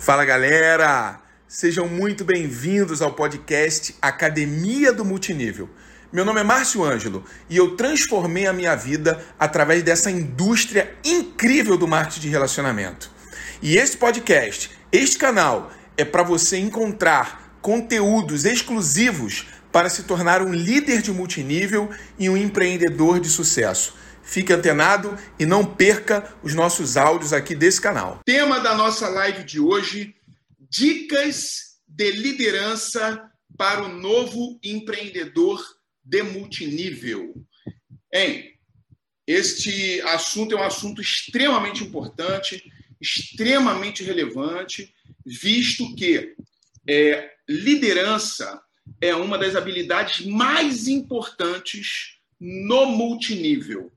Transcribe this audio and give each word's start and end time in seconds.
Fala 0.00 0.24
galera! 0.24 1.20
Sejam 1.46 1.86
muito 1.86 2.24
bem-vindos 2.24 3.02
ao 3.02 3.12
podcast 3.12 3.94
Academia 4.00 4.94
do 4.94 5.04
Multinível. 5.04 5.68
Meu 6.10 6.24
nome 6.24 6.40
é 6.40 6.42
Márcio 6.42 6.82
Ângelo 6.82 7.22
e 7.50 7.58
eu 7.58 7.76
transformei 7.76 8.46
a 8.46 8.52
minha 8.54 8.74
vida 8.74 9.22
através 9.38 9.82
dessa 9.82 10.10
indústria 10.10 10.90
incrível 11.04 11.76
do 11.76 11.86
marketing 11.86 12.20
de 12.20 12.28
relacionamento. 12.30 13.10
E 13.60 13.76
este 13.76 13.98
podcast, 13.98 14.70
este 14.90 15.18
canal, 15.18 15.70
é 15.98 16.04
para 16.04 16.22
você 16.22 16.56
encontrar 16.56 17.58
conteúdos 17.60 18.46
exclusivos 18.46 19.48
para 19.70 19.90
se 19.90 20.04
tornar 20.04 20.40
um 20.40 20.54
líder 20.54 21.02
de 21.02 21.12
multinível 21.12 21.90
e 22.18 22.30
um 22.30 22.38
empreendedor 22.38 23.20
de 23.20 23.28
sucesso. 23.28 23.94
Fique 24.30 24.52
antenado 24.52 25.18
e 25.40 25.44
não 25.44 25.66
perca 25.66 26.32
os 26.40 26.54
nossos 26.54 26.96
áudios 26.96 27.32
aqui 27.32 27.52
desse 27.52 27.80
canal. 27.80 28.20
Tema 28.24 28.60
da 28.60 28.76
nossa 28.76 29.08
live 29.08 29.42
de 29.42 29.58
hoje: 29.58 30.14
dicas 30.56 31.80
de 31.84 32.12
liderança 32.12 33.28
para 33.58 33.82
o 33.82 33.88
novo 33.88 34.56
empreendedor 34.62 35.60
de 36.04 36.22
multinível. 36.22 37.34
Hein? 38.14 38.52
Este 39.26 40.00
assunto 40.02 40.54
é 40.54 40.60
um 40.60 40.62
assunto 40.62 41.02
extremamente 41.02 41.82
importante, 41.82 42.62
extremamente 43.00 44.04
relevante, 44.04 44.94
visto 45.26 45.92
que 45.96 46.36
é, 46.88 47.32
liderança 47.48 48.62
é 49.00 49.12
uma 49.12 49.36
das 49.36 49.56
habilidades 49.56 50.24
mais 50.24 50.86
importantes 50.86 52.20
no 52.38 52.86
multinível. 52.86 53.92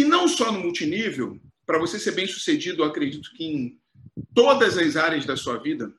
E 0.00 0.04
não 0.04 0.26
só 0.26 0.50
no 0.50 0.60
multinível, 0.60 1.38
para 1.66 1.78
você 1.78 1.98
ser 1.98 2.12
bem 2.12 2.26
sucedido, 2.26 2.82
eu 2.82 2.86
acredito 2.86 3.34
que 3.34 3.44
em 3.44 3.78
todas 4.34 4.78
as 4.78 4.96
áreas 4.96 5.26
da 5.26 5.36
sua 5.36 5.58
vida, 5.58 5.92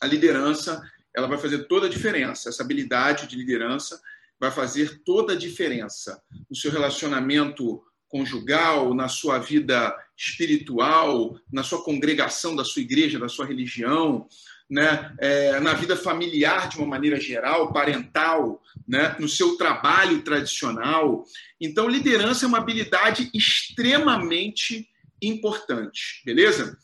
a 0.00 0.08
liderança 0.08 0.82
ela 1.14 1.28
vai 1.28 1.38
fazer 1.38 1.68
toda 1.68 1.86
a 1.86 1.88
diferença. 1.88 2.48
Essa 2.48 2.64
habilidade 2.64 3.28
de 3.28 3.36
liderança 3.36 4.02
vai 4.40 4.50
fazer 4.50 5.04
toda 5.04 5.34
a 5.34 5.36
diferença 5.36 6.20
no 6.50 6.56
seu 6.56 6.72
relacionamento 6.72 7.80
conjugal, 8.08 8.92
na 8.92 9.06
sua 9.06 9.38
vida 9.38 9.96
espiritual, 10.16 11.38
na 11.52 11.62
sua 11.62 11.84
congregação 11.84 12.56
da 12.56 12.64
sua 12.64 12.82
igreja, 12.82 13.20
da 13.20 13.28
sua 13.28 13.46
religião, 13.46 14.26
né? 14.72 15.14
É, 15.18 15.60
na 15.60 15.74
vida 15.74 15.94
familiar 15.94 16.66
de 16.66 16.78
uma 16.78 16.86
maneira 16.86 17.20
geral, 17.20 17.74
parental, 17.74 18.62
né? 18.88 19.14
no 19.20 19.28
seu 19.28 19.58
trabalho 19.58 20.22
tradicional. 20.22 21.26
Então, 21.60 21.86
liderança 21.86 22.46
é 22.46 22.48
uma 22.48 22.56
habilidade 22.56 23.30
extremamente 23.34 24.88
importante, 25.20 26.22
beleza? 26.24 26.78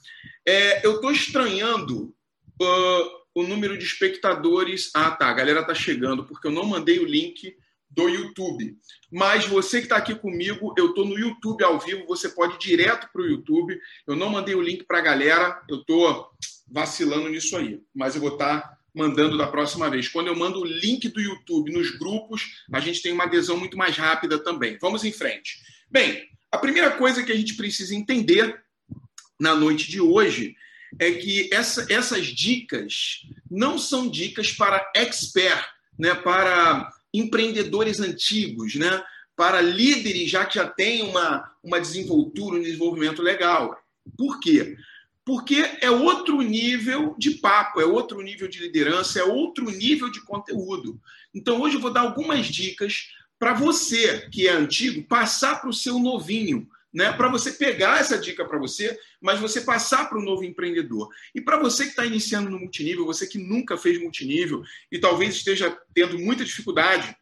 É, 0.47 0.87
eu 0.87 0.97
estou 0.97 1.11
estranhando 1.11 2.15
uh, 2.61 3.11
o 3.35 3.43
número 3.43 3.79
de 3.79 3.85
espectadores. 3.85 4.91
Ah, 4.95 5.11
tá, 5.11 5.29
a 5.29 5.35
galera 5.35 5.65
tá 5.65 5.75
chegando, 5.75 6.27
porque 6.27 6.47
eu 6.47 6.53
não 6.53 6.67
mandei 6.67 6.99
o 6.99 7.07
link 7.07 7.57
do 7.89 8.07
YouTube. 8.07 8.77
Mas 9.11 9.47
você 9.47 9.79
que 9.79 9.87
está 9.87 9.97
aqui 9.97 10.15
comigo, 10.15 10.75
eu 10.77 10.91
estou 10.91 11.07
no 11.07 11.19
YouTube 11.19 11.65
ao 11.65 11.81
vivo, 11.81 12.05
você 12.07 12.29
pode 12.29 12.57
ir 12.57 12.59
direto 12.59 13.09
para 13.11 13.23
o 13.23 13.27
YouTube. 13.27 13.81
Eu 14.07 14.15
não 14.15 14.29
mandei 14.29 14.55
o 14.55 14.61
link 14.61 14.85
para 14.85 14.99
a 14.99 15.03
galera, 15.03 15.63
eu 15.71 15.81
estou 15.81 16.31
vacilando 16.71 17.29
nisso 17.29 17.57
aí. 17.57 17.81
Mas 17.95 18.15
eu 18.15 18.21
vou 18.21 18.33
estar 18.33 18.61
tá 18.61 18.79
mandando 18.95 19.37
da 19.37 19.47
próxima 19.47 19.89
vez. 19.89 20.09
Quando 20.09 20.27
eu 20.27 20.37
mando 20.37 20.61
o 20.61 20.65
link 20.65 21.09
do 21.09 21.21
YouTube 21.21 21.73
nos 21.73 21.91
grupos, 21.99 22.65
a 22.73 22.81
gente 22.81 23.03
tem 23.03 23.13
uma 23.13 23.25
adesão 23.25 23.57
muito 23.57 23.77
mais 23.77 23.97
rápida 23.97 24.39
também. 24.39 24.79
Vamos 24.81 25.05
em 25.05 25.13
frente. 25.13 25.61
Bem, 25.91 26.29
a 26.51 26.59
primeira 26.59 26.91
coisa 26.91 27.23
que 27.23 27.33
a 27.33 27.37
gente 27.37 27.55
precisa 27.55 27.95
entender 27.95 28.61
na 29.39 29.55
noite 29.55 29.91
de 29.91 30.01
hoje 30.01 30.57
é 30.99 31.13
que 31.13 31.49
essa, 31.53 31.87
essas 31.91 32.27
dicas 32.27 33.23
não 33.51 33.79
são 33.79 34.09
dicas 34.09 34.53
para 34.53 34.91
expert, 34.97 35.65
né, 35.99 36.15
para 36.15 36.91
empreendedores 37.13 38.01
antigos, 38.01 38.75
né, 38.75 39.03
para 39.37 39.61
líderes 39.61 40.31
já 40.31 40.45
que 40.45 40.57
já 40.57 40.67
têm 40.67 41.03
uma, 41.03 41.51
uma 41.63 41.81
desenvoltura, 41.81 42.57
um 42.57 42.63
desenvolvimento 42.63 43.23
legal. 43.23 43.79
Por 44.17 44.41
quê? 44.41 44.77
Porque 45.29 45.57
é 45.83 45.91
outro 45.91 46.41
nível 46.41 47.15
de 47.19 47.33
papo, 47.33 47.83
é 47.83 47.85
outro 47.85 48.19
nível 48.23 48.49
de 48.49 48.61
liderança, 48.61 49.21
é 49.21 49.25
outro 49.25 49.67
nível 49.67 50.11
de 50.11 50.23
conteúdo. 50.23 50.99
Então, 51.35 51.61
hoje 51.61 51.75
eu 51.75 51.83
vou 51.83 51.93
dar 51.93 52.01
algumas 52.01 52.47
dicas 52.47 53.11
para 53.39 53.53
você 53.53 54.27
que 54.31 54.49
é 54.49 54.53
antigo 54.53 55.07
passar 55.07 55.61
para 55.61 55.69
o 55.69 55.75
seu 55.75 55.99
novinho, 55.99 56.67
né? 56.91 57.13
Para 57.13 57.29
você 57.29 57.53
pegar 57.53 58.01
essa 58.01 58.17
dica 58.17 58.43
para 58.43 58.59
você, 58.59 58.99
mas 59.21 59.39
você 59.39 59.61
passar 59.61 60.09
para 60.09 60.19
o 60.19 60.25
novo 60.25 60.45
empreendedor. 60.45 61.11
E 61.35 61.43
para 61.43 61.59
você 61.59 61.85
que 61.85 61.91
está 61.91 62.07
iniciando 62.07 62.49
no 62.49 62.59
multinível, 62.59 63.05
você 63.05 63.27
que 63.27 63.37
nunca 63.37 63.77
fez 63.77 64.01
multinível 64.01 64.63
e 64.91 64.99
talvez 64.99 65.35
esteja 65.35 65.79
tendo 65.93 66.19
muita 66.19 66.43
dificuldade 66.43 67.15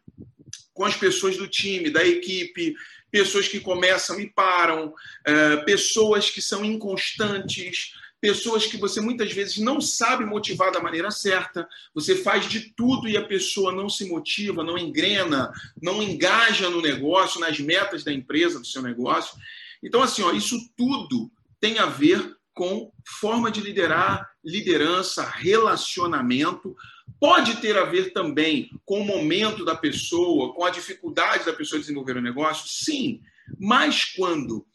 com 0.73 0.85
as 0.85 0.95
pessoas 0.95 1.35
do 1.35 1.45
time, 1.45 1.89
da 1.89 2.07
equipe, 2.07 2.73
pessoas 3.11 3.47
que 3.47 3.59
começam 3.59 4.19
e 4.19 4.29
param, 4.29 4.93
é, 5.25 5.57
pessoas 5.57 6.29
que 6.29 6.41
são 6.41 6.63
inconstantes, 6.63 7.93
pessoas 8.19 8.65
que 8.65 8.77
você 8.77 8.99
muitas 8.99 9.31
vezes 9.31 9.57
não 9.57 9.79
sabe 9.79 10.25
motivar 10.25 10.71
da 10.71 10.81
maneira 10.81 11.11
certa, 11.11 11.67
você 11.93 12.15
faz 12.15 12.47
de 12.47 12.73
tudo 12.75 13.07
e 13.07 13.15
a 13.15 13.25
pessoa 13.25 13.71
não 13.71 13.89
se 13.89 14.09
motiva, 14.09 14.63
não 14.63 14.77
engrena, 14.77 15.51
não 15.81 16.01
engaja 16.01 16.69
no 16.69 16.81
negócio, 16.81 17.39
nas 17.39 17.59
metas 17.59 18.03
da 18.03 18.11
empresa, 18.11 18.59
do 18.59 18.65
seu 18.65 18.81
negócio. 18.81 19.37
Então, 19.83 20.01
assim, 20.01 20.23
ó, 20.23 20.31
isso 20.31 20.57
tudo 20.75 21.31
tem 21.59 21.77
a 21.77 21.85
ver 21.85 22.35
com 22.53 22.91
forma 23.05 23.51
de 23.51 23.61
liderar, 23.61 24.27
liderança, 24.43 25.23
relacionamento. 25.23 26.75
Pode 27.19 27.57
ter 27.57 27.77
a 27.77 27.85
ver 27.85 28.13
também 28.13 28.69
com 28.85 29.01
o 29.01 29.05
momento 29.05 29.65
da 29.65 29.75
pessoa, 29.75 30.53
com 30.53 30.63
a 30.63 30.69
dificuldade 30.69 31.45
da 31.45 31.53
pessoa 31.53 31.79
desenvolver 31.79 32.17
o 32.17 32.21
negócio? 32.21 32.67
Sim, 32.67 33.21
mas 33.59 34.05
quando, 34.05 34.65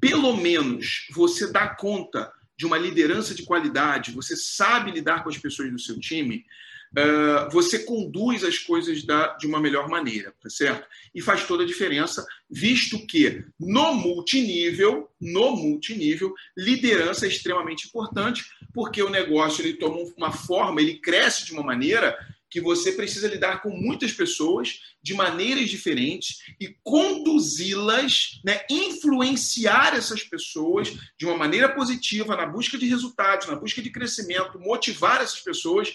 pelo 0.00 0.36
menos, 0.36 1.06
você 1.12 1.50
dá 1.50 1.68
conta 1.68 2.32
de 2.56 2.64
uma 2.64 2.78
liderança 2.78 3.34
de 3.34 3.44
qualidade, 3.44 4.12
você 4.12 4.36
sabe 4.36 4.92
lidar 4.92 5.22
com 5.22 5.28
as 5.28 5.38
pessoas 5.38 5.70
do 5.70 5.78
seu 5.78 5.98
time, 5.98 6.44
uh, 6.98 7.50
você 7.50 7.80
conduz 7.80 8.44
as 8.44 8.58
coisas 8.58 9.04
da, 9.04 9.36
de 9.36 9.46
uma 9.46 9.60
melhor 9.60 9.88
maneira, 9.88 10.34
tá 10.42 10.48
certo? 10.48 10.86
E 11.14 11.20
faz 11.20 11.46
toda 11.46 11.62
a 11.62 11.66
diferença, 11.66 12.26
visto 12.50 13.06
que 13.06 13.44
no 13.58 13.94
multinível, 13.94 15.10
no 15.20 15.56
multinível, 15.56 16.32
liderança 16.56 17.26
é 17.26 17.28
extremamente 17.28 17.86
importante, 17.86 18.44
porque 18.72 19.02
o 19.02 19.10
negócio 19.10 19.62
ele 19.62 19.74
toma 19.74 19.98
uma 20.16 20.32
forma, 20.32 20.80
ele 20.80 20.98
cresce 20.98 21.44
de 21.44 21.52
uma 21.52 21.62
maneira 21.62 22.16
que 22.54 22.60
você 22.60 22.92
precisa 22.92 23.26
lidar 23.26 23.62
com 23.62 23.70
muitas 23.70 24.12
pessoas 24.12 24.78
de 25.02 25.12
maneiras 25.12 25.68
diferentes 25.68 26.38
e 26.60 26.68
conduzi-las, 26.84 28.40
né, 28.44 28.60
influenciar 28.70 29.96
essas 29.96 30.22
pessoas 30.22 30.96
de 31.18 31.26
uma 31.26 31.36
maneira 31.36 31.74
positiva 31.74 32.36
na 32.36 32.46
busca 32.46 32.78
de 32.78 32.86
resultados, 32.86 33.48
na 33.48 33.56
busca 33.56 33.82
de 33.82 33.90
crescimento, 33.90 34.60
motivar 34.60 35.20
essas 35.20 35.40
pessoas. 35.40 35.92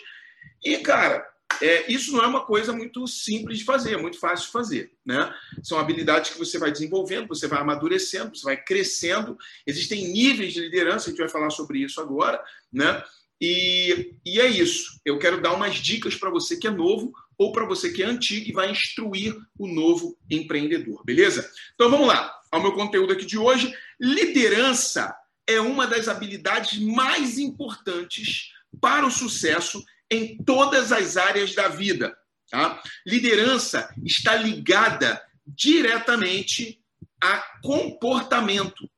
E, 0.63 0.77
cara, 0.77 1.25
é, 1.61 1.91
isso 1.91 2.11
não 2.11 2.23
é 2.23 2.27
uma 2.27 2.45
coisa 2.45 2.71
muito 2.71 3.05
simples 3.07 3.59
de 3.59 3.65
fazer, 3.65 3.93
é 3.93 3.97
muito 3.97 4.19
fácil 4.19 4.45
de 4.45 4.51
fazer. 4.51 4.91
Né? 5.05 5.33
São 5.63 5.79
habilidades 5.79 6.31
que 6.31 6.37
você 6.37 6.57
vai 6.57 6.71
desenvolvendo, 6.71 7.27
você 7.27 7.47
vai 7.47 7.59
amadurecendo, 7.59 8.35
você 8.35 8.43
vai 8.43 8.57
crescendo. 8.57 9.37
Existem 9.65 10.07
níveis 10.11 10.53
de 10.53 10.61
liderança, 10.61 11.07
a 11.07 11.09
gente 11.09 11.19
vai 11.19 11.29
falar 11.29 11.49
sobre 11.49 11.79
isso 11.79 11.99
agora. 11.99 12.41
Né? 12.71 13.03
E, 13.41 14.15
e 14.25 14.39
é 14.39 14.47
isso. 14.47 14.99
Eu 15.05 15.17
quero 15.17 15.41
dar 15.41 15.53
umas 15.53 15.75
dicas 15.75 16.15
para 16.15 16.29
você 16.29 16.57
que 16.57 16.67
é 16.67 16.71
novo 16.71 17.11
ou 17.37 17.51
para 17.51 17.65
você 17.65 17.91
que 17.91 18.03
é 18.03 18.05
antigo 18.05 18.49
e 18.49 18.53
vai 18.53 18.69
instruir 18.69 19.33
o 19.57 19.65
novo 19.65 20.17
empreendedor, 20.29 21.03
beleza? 21.05 21.49
Então 21.73 21.89
vamos 21.89 22.07
lá. 22.07 22.35
Ao 22.51 22.61
meu 22.61 22.73
conteúdo 22.73 23.13
aqui 23.13 23.25
de 23.25 23.37
hoje, 23.37 23.73
liderança 23.99 25.15
é 25.47 25.61
uma 25.61 25.87
das 25.87 26.09
habilidades 26.09 26.79
mais 26.79 27.37
importantes 27.37 28.51
para 28.81 29.05
o 29.05 29.11
sucesso 29.11 29.81
em 30.11 30.37
todas 30.37 30.91
as 30.91 31.17
áreas 31.17 31.53
da 31.53 31.67
vida. 31.67 32.17
Tá? 32.49 32.81
Liderança 33.05 33.93
está 34.03 34.35
ligada 34.35 35.21
diretamente 35.45 36.81
a 37.21 37.37
comportamento. 37.61 38.89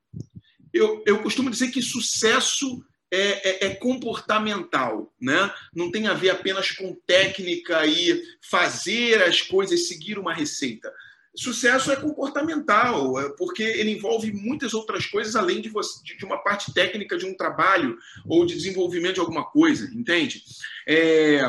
Eu, 0.73 1.03
eu 1.05 1.21
costumo 1.21 1.49
dizer 1.49 1.69
que 1.69 1.81
sucesso 1.81 2.83
é, 3.13 3.65
é, 3.65 3.65
é, 3.67 3.75
comportamental, 3.75 5.13
né? 5.19 5.53
não 5.75 5.91
tem 5.91 6.07
a 6.07 6.13
ver 6.13 6.29
apenas 6.29 6.71
com 6.71 6.95
técnica 7.05 7.85
e 7.85 8.23
fazer 8.41 9.21
as 9.21 9.41
coisas, 9.41 9.89
seguir 9.89 10.17
uma 10.17 10.33
receita. 10.33 10.93
Sucesso 11.35 11.91
é 11.91 11.95
comportamental, 11.95 13.19
é 13.19 13.29
porque 13.37 13.63
ele 13.63 13.91
envolve 13.91 14.31
muitas 14.33 14.73
outras 14.73 15.05
coisas 15.05 15.35
além 15.35 15.61
de, 15.61 15.69
você, 15.69 16.03
de 16.03 16.25
uma 16.25 16.37
parte 16.37 16.73
técnica 16.73 17.17
de 17.17 17.25
um 17.25 17.35
trabalho 17.35 17.97
ou 18.25 18.45
de 18.45 18.53
desenvolvimento 18.53 19.15
de 19.15 19.19
alguma 19.21 19.45
coisa, 19.45 19.89
entende? 19.93 20.43
É... 20.87 21.41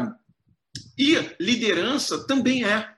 E 0.96 1.16
liderança 1.40 2.26
também 2.26 2.64
é, 2.64 2.88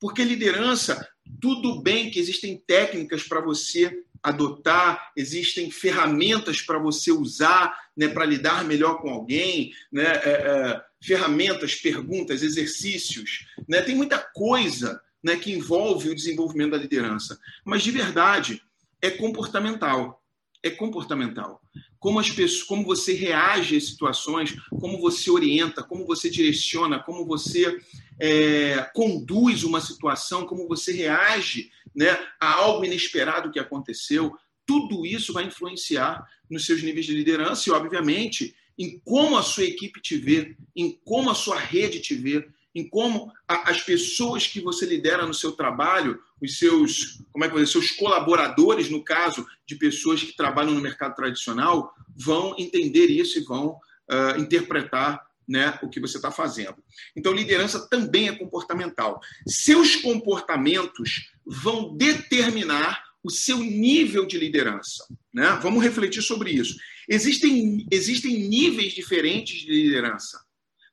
porque 0.00 0.22
liderança, 0.22 1.08
tudo 1.40 1.80
bem 1.80 2.10
que 2.10 2.18
existem 2.18 2.62
técnicas 2.66 3.22
para 3.22 3.40
você 3.40 4.04
adotar, 4.22 5.12
existem 5.16 5.70
ferramentas 5.70 6.60
para 6.60 6.78
você 6.78 7.10
usar 7.10 7.74
né, 7.96 8.08
para 8.08 8.24
lidar 8.24 8.64
melhor 8.64 9.00
com 9.00 9.10
alguém, 9.10 9.72
né, 9.90 10.04
é, 10.04 10.30
é, 10.30 10.80
ferramentas, 11.02 11.74
perguntas, 11.74 12.42
exercícios. 12.42 13.46
Né, 13.68 13.80
tem 13.82 13.94
muita 13.94 14.18
coisa 14.18 15.00
né, 15.22 15.36
que 15.36 15.52
envolve 15.52 16.10
o 16.10 16.14
desenvolvimento 16.14 16.72
da 16.72 16.76
liderança, 16.76 17.38
mas 17.64 17.82
de 17.82 17.90
verdade 17.90 18.62
é 19.00 19.10
comportamental. 19.10 20.22
É 20.62 20.70
comportamental. 20.70 21.60
Como 21.98 22.18
as 22.18 22.30
pessoas, 22.30 22.62
como 22.64 22.84
você 22.84 23.12
reage 23.12 23.76
às 23.76 23.86
situações, 23.86 24.56
como 24.80 25.00
você 25.00 25.30
orienta, 25.30 25.82
como 25.82 26.04
você 26.04 26.28
direciona, 26.28 26.98
como 26.98 27.24
você 27.24 27.78
é, 28.20 28.88
conduz 28.94 29.62
uma 29.62 29.80
situação, 29.80 30.46
como 30.46 30.66
você 30.66 30.92
reage 30.92 31.70
né, 31.94 32.18
a 32.40 32.54
algo 32.54 32.84
inesperado 32.84 33.50
que 33.50 33.58
aconteceu, 33.58 34.36
tudo 34.66 35.06
isso 35.06 35.32
vai 35.32 35.44
influenciar 35.44 36.24
nos 36.50 36.66
seus 36.66 36.82
níveis 36.82 37.06
de 37.06 37.14
liderança 37.14 37.68
e, 37.68 37.72
obviamente, 37.72 38.54
em 38.78 39.00
como 39.04 39.36
a 39.36 39.42
sua 39.42 39.64
equipe 39.64 40.00
te 40.00 40.16
vê, 40.16 40.56
em 40.76 40.98
como 41.04 41.30
a 41.30 41.34
sua 41.34 41.58
rede 41.58 42.00
te 42.00 42.14
vê, 42.14 42.46
em 42.74 42.88
como 42.88 43.32
a, 43.46 43.70
as 43.70 43.82
pessoas 43.82 44.46
que 44.46 44.60
você 44.60 44.86
lidera 44.86 45.26
no 45.26 45.34
seu 45.34 45.52
trabalho, 45.52 46.18
os 46.40 46.58
seus, 46.58 47.20
como 47.32 47.44
é 47.44 47.48
que 47.48 47.54
dizer, 47.54 47.66
seus 47.66 47.90
colaboradores, 47.92 48.90
no 48.90 49.02
caso 49.02 49.46
de 49.66 49.76
pessoas 49.76 50.22
que 50.22 50.36
trabalham 50.36 50.74
no 50.74 50.80
mercado 50.80 51.14
tradicional, 51.14 51.92
vão 52.16 52.54
entender 52.58 53.06
isso 53.06 53.38
e 53.38 53.44
vão 53.44 53.78
uh, 54.10 54.38
interpretar 54.38 55.26
né, 55.48 55.78
o 55.82 55.88
que 55.88 55.98
você 55.98 56.18
está 56.18 56.30
fazendo. 56.30 56.76
Então, 57.16 57.32
liderança 57.32 57.88
também 57.88 58.28
é 58.28 58.36
comportamental. 58.36 59.18
Seus 59.46 59.96
comportamentos 59.96 61.32
vão 61.46 61.96
determinar 61.96 63.02
o 63.22 63.30
seu 63.30 63.58
nível 63.58 64.26
de 64.26 64.38
liderança. 64.38 65.04
Né? 65.32 65.58
Vamos 65.62 65.82
refletir 65.82 66.22
sobre 66.22 66.50
isso. 66.50 66.76
Existem, 67.08 67.86
existem 67.90 68.48
níveis 68.48 68.92
diferentes 68.92 69.60
de 69.60 69.72
liderança. 69.72 70.38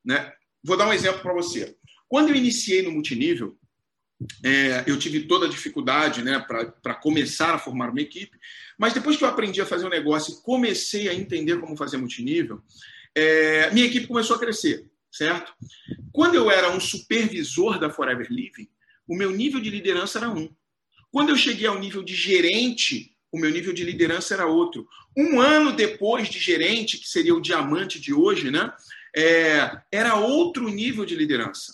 Né? 0.04 0.32
Vou 0.66 0.76
dar 0.76 0.88
um 0.88 0.94
exemplo 0.94 1.22
para 1.22 1.32
você. 1.32 1.78
Quando 2.10 2.30
eu 2.30 2.36
iniciei 2.36 2.82
no 2.82 2.92
multinível, 2.92 3.56
é, 4.44 4.84
eu 4.88 4.98
tive 4.98 5.22
toda 5.28 5.46
a 5.46 5.50
dificuldade 5.50 6.24
né, 6.24 6.40
para 6.40 6.96
começar 6.96 7.54
a 7.54 7.60
formar 7.60 7.92
uma 7.92 8.02
equipe, 8.02 8.36
mas 8.76 8.92
depois 8.92 9.16
que 9.16 9.24
eu 9.24 9.28
aprendi 9.28 9.62
a 9.62 9.66
fazer 9.66 9.86
um 9.86 9.90
negócio 9.90 10.34
e 10.34 10.42
comecei 10.42 11.08
a 11.08 11.14
entender 11.14 11.60
como 11.60 11.78
fazer 11.78 11.98
multinível, 11.98 12.64
é, 13.14 13.70
minha 13.72 13.86
equipe 13.86 14.08
começou 14.08 14.38
a 14.38 14.40
crescer, 14.40 14.90
certo? 15.12 15.54
Quando 16.12 16.34
eu 16.34 16.50
era 16.50 16.72
um 16.72 16.80
supervisor 16.80 17.80
da 17.80 17.92
Forever 17.92 18.28
Living, 18.32 18.68
o 19.08 19.16
meu 19.16 19.30
nível 19.30 19.62
de 19.62 19.70
liderança 19.70 20.18
era 20.18 20.30
um. 20.30 20.50
Quando 21.12 21.30
eu 21.30 21.38
cheguei 21.38 21.68
ao 21.68 21.80
nível 21.80 22.02
de 22.02 22.16
gerente, 22.16 23.16
o 23.32 23.38
meu 23.38 23.52
nível 23.52 23.72
de 23.72 23.84
liderança 23.84 24.34
era 24.34 24.48
outro. 24.48 24.88
Um 25.16 25.40
ano 25.40 25.74
depois 25.74 26.28
de 26.28 26.40
gerente, 26.40 26.98
que 26.98 27.08
seria 27.08 27.36
o 27.36 27.42
diamante 27.42 28.00
de 28.00 28.14
hoje, 28.14 28.50
né? 28.50 28.74
É, 29.16 29.72
era 29.92 30.16
outro 30.16 30.68
nível 30.70 31.06
de 31.06 31.16
liderança. 31.16 31.74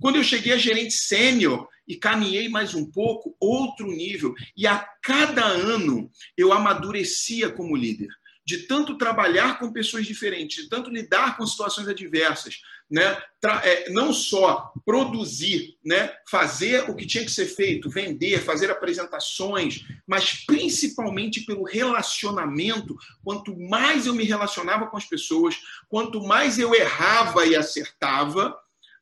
Quando 0.00 0.16
eu 0.16 0.24
cheguei 0.24 0.52
a 0.52 0.58
gerente 0.58 0.94
sênior 0.94 1.68
e 1.86 1.96
caminhei 1.96 2.48
mais 2.48 2.74
um 2.74 2.90
pouco, 2.90 3.36
outro 3.40 3.86
nível. 3.86 4.34
E 4.56 4.66
a 4.66 4.78
cada 5.02 5.44
ano 5.44 6.10
eu 6.36 6.52
amadurecia 6.52 7.50
como 7.50 7.76
líder 7.76 8.08
de 8.44 8.66
tanto 8.66 8.98
trabalhar 8.98 9.58
com 9.58 9.72
pessoas 9.72 10.06
diferentes, 10.06 10.64
de 10.64 10.68
tanto 10.68 10.90
lidar 10.90 11.36
com 11.36 11.46
situações 11.46 11.86
adversas, 11.86 12.60
né? 12.90 13.22
É, 13.62 13.90
não 13.90 14.12
só 14.12 14.72
produzir, 14.84 15.76
né? 15.84 16.12
fazer 16.28 16.90
o 16.90 16.94
que 16.94 17.06
tinha 17.06 17.24
que 17.24 17.30
ser 17.30 17.46
feito, 17.46 17.88
vender, 17.88 18.42
fazer 18.42 18.70
apresentações, 18.70 19.84
mas 20.06 20.44
principalmente 20.44 21.40
pelo 21.42 21.64
relacionamento. 21.64 22.96
Quanto 23.24 23.58
mais 23.58 24.06
eu 24.06 24.14
me 24.14 24.24
relacionava 24.24 24.88
com 24.88 24.96
as 24.96 25.06
pessoas, 25.06 25.56
quanto 25.88 26.22
mais 26.22 26.58
eu 26.58 26.74
errava 26.74 27.46
e 27.46 27.56
acertava, 27.56 28.58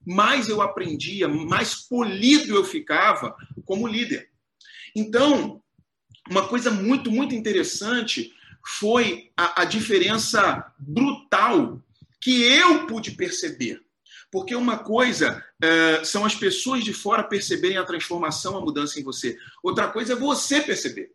mais 0.07 0.49
eu 0.49 0.63
aprendia, 0.63 1.29
mais 1.29 1.75
polido 1.75 2.55
eu 2.55 2.65
ficava 2.65 3.35
como 3.65 3.89
líder. 3.89 4.31
Então, 4.95 5.61
uma 6.31 6.47
coisa 6.47 6.71
muito, 6.71 7.11
muito 7.11 7.35
interessante 7.35 8.33
foi 8.65 9.31
a, 9.37 9.63
a 9.63 9.65
diferença 9.65 10.73
brutal 10.79 11.81
que 12.21 12.43
eu 12.43 12.87
pude 12.87 13.13
perceber. 13.13 13.81
Porque 14.31 14.55
uma 14.55 14.79
coisa 14.79 15.45
é, 15.61 16.05
são 16.05 16.25
as 16.25 16.37
pessoas 16.37 16.85
de 16.85 16.93
fora 16.93 17.25
perceberem 17.25 17.79
a 17.79 17.85
transformação, 17.85 18.57
a 18.57 18.61
mudança 18.61 19.01
em 19.01 19.03
você. 19.03 19.37
Outra 19.63 19.89
coisa 19.89 20.13
é 20.13 20.17
você 20.17 20.61
perceber. 20.61 21.11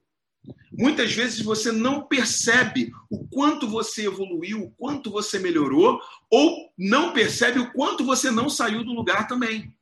Muitas 0.71 1.13
vezes 1.13 1.41
você 1.41 1.71
não 1.71 2.03
percebe 2.03 2.91
o 3.09 3.25
quanto 3.27 3.67
você 3.67 4.05
evoluiu, 4.05 4.63
o 4.63 4.71
quanto 4.71 5.09
você 5.09 5.39
melhorou, 5.39 5.99
ou 6.29 6.71
não 6.77 7.13
percebe 7.13 7.59
o 7.59 7.71
quanto 7.71 8.03
você 8.03 8.29
não 8.29 8.49
saiu 8.49 8.83
do 8.83 8.93
lugar 8.93 9.27
também. 9.27 9.73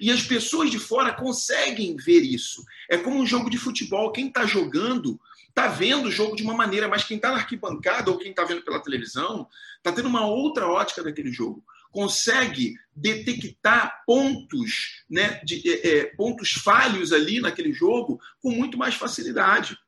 E 0.00 0.10
as 0.10 0.22
pessoas 0.22 0.70
de 0.70 0.78
fora 0.78 1.12
conseguem 1.12 1.96
ver 1.96 2.20
isso. 2.20 2.62
É 2.90 2.96
como 2.96 3.18
um 3.18 3.26
jogo 3.26 3.50
de 3.50 3.58
futebol. 3.58 4.12
Quem 4.12 4.28
está 4.28 4.46
jogando 4.46 5.18
está 5.56 5.68
vendo 5.68 6.08
o 6.08 6.12
jogo 6.12 6.36
de 6.36 6.42
uma 6.42 6.52
maneira, 6.52 6.86
mas 6.86 7.02
quem 7.02 7.16
está 7.16 7.30
na 7.30 7.38
arquibancada 7.38 8.10
ou 8.10 8.18
quem 8.18 8.30
está 8.30 8.44
vendo 8.44 8.60
pela 8.60 8.82
televisão 8.82 9.48
está 9.78 9.90
tendo 9.90 10.06
uma 10.06 10.26
outra 10.26 10.68
ótica 10.68 11.02
daquele 11.02 11.32
jogo. 11.32 11.64
Consegue 11.90 12.74
detectar 12.94 14.02
pontos, 14.04 15.02
né, 15.08 15.40
de, 15.42 15.62
é, 15.66 15.88
é, 15.88 16.04
pontos 16.14 16.52
falhos 16.52 17.10
ali 17.10 17.40
naquele 17.40 17.72
jogo 17.72 18.20
com 18.42 18.50
muito 18.50 18.76
mais 18.76 18.96
facilidade. 18.96 19.78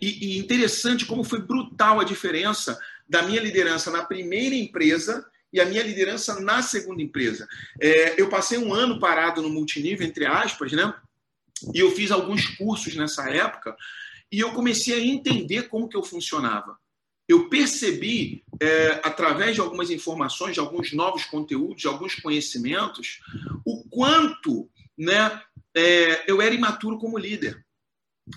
E, 0.00 0.34
e 0.34 0.38
interessante 0.38 1.06
como 1.06 1.22
foi 1.22 1.40
brutal 1.40 2.00
a 2.00 2.04
diferença 2.04 2.76
da 3.08 3.22
minha 3.22 3.40
liderança 3.40 3.88
na 3.92 4.04
primeira 4.04 4.56
empresa 4.56 5.24
e 5.52 5.60
a 5.60 5.64
minha 5.64 5.82
liderança 5.82 6.40
na 6.40 6.60
segunda 6.60 7.00
empresa. 7.00 7.46
É, 7.80 8.20
eu 8.20 8.28
passei 8.28 8.58
um 8.58 8.74
ano 8.74 8.98
parado 8.98 9.40
no 9.40 9.48
multinível, 9.48 10.04
entre 10.04 10.26
aspas, 10.26 10.72
né? 10.72 10.92
E 11.72 11.78
eu 11.78 11.90
fiz 11.92 12.10
alguns 12.10 12.46
cursos 12.56 12.96
nessa 12.96 13.30
época 13.30 13.76
e 14.30 14.40
eu 14.40 14.52
comecei 14.52 14.94
a 14.94 15.04
entender 15.04 15.68
como 15.68 15.88
que 15.88 15.96
eu 15.96 16.02
funcionava. 16.02 16.76
Eu 17.28 17.48
percebi, 17.48 18.44
é, 18.60 19.00
através 19.02 19.54
de 19.54 19.60
algumas 19.60 19.90
informações, 19.90 20.54
de 20.54 20.60
alguns 20.60 20.92
novos 20.92 21.24
conteúdos, 21.24 21.82
de 21.82 21.88
alguns 21.88 22.14
conhecimentos, 22.14 23.20
o 23.64 23.82
quanto 23.88 24.70
né, 24.96 25.40
é, 25.74 26.30
eu 26.30 26.40
era 26.40 26.54
imaturo 26.54 26.98
como 26.98 27.18
líder. 27.18 27.64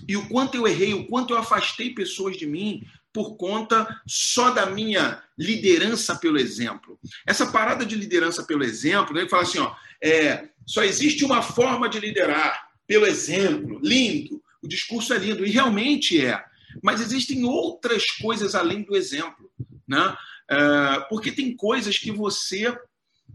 E 0.08 0.16
o 0.16 0.28
quanto 0.28 0.56
eu 0.56 0.66
errei, 0.66 0.94
o 0.94 1.06
quanto 1.06 1.34
eu 1.34 1.38
afastei 1.38 1.94
pessoas 1.94 2.36
de 2.36 2.46
mim 2.46 2.84
por 3.12 3.36
conta 3.36 3.88
só 4.06 4.50
da 4.50 4.66
minha 4.66 5.22
liderança 5.36 6.16
pelo 6.16 6.38
exemplo. 6.38 6.98
Essa 7.26 7.50
parada 7.50 7.84
de 7.84 7.96
liderança 7.96 8.44
pelo 8.44 8.62
exemplo, 8.62 9.14
né, 9.14 9.22
ele 9.22 9.28
fala 9.28 9.42
assim: 9.42 9.58
ó, 9.58 9.74
é, 10.02 10.48
só 10.66 10.82
existe 10.82 11.24
uma 11.24 11.42
forma 11.42 11.88
de 11.88 11.98
liderar, 11.98 12.70
pelo 12.86 13.06
exemplo. 13.06 13.80
Lindo. 13.82 14.40
O 14.62 14.68
discurso 14.68 15.14
é 15.14 15.18
lindo, 15.18 15.44
e 15.44 15.50
realmente 15.50 16.24
é. 16.24 16.42
Mas 16.82 17.00
existem 17.00 17.44
outras 17.44 18.10
coisas 18.10 18.54
além 18.54 18.82
do 18.82 18.96
exemplo. 18.96 19.50
Né? 19.86 20.16
É, 20.48 21.00
porque 21.08 21.32
tem 21.32 21.56
coisas 21.56 21.98
que 21.98 22.10
você 22.10 22.76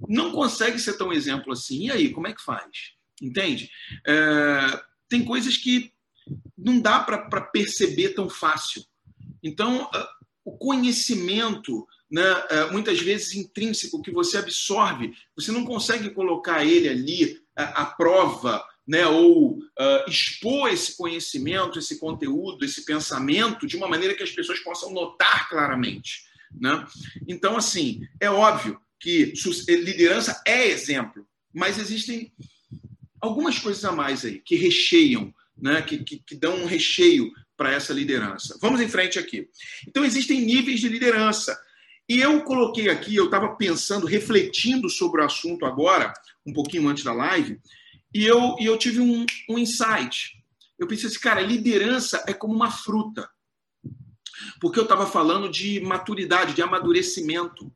não 0.07 0.31
consegue 0.31 0.77
ser 0.79 0.93
tão 0.97 1.11
exemplo 1.11 1.53
assim. 1.53 1.87
E 1.87 1.91
aí, 1.91 2.09
como 2.09 2.27
é 2.27 2.33
que 2.33 2.43
faz? 2.43 2.93
Entende? 3.21 3.69
É, 4.05 4.83
tem 5.09 5.23
coisas 5.23 5.57
que 5.57 5.91
não 6.57 6.79
dá 6.79 6.99
para 6.99 7.41
perceber 7.41 8.09
tão 8.09 8.29
fácil. 8.29 8.83
Então, 9.41 9.89
é, 9.93 10.07
o 10.43 10.57
conhecimento, 10.57 11.87
né, 12.09 12.23
muitas 12.71 12.99
vezes 12.99 13.33
intrínseco, 13.33 14.01
que 14.01 14.11
você 14.11 14.37
absorve, 14.37 15.13
você 15.35 15.51
não 15.51 15.65
consegue 15.65 16.11
colocar 16.11 16.63
ele 16.63 16.87
ali 16.87 17.41
à 17.55 17.85
prova 17.85 18.63
né, 18.87 19.05
ou 19.07 19.57
uh, 19.57 20.09
expor 20.09 20.69
esse 20.69 20.95
conhecimento, 20.95 21.79
esse 21.79 21.99
conteúdo, 21.99 22.63
esse 22.63 22.85
pensamento 22.85 23.65
de 23.65 23.75
uma 23.75 23.87
maneira 23.87 24.13
que 24.13 24.23
as 24.23 24.31
pessoas 24.31 24.59
possam 24.59 24.93
notar 24.93 25.49
claramente. 25.49 26.23
Né? 26.53 26.85
Então, 27.27 27.57
assim, 27.57 28.07
é 28.19 28.29
óbvio 28.29 28.79
que 28.99 29.33
liderança 29.67 30.41
é 30.45 30.67
exemplo, 30.67 31.27
mas 31.53 31.77
existem 31.77 32.31
algumas 33.19 33.57
coisas 33.59 33.83
a 33.83 33.91
mais 33.91 34.23
aí 34.23 34.39
que 34.39 34.55
recheiam, 34.55 35.33
né, 35.57 35.81
que, 35.81 35.99
que, 35.99 36.17
que 36.19 36.35
dão 36.35 36.55
um 36.61 36.65
recheio 36.65 37.31
para 37.57 37.71
essa 37.71 37.93
liderança. 37.93 38.57
Vamos 38.61 38.81
em 38.81 38.89
frente 38.89 39.17
aqui. 39.17 39.47
Então, 39.87 40.03
existem 40.03 40.41
níveis 40.41 40.79
de 40.79 40.89
liderança. 40.89 41.57
E 42.07 42.19
eu 42.19 42.43
coloquei 42.43 42.89
aqui, 42.89 43.15
eu 43.15 43.25
estava 43.25 43.55
pensando, 43.55 44.05
refletindo 44.05 44.89
sobre 44.89 45.21
o 45.21 45.25
assunto 45.25 45.65
agora, 45.65 46.13
um 46.45 46.53
pouquinho 46.53 46.87
antes 46.87 47.03
da 47.03 47.13
live, 47.13 47.59
e 48.15 48.25
eu, 48.25 48.55
e 48.57 48.65
eu 48.65 48.77
tive 48.77 49.01
um, 49.01 49.25
um 49.49 49.59
insight. 49.59 50.41
Eu 50.79 50.87
pensei 50.87 51.09
assim, 51.09 51.19
cara, 51.19 51.41
liderança 51.41 52.23
é 52.25 52.33
como 52.33 52.53
uma 52.53 52.71
fruta. 52.71 53.29
Porque 54.61 54.79
eu 54.79 54.83
estava 54.83 55.05
falando 55.05 55.49
de 55.49 55.81
maturidade, 55.81 56.53
de 56.53 56.61
amadurecimento. 56.61 57.69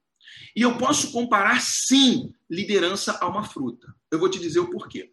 E 0.55 0.61
eu 0.61 0.77
posso 0.77 1.11
comparar, 1.11 1.59
sim, 1.59 2.33
liderança 2.49 3.17
a 3.19 3.27
uma 3.27 3.43
fruta. 3.43 3.93
Eu 4.09 4.17
vou 4.17 4.29
te 4.29 4.39
dizer 4.39 4.61
o 4.61 4.69
porquê. 4.69 5.11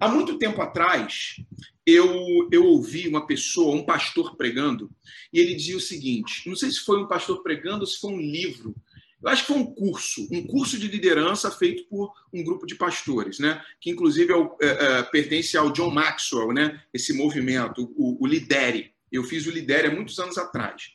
Há 0.00 0.08
muito 0.08 0.38
tempo 0.38 0.62
atrás, 0.62 1.36
eu, 1.84 2.48
eu 2.50 2.64
ouvi 2.64 3.06
uma 3.06 3.26
pessoa, 3.26 3.76
um 3.76 3.84
pastor 3.84 4.36
pregando, 4.36 4.90
e 5.30 5.38
ele 5.38 5.54
dizia 5.54 5.76
o 5.76 5.80
seguinte: 5.80 6.48
não 6.48 6.56
sei 6.56 6.70
se 6.70 6.80
foi 6.80 6.98
um 6.98 7.06
pastor 7.06 7.42
pregando 7.42 7.80
ou 7.80 7.86
se 7.86 7.98
foi 7.98 8.14
um 8.14 8.20
livro. 8.20 8.74
Eu 9.22 9.28
acho 9.30 9.42
que 9.42 9.52
foi 9.52 9.62
um 9.62 9.72
curso, 9.72 10.28
um 10.32 10.46
curso 10.46 10.78
de 10.78 10.88
liderança 10.88 11.50
feito 11.50 11.84
por 11.84 12.12
um 12.32 12.42
grupo 12.42 12.66
de 12.66 12.74
pastores, 12.74 13.38
né? 13.38 13.64
Que 13.80 13.90
inclusive 13.90 14.32
é, 14.32 14.66
é, 14.66 14.98
é, 14.98 15.02
pertence 15.04 15.56
ao 15.56 15.70
John 15.70 15.90
Maxwell, 15.90 16.52
né? 16.52 16.82
Esse 16.92 17.12
movimento, 17.12 17.92
o, 17.96 18.22
o 18.22 18.26
Lidere. 18.26 18.92
Eu 19.10 19.22
fiz 19.22 19.46
o 19.46 19.50
Lidere 19.50 19.88
há 19.88 19.94
muitos 19.94 20.18
anos 20.18 20.36
atrás. 20.36 20.90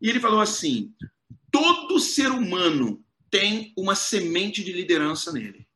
E 0.00 0.10
ele 0.10 0.20
falou 0.20 0.40
assim: 0.40 0.92
todo 1.50 1.98
ser 1.98 2.30
humano 2.30 3.02
tem 3.30 3.72
uma 3.76 3.94
semente 3.94 4.62
de 4.62 4.72
liderança 4.72 5.32
nele. 5.32 5.66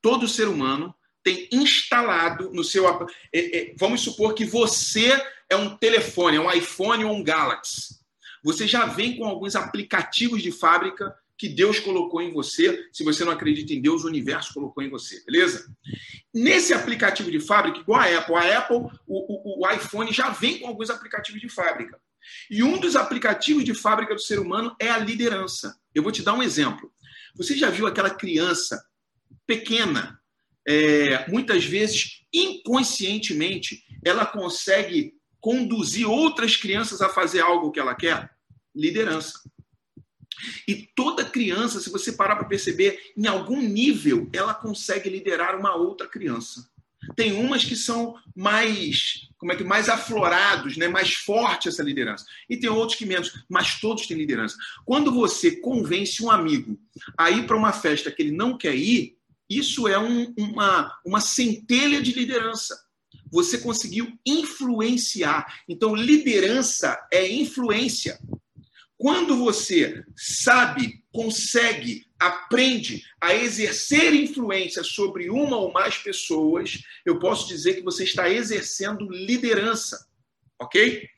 Todo 0.00 0.28
ser 0.28 0.46
humano 0.46 0.94
tem 1.24 1.48
instalado 1.50 2.50
no 2.52 2.62
seu. 2.62 2.86
É, 2.88 2.98
é, 3.32 3.74
vamos 3.76 4.02
supor 4.02 4.34
que 4.34 4.44
você 4.44 5.10
é 5.50 5.56
um 5.56 5.76
telefone, 5.76 6.36
é 6.36 6.40
um 6.40 6.52
iPhone 6.52 7.04
ou 7.04 7.14
um 7.14 7.24
Galaxy. 7.24 8.03
Você 8.44 8.66
já 8.66 8.84
vem 8.84 9.16
com 9.16 9.24
alguns 9.24 9.56
aplicativos 9.56 10.42
de 10.42 10.52
fábrica 10.52 11.14
que 11.36 11.48
Deus 11.48 11.80
colocou 11.80 12.20
em 12.20 12.32
você. 12.32 12.86
Se 12.92 13.02
você 13.02 13.24
não 13.24 13.32
acredita 13.32 13.72
em 13.72 13.80
Deus, 13.80 14.04
o 14.04 14.06
universo 14.06 14.52
colocou 14.52 14.84
em 14.84 14.90
você, 14.90 15.24
beleza? 15.24 15.66
Nesse 16.32 16.74
aplicativo 16.74 17.30
de 17.30 17.40
fábrica, 17.40 17.80
igual 17.80 18.00
a 18.00 18.18
Apple, 18.18 18.34
a 18.34 18.58
Apple, 18.58 18.76
o, 19.06 19.62
o, 19.62 19.66
o 19.66 19.70
iPhone 19.70 20.12
já 20.12 20.28
vem 20.28 20.58
com 20.58 20.68
alguns 20.68 20.90
aplicativos 20.90 21.40
de 21.40 21.48
fábrica. 21.48 21.98
E 22.50 22.62
um 22.62 22.78
dos 22.78 22.96
aplicativos 22.96 23.64
de 23.64 23.74
fábrica 23.74 24.14
do 24.14 24.20
ser 24.20 24.38
humano 24.38 24.76
é 24.78 24.90
a 24.90 24.98
liderança. 24.98 25.76
Eu 25.94 26.02
vou 26.02 26.12
te 26.12 26.22
dar 26.22 26.34
um 26.34 26.42
exemplo. 26.42 26.92
Você 27.34 27.56
já 27.56 27.70
viu 27.70 27.86
aquela 27.86 28.10
criança 28.10 28.84
pequena, 29.46 30.20
é, 30.66 31.28
muitas 31.30 31.64
vezes 31.64 32.22
inconscientemente, 32.32 33.84
ela 34.04 34.26
consegue 34.26 35.14
conduzir 35.40 36.08
outras 36.08 36.56
crianças 36.56 37.02
a 37.02 37.08
fazer 37.08 37.40
algo 37.40 37.70
que 37.70 37.78
ela 37.78 37.94
quer? 37.94 38.33
Liderança. 38.74 39.40
E 40.66 40.74
toda 40.94 41.24
criança, 41.24 41.80
se 41.80 41.90
você 41.90 42.12
parar 42.12 42.36
para 42.36 42.48
perceber, 42.48 43.12
em 43.16 43.26
algum 43.26 43.60
nível, 43.60 44.28
ela 44.32 44.54
consegue 44.54 45.08
liderar 45.08 45.58
uma 45.58 45.74
outra 45.74 46.06
criança. 46.06 46.68
Tem 47.14 47.32
umas 47.34 47.64
que 47.64 47.76
são 47.76 48.16
mais, 48.34 49.28
como 49.36 49.52
é 49.52 49.56
que 49.56 49.64
mais 49.64 49.88
aflorados, 49.88 50.76
né, 50.76 50.88
mais 50.88 51.14
forte 51.14 51.68
essa 51.68 51.82
liderança. 51.82 52.24
E 52.48 52.56
tem 52.56 52.70
outros 52.70 52.98
que 52.98 53.04
menos, 53.04 53.44
mas 53.48 53.78
todos 53.78 54.06
têm 54.06 54.16
liderança. 54.16 54.56
Quando 54.84 55.12
você 55.12 55.56
convence 55.56 56.22
um 56.22 56.30
amigo 56.30 56.78
a 57.16 57.30
ir 57.30 57.46
para 57.46 57.56
uma 57.56 57.72
festa 57.72 58.10
que 58.10 58.22
ele 58.22 58.32
não 58.32 58.56
quer 58.56 58.74
ir, 58.74 59.18
isso 59.48 59.86
é 59.86 59.98
um, 59.98 60.32
uma, 60.38 60.98
uma 61.04 61.20
centelha 61.20 62.00
de 62.00 62.12
liderança. 62.12 62.74
Você 63.30 63.58
conseguiu 63.58 64.12
influenciar. 64.24 65.62
Então, 65.68 65.94
liderança 65.94 66.98
é 67.12 67.28
influência. 67.28 68.18
Quando 68.96 69.36
você 69.36 70.04
sabe, 70.16 71.02
consegue, 71.12 72.06
aprende 72.18 73.02
a 73.20 73.34
exercer 73.34 74.14
influência 74.14 74.82
sobre 74.82 75.28
uma 75.28 75.56
ou 75.56 75.72
mais 75.72 75.98
pessoas, 75.98 76.82
eu 77.04 77.18
posso 77.18 77.48
dizer 77.48 77.74
que 77.74 77.82
você 77.82 78.04
está 78.04 78.30
exercendo 78.30 79.08
liderança. 79.10 80.06
Ok? 80.60 81.08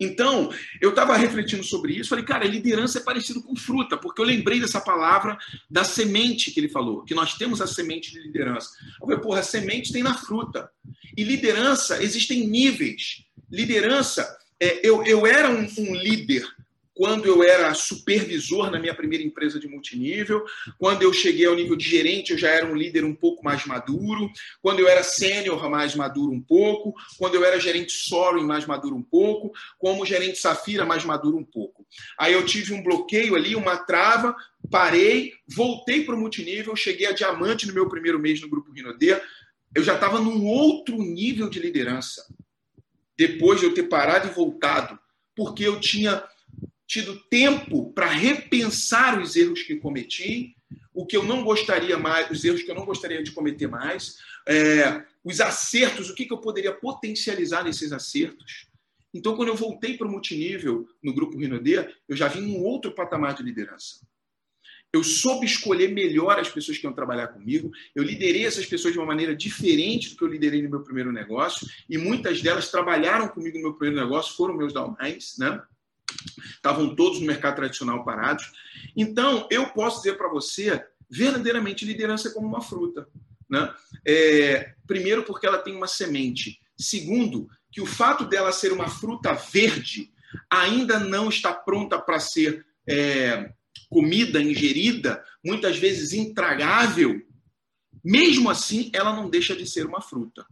Então, 0.00 0.50
eu 0.80 0.90
estava 0.90 1.14
refletindo 1.14 1.62
sobre 1.62 1.92
isso, 1.92 2.08
falei, 2.08 2.24
cara, 2.24 2.46
liderança 2.46 2.98
é 2.98 3.02
parecido 3.02 3.42
com 3.42 3.54
fruta, 3.54 3.98
porque 3.98 4.20
eu 4.20 4.24
lembrei 4.24 4.58
dessa 4.58 4.80
palavra 4.80 5.36
da 5.70 5.84
semente 5.84 6.50
que 6.50 6.58
ele 6.58 6.70
falou, 6.70 7.04
que 7.04 7.14
nós 7.14 7.34
temos 7.34 7.60
a 7.60 7.66
semente 7.66 8.10
de 8.10 8.18
liderança. 8.18 8.70
Eu 8.98 9.06
falei, 9.06 9.18
porra, 9.18 9.40
a 9.40 9.42
semente 9.42 9.92
tem 9.92 10.02
na 10.02 10.14
fruta. 10.14 10.70
E 11.14 11.22
liderança, 11.22 12.02
existem 12.02 12.46
níveis. 12.46 13.26
Liderança, 13.50 14.38
é, 14.58 14.80
eu, 14.82 15.04
eu 15.04 15.26
era 15.26 15.50
um, 15.50 15.68
um 15.78 15.94
líder 15.94 16.46
quando 17.00 17.24
eu 17.24 17.42
era 17.42 17.72
supervisor 17.72 18.70
na 18.70 18.78
minha 18.78 18.94
primeira 18.94 19.24
empresa 19.24 19.58
de 19.58 19.66
multinível, 19.66 20.44
quando 20.76 21.00
eu 21.00 21.10
cheguei 21.14 21.46
ao 21.46 21.54
nível 21.54 21.74
de 21.74 21.88
gerente, 21.88 22.32
eu 22.32 22.36
já 22.36 22.50
era 22.50 22.70
um 22.70 22.76
líder 22.76 23.06
um 23.06 23.14
pouco 23.14 23.42
mais 23.42 23.64
maduro, 23.64 24.30
quando 24.60 24.80
eu 24.80 24.86
era 24.86 25.02
sênior, 25.02 25.66
mais 25.70 25.94
maduro 25.94 26.30
um 26.30 26.42
pouco, 26.42 26.92
quando 27.16 27.36
eu 27.36 27.42
era 27.42 27.58
gerente 27.58 27.90
Sorin, 27.90 28.44
mais 28.44 28.66
maduro 28.66 28.94
um 28.94 29.02
pouco, 29.02 29.50
como 29.78 30.04
gerente 30.04 30.36
Safira, 30.36 30.84
mais 30.84 31.02
maduro 31.02 31.38
um 31.38 31.42
pouco. 31.42 31.86
Aí 32.18 32.34
eu 32.34 32.44
tive 32.44 32.74
um 32.74 32.82
bloqueio 32.82 33.34
ali, 33.34 33.56
uma 33.56 33.78
trava, 33.78 34.36
parei, 34.70 35.32
voltei 35.48 36.04
para 36.04 36.14
o 36.14 36.20
multinível, 36.20 36.76
cheguei 36.76 37.06
a 37.06 37.12
diamante 37.12 37.66
no 37.66 37.72
meu 37.72 37.88
primeiro 37.88 38.18
mês 38.18 38.42
no 38.42 38.50
Grupo 38.50 38.72
Rinodê, 38.72 39.18
eu 39.74 39.82
já 39.82 39.94
estava 39.94 40.20
num 40.20 40.44
outro 40.44 40.98
nível 40.98 41.48
de 41.48 41.60
liderança, 41.60 42.26
depois 43.16 43.58
de 43.58 43.64
eu 43.64 43.72
ter 43.72 43.84
parado 43.84 44.28
e 44.28 44.32
voltado, 44.32 44.98
porque 45.34 45.64
eu 45.64 45.80
tinha 45.80 46.22
tido 46.90 47.20
tempo 47.30 47.92
para 47.92 48.08
repensar 48.08 49.22
os 49.22 49.36
erros 49.36 49.62
que 49.62 49.76
cometi, 49.76 50.56
o 50.92 51.06
que 51.06 51.16
eu 51.16 51.22
não 51.22 51.44
gostaria 51.44 51.96
mais, 51.96 52.28
os 52.28 52.44
erros 52.44 52.64
que 52.64 52.70
eu 52.70 52.74
não 52.74 52.84
gostaria 52.84 53.22
de 53.22 53.30
cometer 53.30 53.68
mais, 53.68 54.16
é, 54.48 55.04
os 55.22 55.40
acertos, 55.40 56.10
o 56.10 56.14
que, 56.16 56.26
que 56.26 56.32
eu 56.32 56.40
poderia 56.40 56.72
potencializar 56.72 57.62
nesses 57.62 57.92
acertos. 57.92 58.66
Então, 59.14 59.36
quando 59.36 59.50
eu 59.50 59.54
voltei 59.54 59.96
para 59.96 60.08
o 60.08 60.10
multinível 60.10 60.88
no 61.00 61.14
grupo 61.14 61.38
Rinodê, 61.38 61.88
eu 62.08 62.16
já 62.16 62.26
vim 62.26 62.56
um 62.56 62.64
outro 62.64 62.92
patamar 62.92 63.34
de 63.34 63.44
liderança. 63.44 64.04
Eu 64.92 65.04
soube 65.04 65.46
escolher 65.46 65.92
melhor 65.92 66.40
as 66.40 66.48
pessoas 66.48 66.76
que 66.76 66.84
iam 66.84 66.92
trabalhar 66.92 67.28
comigo. 67.28 67.70
Eu 67.94 68.02
liderei 68.02 68.44
essas 68.44 68.66
pessoas 68.66 68.92
de 68.92 68.98
uma 68.98 69.06
maneira 69.06 69.36
diferente 69.36 70.10
do 70.10 70.16
que 70.16 70.24
eu 70.24 70.28
liderei 70.28 70.60
no 70.60 70.70
meu 70.70 70.82
primeiro 70.82 71.12
negócio. 71.12 71.68
E 71.88 71.96
muitas 71.96 72.42
delas 72.42 72.68
trabalharam 72.68 73.28
comigo 73.28 73.58
no 73.58 73.62
meu 73.62 73.74
primeiro 73.74 74.04
negócio, 74.04 74.34
foram 74.34 74.56
meus 74.56 74.72
downlines, 74.72 75.38
né? 75.38 75.62
Estavam 76.54 76.94
todos 76.94 77.20
no 77.20 77.26
mercado 77.26 77.56
tradicional 77.56 78.04
parados. 78.04 78.50
Então, 78.96 79.46
eu 79.50 79.68
posso 79.70 79.98
dizer 79.98 80.16
para 80.16 80.28
você, 80.28 80.84
verdadeiramente, 81.08 81.84
liderança 81.84 82.28
é 82.28 82.32
como 82.32 82.46
uma 82.46 82.60
fruta. 82.60 83.08
Né? 83.48 83.72
É, 84.06 84.74
primeiro, 84.86 85.24
porque 85.24 85.46
ela 85.46 85.58
tem 85.58 85.74
uma 85.74 85.86
semente. 85.86 86.60
Segundo, 86.78 87.48
que 87.70 87.80
o 87.80 87.86
fato 87.86 88.24
dela 88.24 88.52
ser 88.52 88.72
uma 88.72 88.88
fruta 88.88 89.32
verde 89.32 90.12
ainda 90.48 90.98
não 90.98 91.28
está 91.28 91.52
pronta 91.52 91.98
para 91.98 92.20
ser 92.20 92.64
é, 92.88 93.52
comida, 93.88 94.40
ingerida, 94.40 95.22
muitas 95.44 95.78
vezes 95.78 96.12
intragável, 96.12 97.20
mesmo 98.04 98.48
assim, 98.48 98.90
ela 98.94 99.14
não 99.14 99.28
deixa 99.28 99.54
de 99.54 99.66
ser 99.66 99.86
uma 99.86 100.00
fruta. 100.00 100.46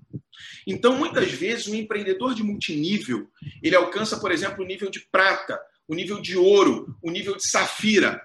Então, 0.66 0.97
muitas 0.97 1.30
vezes, 1.30 1.66
um 1.66 1.75
empreendedor 1.75 2.35
de 2.35 2.42
multinível, 2.42 3.28
ele 3.62 3.76
alcança, 3.76 4.18
por 4.18 4.30
exemplo, 4.30 4.64
o 4.64 4.66
nível 4.66 4.90
de 4.90 5.00
prata, 5.00 5.59
o 5.87 5.95
nível 5.95 6.21
de 6.21 6.37
ouro, 6.37 6.95
o 7.02 7.11
nível 7.11 7.37
de 7.37 7.49
safira. 7.49 8.23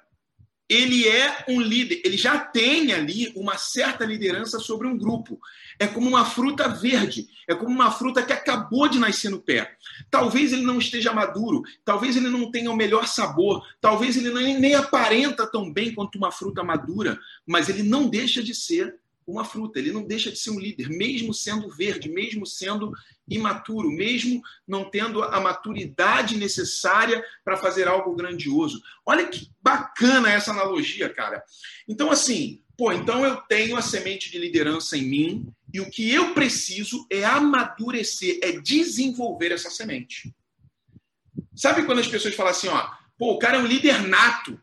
Ele 0.69 1.07
é 1.07 1.45
um 1.49 1.61
líder, 1.61 2.01
ele 2.03 2.17
já 2.17 2.39
tem 2.39 2.93
ali 2.93 3.31
uma 3.35 3.57
certa 3.57 4.05
liderança 4.05 4.59
sobre 4.59 4.87
um 4.87 4.97
grupo. 4.97 5.39
É 5.77 5.85
como 5.85 6.07
uma 6.07 6.25
fruta 6.25 6.67
verde, 6.67 7.27
é 7.47 7.53
como 7.53 7.69
uma 7.69 7.91
fruta 7.91 8.23
que 8.23 8.33
acabou 8.33 8.87
de 8.87 8.97
nascer 8.97 9.29
no 9.29 9.41
pé. 9.41 9.75
Talvez 10.09 10.51
ele 10.51 10.63
não 10.63 10.79
esteja 10.79 11.13
maduro, 11.13 11.61
talvez 11.83 12.15
ele 12.15 12.29
não 12.29 12.49
tenha 12.49 12.71
o 12.71 12.75
melhor 12.75 13.07
sabor, 13.07 13.63
talvez 13.79 14.17
ele 14.17 14.33
nem, 14.33 14.59
nem 14.59 14.73
aparenta 14.73 15.45
tão 15.45 15.71
bem 15.71 15.93
quanto 15.93 16.17
uma 16.17 16.31
fruta 16.31 16.63
madura, 16.63 17.19
mas 17.45 17.69
ele 17.69 17.83
não 17.83 18.07
deixa 18.07 18.41
de 18.41 18.55
ser 18.55 18.95
uma 19.25 19.45
fruta, 19.45 19.79
ele 19.79 19.91
não 19.91 20.03
deixa 20.03 20.31
de 20.31 20.37
ser 20.37 20.51
um 20.51 20.59
líder, 20.59 20.89
mesmo 20.89 21.33
sendo 21.33 21.69
verde, 21.69 22.09
mesmo 22.09 22.45
sendo 22.45 22.93
imaturo, 23.27 23.89
mesmo 23.89 24.41
não 24.67 24.89
tendo 24.89 25.23
a 25.23 25.39
maturidade 25.39 26.37
necessária 26.37 27.23
para 27.43 27.57
fazer 27.57 27.87
algo 27.87 28.15
grandioso. 28.15 28.81
Olha 29.05 29.27
que 29.27 29.49
bacana 29.61 30.31
essa 30.31 30.51
analogia, 30.51 31.09
cara. 31.09 31.43
Então, 31.87 32.11
assim, 32.11 32.61
pô, 32.77 32.91
então 32.91 33.25
eu 33.25 33.37
tenho 33.37 33.77
a 33.77 33.81
semente 33.81 34.31
de 34.31 34.37
liderança 34.37 34.97
em 34.97 35.03
mim 35.03 35.47
e 35.73 35.79
o 35.79 35.89
que 35.89 36.11
eu 36.11 36.33
preciso 36.33 37.05
é 37.09 37.23
amadurecer, 37.23 38.39
é 38.43 38.51
desenvolver 38.51 39.51
essa 39.51 39.69
semente. 39.69 40.33
Sabe 41.55 41.83
quando 41.83 41.99
as 41.99 42.07
pessoas 42.07 42.35
falam 42.35 42.51
assim, 42.51 42.67
ó, 42.67 42.89
pô, 43.17 43.33
o 43.33 43.39
cara 43.39 43.57
é 43.57 43.59
um 43.59 43.65
líder 43.65 44.07
nato? 44.07 44.59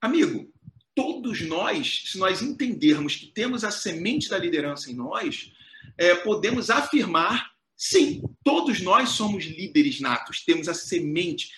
Amigo, 0.00 0.50
todos 0.96 1.42
nós, 1.42 2.04
se 2.06 2.18
nós 2.18 2.40
entendermos 2.40 3.14
que 3.14 3.26
temos 3.26 3.62
a 3.62 3.70
semente 3.70 4.30
da 4.30 4.38
liderança 4.38 4.90
em 4.90 4.94
nós, 4.94 5.52
é, 5.98 6.14
podemos 6.14 6.70
afirmar, 6.70 7.52
sim, 7.76 8.22
todos 8.42 8.80
nós 8.80 9.10
somos 9.10 9.44
líderes 9.44 10.00
natos, 10.00 10.42
temos 10.42 10.68
a 10.68 10.74
semente 10.74 11.50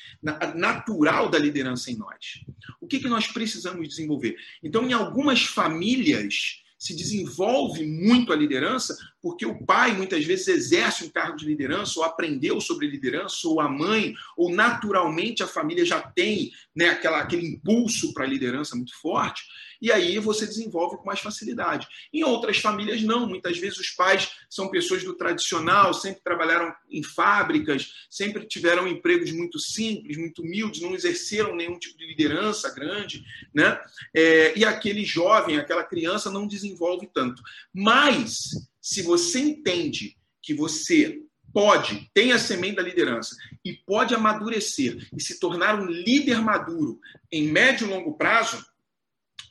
natural 0.56 1.30
da 1.30 1.38
liderança 1.38 1.90
em 1.92 1.96
nós. 1.96 2.42
O 2.80 2.88
que, 2.88 2.98
que 2.98 3.08
nós 3.08 3.28
precisamos 3.28 3.88
desenvolver? 3.88 4.36
Então, 4.60 4.84
em 4.84 4.92
algumas 4.92 5.44
famílias, 5.44 6.60
se 6.76 6.96
desenvolve 6.96 7.86
muito 7.86 8.32
a 8.32 8.36
liderança, 8.36 8.96
porque 9.28 9.44
o 9.44 9.62
pai 9.62 9.92
muitas 9.92 10.24
vezes 10.24 10.48
exerce 10.48 11.04
um 11.04 11.10
cargo 11.10 11.36
de 11.36 11.44
liderança, 11.44 12.00
ou 12.00 12.04
aprendeu 12.04 12.62
sobre 12.62 12.86
liderança, 12.86 13.46
ou 13.46 13.60
a 13.60 13.68
mãe, 13.68 14.14
ou 14.34 14.50
naturalmente 14.50 15.42
a 15.42 15.46
família 15.46 15.84
já 15.84 16.00
tem 16.00 16.50
né, 16.74 16.88
aquela, 16.88 17.18
aquele 17.18 17.46
impulso 17.46 18.14
para 18.14 18.24
a 18.24 18.26
liderança 18.26 18.74
muito 18.74 18.98
forte. 18.98 19.42
E 19.82 19.92
aí 19.92 20.18
você 20.18 20.46
desenvolve 20.46 20.96
com 20.96 21.04
mais 21.04 21.20
facilidade. 21.20 21.86
Em 22.10 22.24
outras 22.24 22.56
famílias, 22.56 23.02
não. 23.02 23.28
Muitas 23.28 23.58
vezes 23.58 23.78
os 23.78 23.90
pais 23.90 24.30
são 24.48 24.70
pessoas 24.70 25.04
do 25.04 25.14
tradicional, 25.14 25.92
sempre 25.92 26.22
trabalharam 26.22 26.74
em 26.90 27.02
fábricas, 27.02 27.92
sempre 28.10 28.46
tiveram 28.46 28.88
empregos 28.88 29.30
muito 29.30 29.58
simples, 29.58 30.16
muito 30.16 30.40
humildes, 30.40 30.80
não 30.80 30.94
exerceram 30.94 31.54
nenhum 31.54 31.78
tipo 31.78 31.98
de 31.98 32.06
liderança 32.06 32.74
grande, 32.74 33.22
né? 33.54 33.78
É, 34.14 34.58
e 34.58 34.64
aquele 34.64 35.04
jovem, 35.04 35.58
aquela 35.58 35.84
criança 35.84 36.30
não 36.30 36.46
desenvolve 36.46 37.08
tanto. 37.12 37.42
Mas, 37.72 38.50
se 38.88 39.02
você 39.02 39.38
entende 39.40 40.16
que 40.40 40.54
você 40.54 41.20
pode, 41.52 42.10
tem 42.14 42.32
a 42.32 42.38
semente 42.38 42.76
da 42.76 42.82
liderança 42.82 43.36
e 43.62 43.74
pode 43.74 44.14
amadurecer 44.14 45.06
e 45.14 45.20
se 45.20 45.38
tornar 45.38 45.78
um 45.78 45.84
líder 45.84 46.40
maduro 46.40 46.98
em 47.30 47.48
médio 47.48 47.86
e 47.86 47.90
longo 47.90 48.16
prazo, 48.16 48.64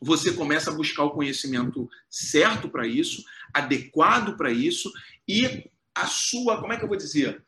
você 0.02 0.34
começa 0.34 0.72
a 0.72 0.74
buscar 0.74 1.04
o 1.04 1.12
conhecimento 1.12 1.88
certo 2.10 2.68
para 2.68 2.88
isso, 2.88 3.24
adequado 3.54 4.36
para 4.36 4.52
isso 4.52 4.92
e 5.28 5.70
a 5.94 6.08
sua, 6.08 6.60
como 6.60 6.74
é 6.74 6.78
que 6.78 6.84
eu 6.84 6.90
vou 6.90 6.98
dizer? 6.98 7.46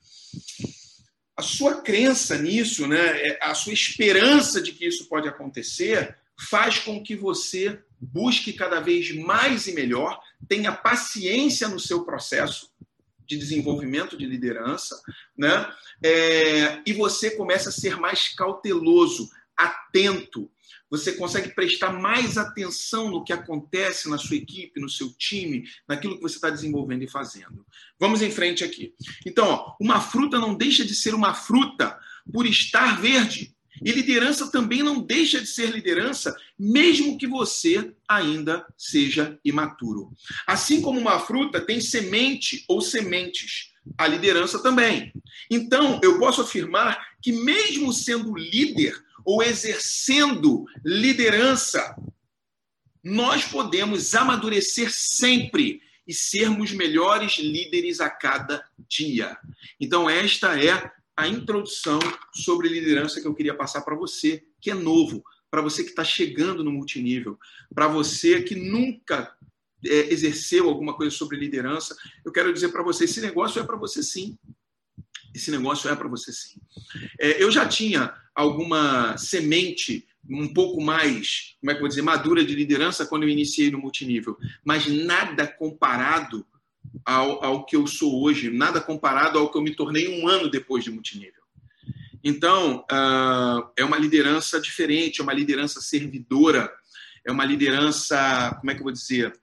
A 1.36 1.42
sua 1.42 1.82
crença 1.82 2.38
nisso, 2.38 2.86
né, 2.86 3.30
é, 3.30 3.40
a 3.42 3.56
sua 3.56 3.74
esperança 3.74 4.62
de 4.62 4.74
que 4.74 4.86
isso 4.86 5.10
pode 5.10 5.28
acontecer, 5.28 6.16
faz 6.38 6.78
com 6.78 7.02
que 7.02 7.16
você 7.16 7.84
busque 8.00 8.54
cada 8.54 8.80
vez 8.80 9.14
mais 9.16 9.68
e 9.68 9.74
melhor, 9.74 10.20
tenha 10.48 10.72
paciência 10.72 11.68
no 11.68 11.80
seu 11.80 12.04
processo 12.04 12.70
de 13.26 13.38
desenvolvimento 13.38 14.18
de 14.18 14.26
liderança, 14.26 15.00
né? 15.38 15.72
É, 16.04 16.82
e 16.86 16.94
você 16.94 17.32
começa 17.32 17.70
a 17.70 17.72
ser 17.72 17.98
mais 17.98 18.30
cauteloso, 18.30 19.30
atento. 19.56 20.50
Você 20.90 21.12
consegue 21.12 21.54
prestar 21.54 21.94
mais 21.94 22.38
atenção 22.38 23.12
no 23.12 23.24
que 23.24 23.32
acontece 23.32 24.10
na 24.10 24.18
sua 24.18 24.38
equipe, 24.38 24.80
no 24.80 24.90
seu 24.90 25.14
time, 25.14 25.70
naquilo 25.88 26.16
que 26.16 26.24
você 26.24 26.36
está 26.36 26.50
desenvolvendo 26.50 27.04
e 27.04 27.08
fazendo. 27.08 27.64
Vamos 28.00 28.24
em 28.24 28.32
frente 28.32 28.64
aqui. 28.64 28.96
Então, 29.26 29.48
ó, 29.48 29.76
uma 29.80 30.02
fruta 30.02 30.40
não 30.40 30.56
deixa 30.56 30.84
de 30.84 30.96
ser 30.96 31.14
uma 31.14 31.36
fruta 31.36 32.00
por 32.34 32.48
estar 32.48 33.00
verde. 33.00 33.56
E 33.84 33.92
liderança 33.92 34.52
também 34.52 34.84
não 34.84 35.02
deixa 35.02 35.40
de 35.40 35.48
ser 35.48 35.72
liderança, 35.72 36.36
mesmo 36.58 37.18
que 37.18 37.28
você 37.28 37.94
ainda 38.08 38.66
seja 38.78 39.40
imaturo. 39.44 40.12
Assim 40.46 40.82
como 40.82 41.00
uma 41.00 41.20
fruta 41.20 41.62
tem 41.62 41.80
semente 41.80 42.64
ou 42.68 42.82
sementes, 42.82 43.72
a 43.98 44.08
liderança 44.08 44.62
também. 44.62 45.14
Então, 45.50 46.00
eu 46.04 46.20
posso 46.20 46.42
afirmar 46.42 47.00
que, 47.22 47.32
mesmo 47.32 47.92
sendo 47.94 48.36
líder 48.36 48.96
ou 49.26 49.42
exercendo 49.42 50.66
liderança, 50.84 51.96
nós 53.04 53.46
podemos 53.46 54.14
amadurecer 54.14 54.92
sempre 54.92 55.82
e 56.08 56.14
sermos 56.14 56.72
melhores 56.72 57.38
líderes 57.38 58.00
a 58.00 58.10
cada 58.10 58.66
dia. 58.88 59.38
Então, 59.80 60.10
esta 60.10 60.60
é 60.60 60.92
a 61.20 61.28
introdução 61.28 62.00
sobre 62.34 62.70
liderança 62.70 63.20
que 63.20 63.28
eu 63.28 63.36
queria 63.36 63.54
passar 63.54 63.82
para 63.82 63.94
você, 63.94 64.42
que 64.62 64.72
é 64.72 64.74
novo, 64.74 65.22
para 65.52 65.62
você 65.62 65.84
que 65.84 65.90
está 65.90 66.04
chegando 66.04 66.64
no 66.64 66.72
multinível, 66.72 67.38
para 67.76 67.90
você 67.90 68.42
que 68.42 68.56
nunca 68.56 69.36
é, 69.86 70.14
exerceu 70.14 70.70
alguma 70.70 70.96
coisa 70.96 71.14
sobre 71.14 71.38
liderança. 71.38 71.94
Eu 72.24 72.32
quero 72.32 72.54
dizer 72.54 72.70
para 72.70 72.84
você: 72.84 73.04
esse 73.04 73.20
negócio 73.20 73.62
é 73.62 73.66
para 73.66 73.76
você 73.76 74.02
sim. 74.02 74.38
Esse 75.36 75.52
negócio 75.52 75.90
é 75.90 75.96
para 75.96 76.08
você 76.08 76.32
sim. 76.32 76.58
É, 77.20 77.44
eu 77.44 77.52
já 77.52 77.68
tinha 77.68 78.14
alguma 78.34 79.18
semente 79.18 80.08
um 80.30 80.54
pouco 80.54 80.82
mais, 80.82 81.56
como 81.60 81.72
é 81.72 81.74
que 81.74 81.80
eu 81.80 81.82
vou 81.82 81.90
dizer, 81.90 82.02
madura 82.02 82.46
de 82.46 82.56
liderança 82.56 83.06
quando 83.06 83.24
eu 83.24 83.30
iniciei 83.30 83.70
no 83.70 83.80
multinível, 83.80 84.38
mas 84.64 84.88
nada 84.88 85.46
comparado 85.46 86.46
ao, 87.06 87.44
ao 87.44 87.66
que 87.66 87.76
eu 87.76 87.88
sou 87.88 88.24
hoje, 88.24 88.50
nada 88.50 88.82
comparado 88.82 89.40
ao 89.40 89.52
que 89.52 89.58
eu 89.58 89.62
me 89.62 89.76
tornei 89.76 90.22
um 90.22 90.28
ano 90.28 90.50
depois 90.50 90.84
de 90.84 90.92
multinível. 90.92 91.40
Então, 92.24 92.86
uh, 92.92 93.72
é 93.78 93.84
uma 93.84 93.98
liderança 93.98 94.60
diferente, 94.60 95.22
é 95.22 95.24
uma 95.24 95.34
liderança 95.34 95.82
servidora, 95.82 96.72
é 97.26 97.32
uma 97.32 97.46
liderança, 97.46 98.56
como 98.60 98.72
é 98.72 98.74
que 98.74 98.82
eu 98.82 98.86
vou 98.86 98.92
dizer, 98.92 99.34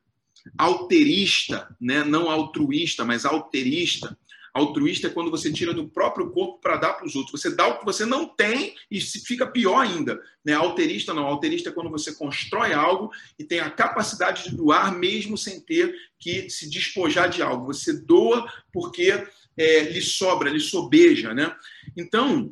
alterista, 0.59 1.75
né? 1.81 2.05
não 2.05 2.31
altruísta, 2.31 3.05
mas 3.05 3.25
alterista, 3.25 4.17
Altruísta 4.57 5.09
é 5.09 5.11
quando 5.11 5.31
você 5.31 5.53
tira 5.53 5.75
do 5.75 5.87
próprio 5.87 6.31
corpo 6.31 6.59
para 6.61 6.79
dar 6.79 6.95
para 6.95 7.07
os 7.07 7.15
outros. 7.15 7.39
Você 7.39 7.55
dá 7.55 7.67
o 7.67 7.79
que 7.79 7.85
você 7.85 8.07
não 8.07 8.27
tem 8.27 8.75
e 8.91 8.99
fica 9.01 9.47
pior 9.47 9.81
ainda. 9.81 10.19
Né? 10.43 10.55
Alterista 10.55 11.13
não. 11.13 11.27
Alterista 11.27 11.69
é 11.69 11.73
quando 11.73 11.91
você 11.91 12.15
constrói 12.15 12.73
algo 12.73 13.11
e 13.39 13.45
tem 13.45 13.61
a 13.61 13.71
capacidade 13.71 14.45
de 14.45 14.57
doar 14.57 14.97
mesmo 14.97 15.37
sem 15.37 15.61
ter 15.61 15.95
que 16.19 16.49
se 16.49 16.71
despojar 16.71 17.29
de 17.29 17.43
algo. 17.43 17.67
Você 17.67 17.93
doa 17.93 18.51
porque 18.73 19.27
é, 19.59 19.81
lhe 19.91 20.01
sobra, 20.01 20.49
lhe 20.49 20.61
sobeja. 20.61 21.35
Né? 21.35 21.55
Então, 21.95 22.51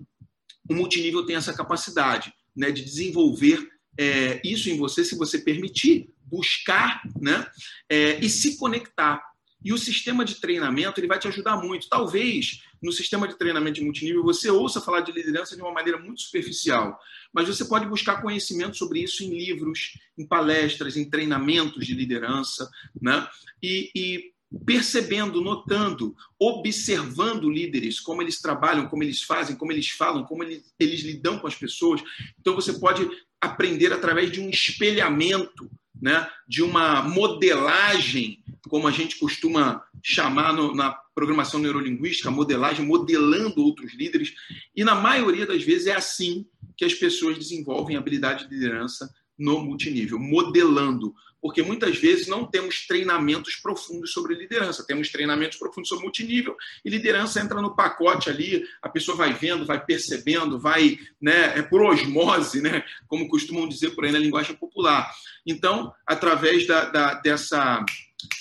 o 0.69 0.75
multinível 0.75 1.25
tem 1.25 1.37
essa 1.37 1.55
capacidade 1.55 2.35
né, 2.55 2.71
de 2.71 2.85
desenvolver 2.85 3.67
é, 3.99 4.43
isso 4.45 4.69
em 4.69 4.77
você, 4.77 5.05
se 5.05 5.17
você 5.17 5.39
permitir, 5.39 6.11
buscar 6.25 7.03
né, 7.19 7.47
é, 7.89 8.19
e 8.21 8.29
se 8.29 8.59
conectar 8.59 9.23
e 9.65 9.73
o 9.73 9.79
sistema 9.79 10.25
de 10.25 10.35
treinamento 10.37 11.01
ele 11.01 11.07
vai 11.07 11.19
te 11.19 11.27
ajudar 11.27 11.57
muito. 11.57 11.89
Talvez 11.89 12.63
no 12.83 12.93
sistema 12.93 13.27
de 13.27 13.37
treinamento 13.39 13.77
de 13.79 13.85
multinível 13.85 14.23
você 14.23 14.51
ouça 14.51 14.81
falar 14.81 15.01
de 15.01 15.11
liderança 15.11 15.57
de 15.57 15.63
uma 15.63 15.73
maneira 15.73 15.99
muito 15.99 16.21
superficial, 16.21 16.99
mas 17.33 17.49
você 17.49 17.65
pode 17.65 17.87
buscar 17.87 18.21
conhecimento 18.21 18.77
sobre 18.77 19.01
isso 19.01 19.25
em 19.25 19.31
livros, 19.31 19.99
em 20.19 20.27
palestras, 20.27 20.97
em 20.97 21.09
treinamentos 21.09 21.87
de 21.87 21.95
liderança, 21.95 22.71
né? 23.01 23.27
E, 23.63 23.91
e 23.95 24.35
percebendo, 24.65 25.41
notando, 25.41 26.15
observando 26.39 27.51
líderes, 27.51 27.99
como 27.99 28.23
eles 28.23 28.41
trabalham, 28.41 28.87
como 28.87 29.03
eles 29.03 29.23
fazem, 29.23 29.57
como 29.57 29.73
eles 29.73 29.89
falam, 29.89 30.25
como 30.25 30.45
eles, 30.45 30.63
eles 30.79 31.01
lidam 31.01 31.39
com 31.39 31.47
as 31.47 31.55
pessoas. 31.55 32.03
Então 32.39 32.55
você 32.55 32.75
pode 32.75 33.09
aprender 33.41 33.93
através 33.93 34.31
de 34.31 34.41
um 34.41 34.49
espelhamento, 34.49 35.71
né? 36.05 36.29
de 36.47 36.63
uma 36.63 37.01
modelagem 37.01 38.45
como 38.69 38.87
a 38.87 38.91
gente 38.91 39.19
costuma 39.19 39.83
chamar 40.03 40.53
no, 40.53 40.75
na 40.75 40.91
programação 41.15 41.59
neurolinguística, 41.59 42.31
modelagem, 42.31 42.85
modelando 42.85 43.65
outros 43.65 43.95
líderes. 43.95 44.35
E 44.77 44.85
na 44.85 44.95
maioria 44.95 45.47
das 45.47 45.63
vezes 45.63 45.87
é 45.87 45.95
assim 45.95 46.45
que 46.77 46.85
as 46.85 46.93
pessoas 46.93 47.39
desenvolvem 47.39 47.97
habilidade 47.97 48.47
de 48.47 48.55
liderança 48.55 49.09
no 49.39 49.65
multinível, 49.65 50.19
modelando. 50.19 51.15
Porque 51.45 51.63
muitas 51.63 51.99
vezes 51.99 52.27
não 52.27 52.47
temos 52.47 52.87
treinamentos 52.87 53.57
profundos 53.57 54.15
sobre 54.15 54.35
liderança, 54.35 54.83
temos 54.83 55.11
treinamentos 55.11 55.59
profundos 55.59 55.91
sobre 55.91 56.05
multinível 56.05 56.57
e 56.83 56.89
liderança 56.89 57.39
entra 57.39 57.61
no 57.61 57.77
pacote 57.77 58.31
ali, 58.31 58.67
a 58.81 58.89
pessoa 58.89 59.15
vai 59.15 59.35
vendo, 59.35 59.67
vai 59.67 59.85
percebendo, 59.85 60.59
vai, 60.59 60.99
né, 61.21 61.59
é 61.59 61.61
por 61.61 61.83
osmose, 61.83 62.63
né, 62.63 62.83
como 63.07 63.29
costumam 63.29 63.69
dizer 63.69 63.91
por 63.91 64.07
aí 64.07 64.11
na 64.13 64.19
linguagem 64.19 64.57
popular. 64.57 65.13
Então, 65.47 65.93
através 66.07 66.67
da, 66.67 66.87
da 66.87 67.15
dessa 67.17 67.85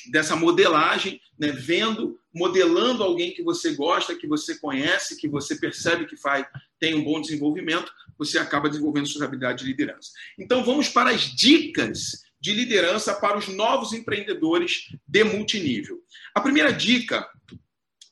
dessa 0.09 0.37
modelagem, 0.37 1.19
né, 1.37 1.51
vendo, 1.51 2.17
modelando 2.33 3.03
alguém 3.03 3.33
que 3.33 3.43
você 3.43 3.73
gosta, 3.73 4.15
que 4.15 4.27
você 4.27 4.55
conhece, 4.55 5.17
que 5.17 5.27
você 5.27 5.57
percebe 5.57 6.05
que 6.05 6.15
faz, 6.15 6.45
tem 6.79 6.95
um 6.95 7.03
bom 7.03 7.19
desenvolvimento, 7.19 7.91
você 8.17 8.37
acaba 8.37 8.69
desenvolvendo 8.69 9.07
suas 9.07 9.23
habilidades 9.23 9.61
de 9.61 9.69
liderança. 9.69 10.11
Então 10.39 10.63
vamos 10.63 10.87
para 10.87 11.09
as 11.09 11.23
dicas 11.23 12.23
de 12.43 12.51
liderança 12.51 13.15
para 13.15 13.38
os 13.38 13.47
novos 13.47 13.93
empreendedores 13.93 14.93
de 15.08 15.23
multinível. 15.23 16.03
A 16.36 16.41
primeira 16.41 16.73
dica 16.73 17.25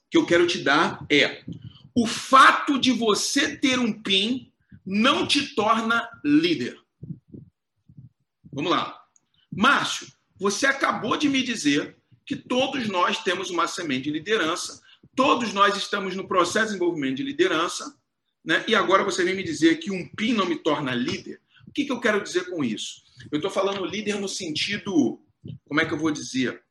que 0.10 0.18
eu 0.18 0.26
quero 0.26 0.48
te 0.48 0.60
dar 0.60 1.06
é: 1.12 1.44
o 1.94 2.08
fato 2.08 2.80
de 2.80 2.94
você 2.94 3.58
ter 3.58 3.78
um 3.78 3.92
PIN 3.92 4.50
não 4.86 5.28
te 5.28 5.54
torna 5.54 6.10
líder. 6.24 6.80
Vamos 8.54 8.72
lá. 8.72 8.98
Márcio, 9.52 10.08
você 10.40 10.66
acabou 10.66 11.18
de 11.18 11.28
me 11.28 11.44
dizer 11.44 11.98
que 12.26 12.38
todos 12.38 12.88
nós 12.88 13.22
temos 13.22 13.50
uma 13.50 13.68
semente 13.68 14.04
de 14.04 14.12
liderança, 14.12 14.82
todos 15.14 15.52
nós 15.52 15.76
estamos 15.76 16.16
no 16.16 16.26
processo 16.26 16.68
de 16.68 16.74
desenvolvimento 16.74 17.18
de 17.18 17.24
liderança, 17.24 17.98
né? 18.46 18.64
e 18.66 18.74
agora 18.74 19.04
você 19.04 19.26
vem 19.26 19.36
me 19.36 19.44
dizer 19.44 19.76
que 19.80 19.92
um 19.92 20.08
PIN 20.08 20.36
não 20.36 20.46
me 20.46 20.56
torna 20.56 20.96
líder. 20.96 21.42
O 21.68 21.72
que, 21.74 21.84
que 21.84 21.92
eu 21.92 22.00
quero 22.00 22.24
dizer 22.24 22.50
com 22.50 22.64
isso? 22.64 23.11
Eu 23.32 23.38
estou 23.38 23.52
falando 23.52 23.86
líder 23.86 24.20
no 24.20 24.28
sentido, 24.28 25.22
como 25.66 25.82
é 25.82 25.86
que 25.86 25.94
eu 25.94 25.98
vou 25.98 26.12
dizer? 26.12 26.62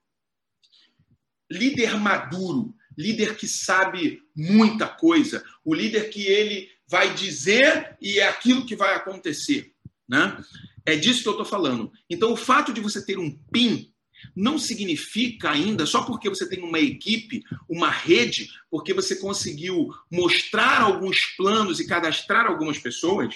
Líder 1.50 1.98
maduro, 1.98 2.74
líder 2.96 3.36
que 3.36 3.46
sabe 3.46 4.22
muita 4.34 4.88
coisa, 4.88 5.44
o 5.64 5.74
líder 5.74 6.10
que 6.10 6.26
ele 6.26 6.68
vai 6.88 7.14
dizer 7.14 7.96
e 8.00 8.18
é 8.18 8.28
aquilo 8.28 8.66
que 8.66 8.76
vai 8.76 8.94
acontecer. 8.94 9.74
Né? 10.08 10.42
É 10.84 10.96
disso 10.96 11.22
que 11.22 11.28
eu 11.28 11.32
estou 11.32 11.46
falando. 11.46 11.92
Então, 12.08 12.32
o 12.32 12.36
fato 12.36 12.72
de 12.72 12.80
você 12.80 13.04
ter 13.04 13.18
um 13.18 13.30
PIN 13.52 13.92
não 14.34 14.58
significa 14.58 15.50
ainda, 15.50 15.86
só 15.86 16.02
porque 16.02 16.28
você 16.28 16.48
tem 16.48 16.62
uma 16.62 16.78
equipe, 16.78 17.42
uma 17.68 17.90
rede, 17.90 18.48
porque 18.70 18.92
você 18.92 19.16
conseguiu 19.16 19.88
mostrar 20.10 20.82
alguns 20.82 21.24
planos 21.36 21.80
e 21.80 21.86
cadastrar 21.86 22.46
algumas 22.46 22.78
pessoas, 22.78 23.34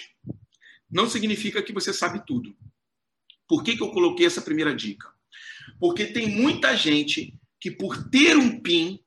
não 0.90 1.08
significa 1.08 1.62
que 1.62 1.72
você 1.72 1.92
sabe 1.92 2.24
tudo. 2.26 2.54
Por 3.48 3.62
que, 3.62 3.76
que 3.76 3.82
eu 3.82 3.90
coloquei 3.90 4.26
essa 4.26 4.40
primeira 4.40 4.74
dica? 4.74 5.08
Porque 5.78 6.06
tem 6.06 6.28
muita 6.28 6.76
gente 6.76 7.34
que, 7.60 7.70
por 7.70 8.08
ter 8.08 8.36
um 8.36 8.60
PIN, 8.60 9.00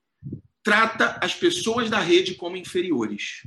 trata 0.63 1.17
as 1.21 1.33
pessoas 1.33 1.89
da 1.89 1.99
rede 1.99 2.35
como 2.35 2.57
inferiores. 2.57 3.43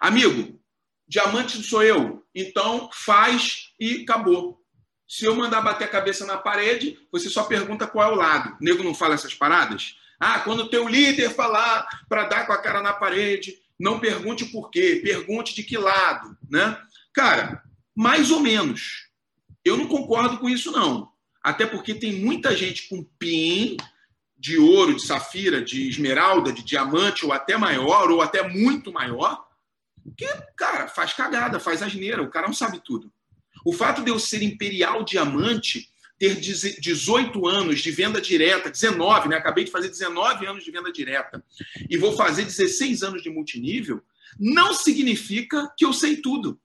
Amigo, 0.00 0.58
diamante 1.06 1.62
sou 1.62 1.82
eu, 1.82 2.24
então 2.34 2.88
faz 2.92 3.72
e 3.78 4.02
acabou. 4.02 4.60
Se 5.06 5.24
eu 5.24 5.34
mandar 5.34 5.60
bater 5.60 5.84
a 5.84 5.88
cabeça 5.88 6.24
na 6.24 6.38
parede, 6.38 6.98
você 7.10 7.28
só 7.28 7.42
pergunta 7.42 7.86
qual 7.86 8.10
é 8.10 8.12
o 8.14 8.16
lado. 8.16 8.56
O 8.60 8.64
nego 8.64 8.84
não 8.84 8.94
fala 8.94 9.14
essas 9.14 9.34
paradas? 9.34 9.96
Ah, 10.20 10.38
quando 10.40 10.60
o 10.60 10.68
teu 10.68 10.88
líder 10.88 11.30
falar 11.30 11.86
para 12.08 12.24
dar 12.24 12.46
com 12.46 12.52
a 12.52 12.62
cara 12.62 12.80
na 12.80 12.92
parede, 12.92 13.56
não 13.78 13.98
pergunte 13.98 14.44
por 14.44 14.70
quê, 14.70 15.00
pergunte 15.02 15.54
de 15.54 15.62
que 15.62 15.76
lado, 15.76 16.36
né? 16.48 16.80
Cara, 17.12 17.62
mais 17.94 18.30
ou 18.30 18.40
menos. 18.40 19.09
Eu 19.64 19.76
não 19.76 19.86
concordo 19.86 20.38
com 20.38 20.48
isso, 20.48 20.70
não. 20.72 21.10
Até 21.42 21.66
porque 21.66 21.94
tem 21.94 22.12
muita 22.20 22.54
gente 22.56 22.88
com 22.88 23.04
PIN 23.18 23.76
de 24.38 24.58
ouro, 24.58 24.94
de 24.94 25.02
safira, 25.02 25.62
de 25.62 25.88
esmeralda, 25.88 26.52
de 26.52 26.62
diamante, 26.62 27.26
ou 27.26 27.32
até 27.32 27.58
maior, 27.58 28.10
ou 28.10 28.22
até 28.22 28.46
muito 28.48 28.90
maior, 28.90 29.46
que, 30.16 30.26
cara, 30.56 30.88
faz 30.88 31.12
cagada, 31.12 31.60
faz 31.60 31.82
asneira, 31.82 32.22
o 32.22 32.30
cara 32.30 32.46
não 32.46 32.54
sabe 32.54 32.80
tudo. 32.82 33.12
O 33.64 33.72
fato 33.72 34.02
de 34.02 34.10
eu 34.10 34.18
ser 34.18 34.42
imperial 34.42 35.04
diamante, 35.04 35.90
ter 36.18 36.36
18 36.40 37.46
anos 37.46 37.80
de 37.80 37.90
venda 37.90 38.20
direta, 38.20 38.70
19, 38.70 39.28
né? 39.28 39.36
Acabei 39.36 39.64
de 39.64 39.70
fazer 39.70 39.88
19 39.88 40.46
anos 40.46 40.64
de 40.64 40.70
venda 40.70 40.90
direta, 40.90 41.44
e 41.88 41.98
vou 41.98 42.16
fazer 42.16 42.44
16 42.44 43.02
anos 43.02 43.22
de 43.22 43.28
multinível, 43.28 44.02
não 44.38 44.72
significa 44.72 45.70
que 45.76 45.84
eu 45.84 45.92
sei 45.92 46.16
tudo. 46.16 46.58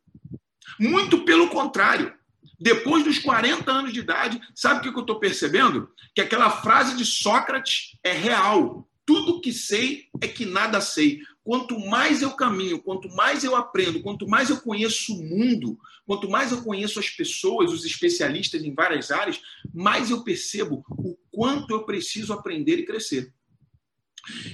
Muito 0.79 1.25
pelo 1.25 1.49
contrário. 1.49 2.13
Depois 2.59 3.03
dos 3.03 3.19
40 3.19 3.71
anos 3.71 3.93
de 3.93 3.99
idade, 3.99 4.41
sabe 4.53 4.79
o 4.79 4.91
que 4.91 4.97
eu 4.97 5.01
estou 5.01 5.19
percebendo? 5.19 5.89
Que 6.13 6.21
aquela 6.21 6.49
frase 6.49 6.95
de 6.95 7.05
Sócrates 7.05 7.97
é 8.03 8.11
real. 8.11 8.87
Tudo 9.05 9.41
que 9.41 9.51
sei 9.51 10.05
é 10.21 10.27
que 10.27 10.45
nada 10.45 10.81
sei. 10.81 11.19
Quanto 11.43 11.79
mais 11.79 12.21
eu 12.21 12.31
caminho, 12.31 12.81
quanto 12.81 13.07
mais 13.09 13.43
eu 13.43 13.55
aprendo, 13.55 14.01
quanto 14.01 14.27
mais 14.27 14.49
eu 14.49 14.57
conheço 14.61 15.13
o 15.13 15.23
mundo, 15.23 15.77
quanto 16.05 16.27
mais 16.27 16.51
eu 16.51 16.63
conheço 16.63 16.99
as 16.99 17.09
pessoas, 17.09 17.71
os 17.71 17.85
especialistas 17.85 18.63
em 18.63 18.73
várias 18.73 19.11
áreas, 19.11 19.39
mais 19.71 20.09
eu 20.09 20.23
percebo 20.23 20.83
o 20.89 21.15
quanto 21.29 21.71
eu 21.71 21.83
preciso 21.83 22.33
aprender 22.33 22.79
e 22.79 22.85
crescer. 22.85 23.31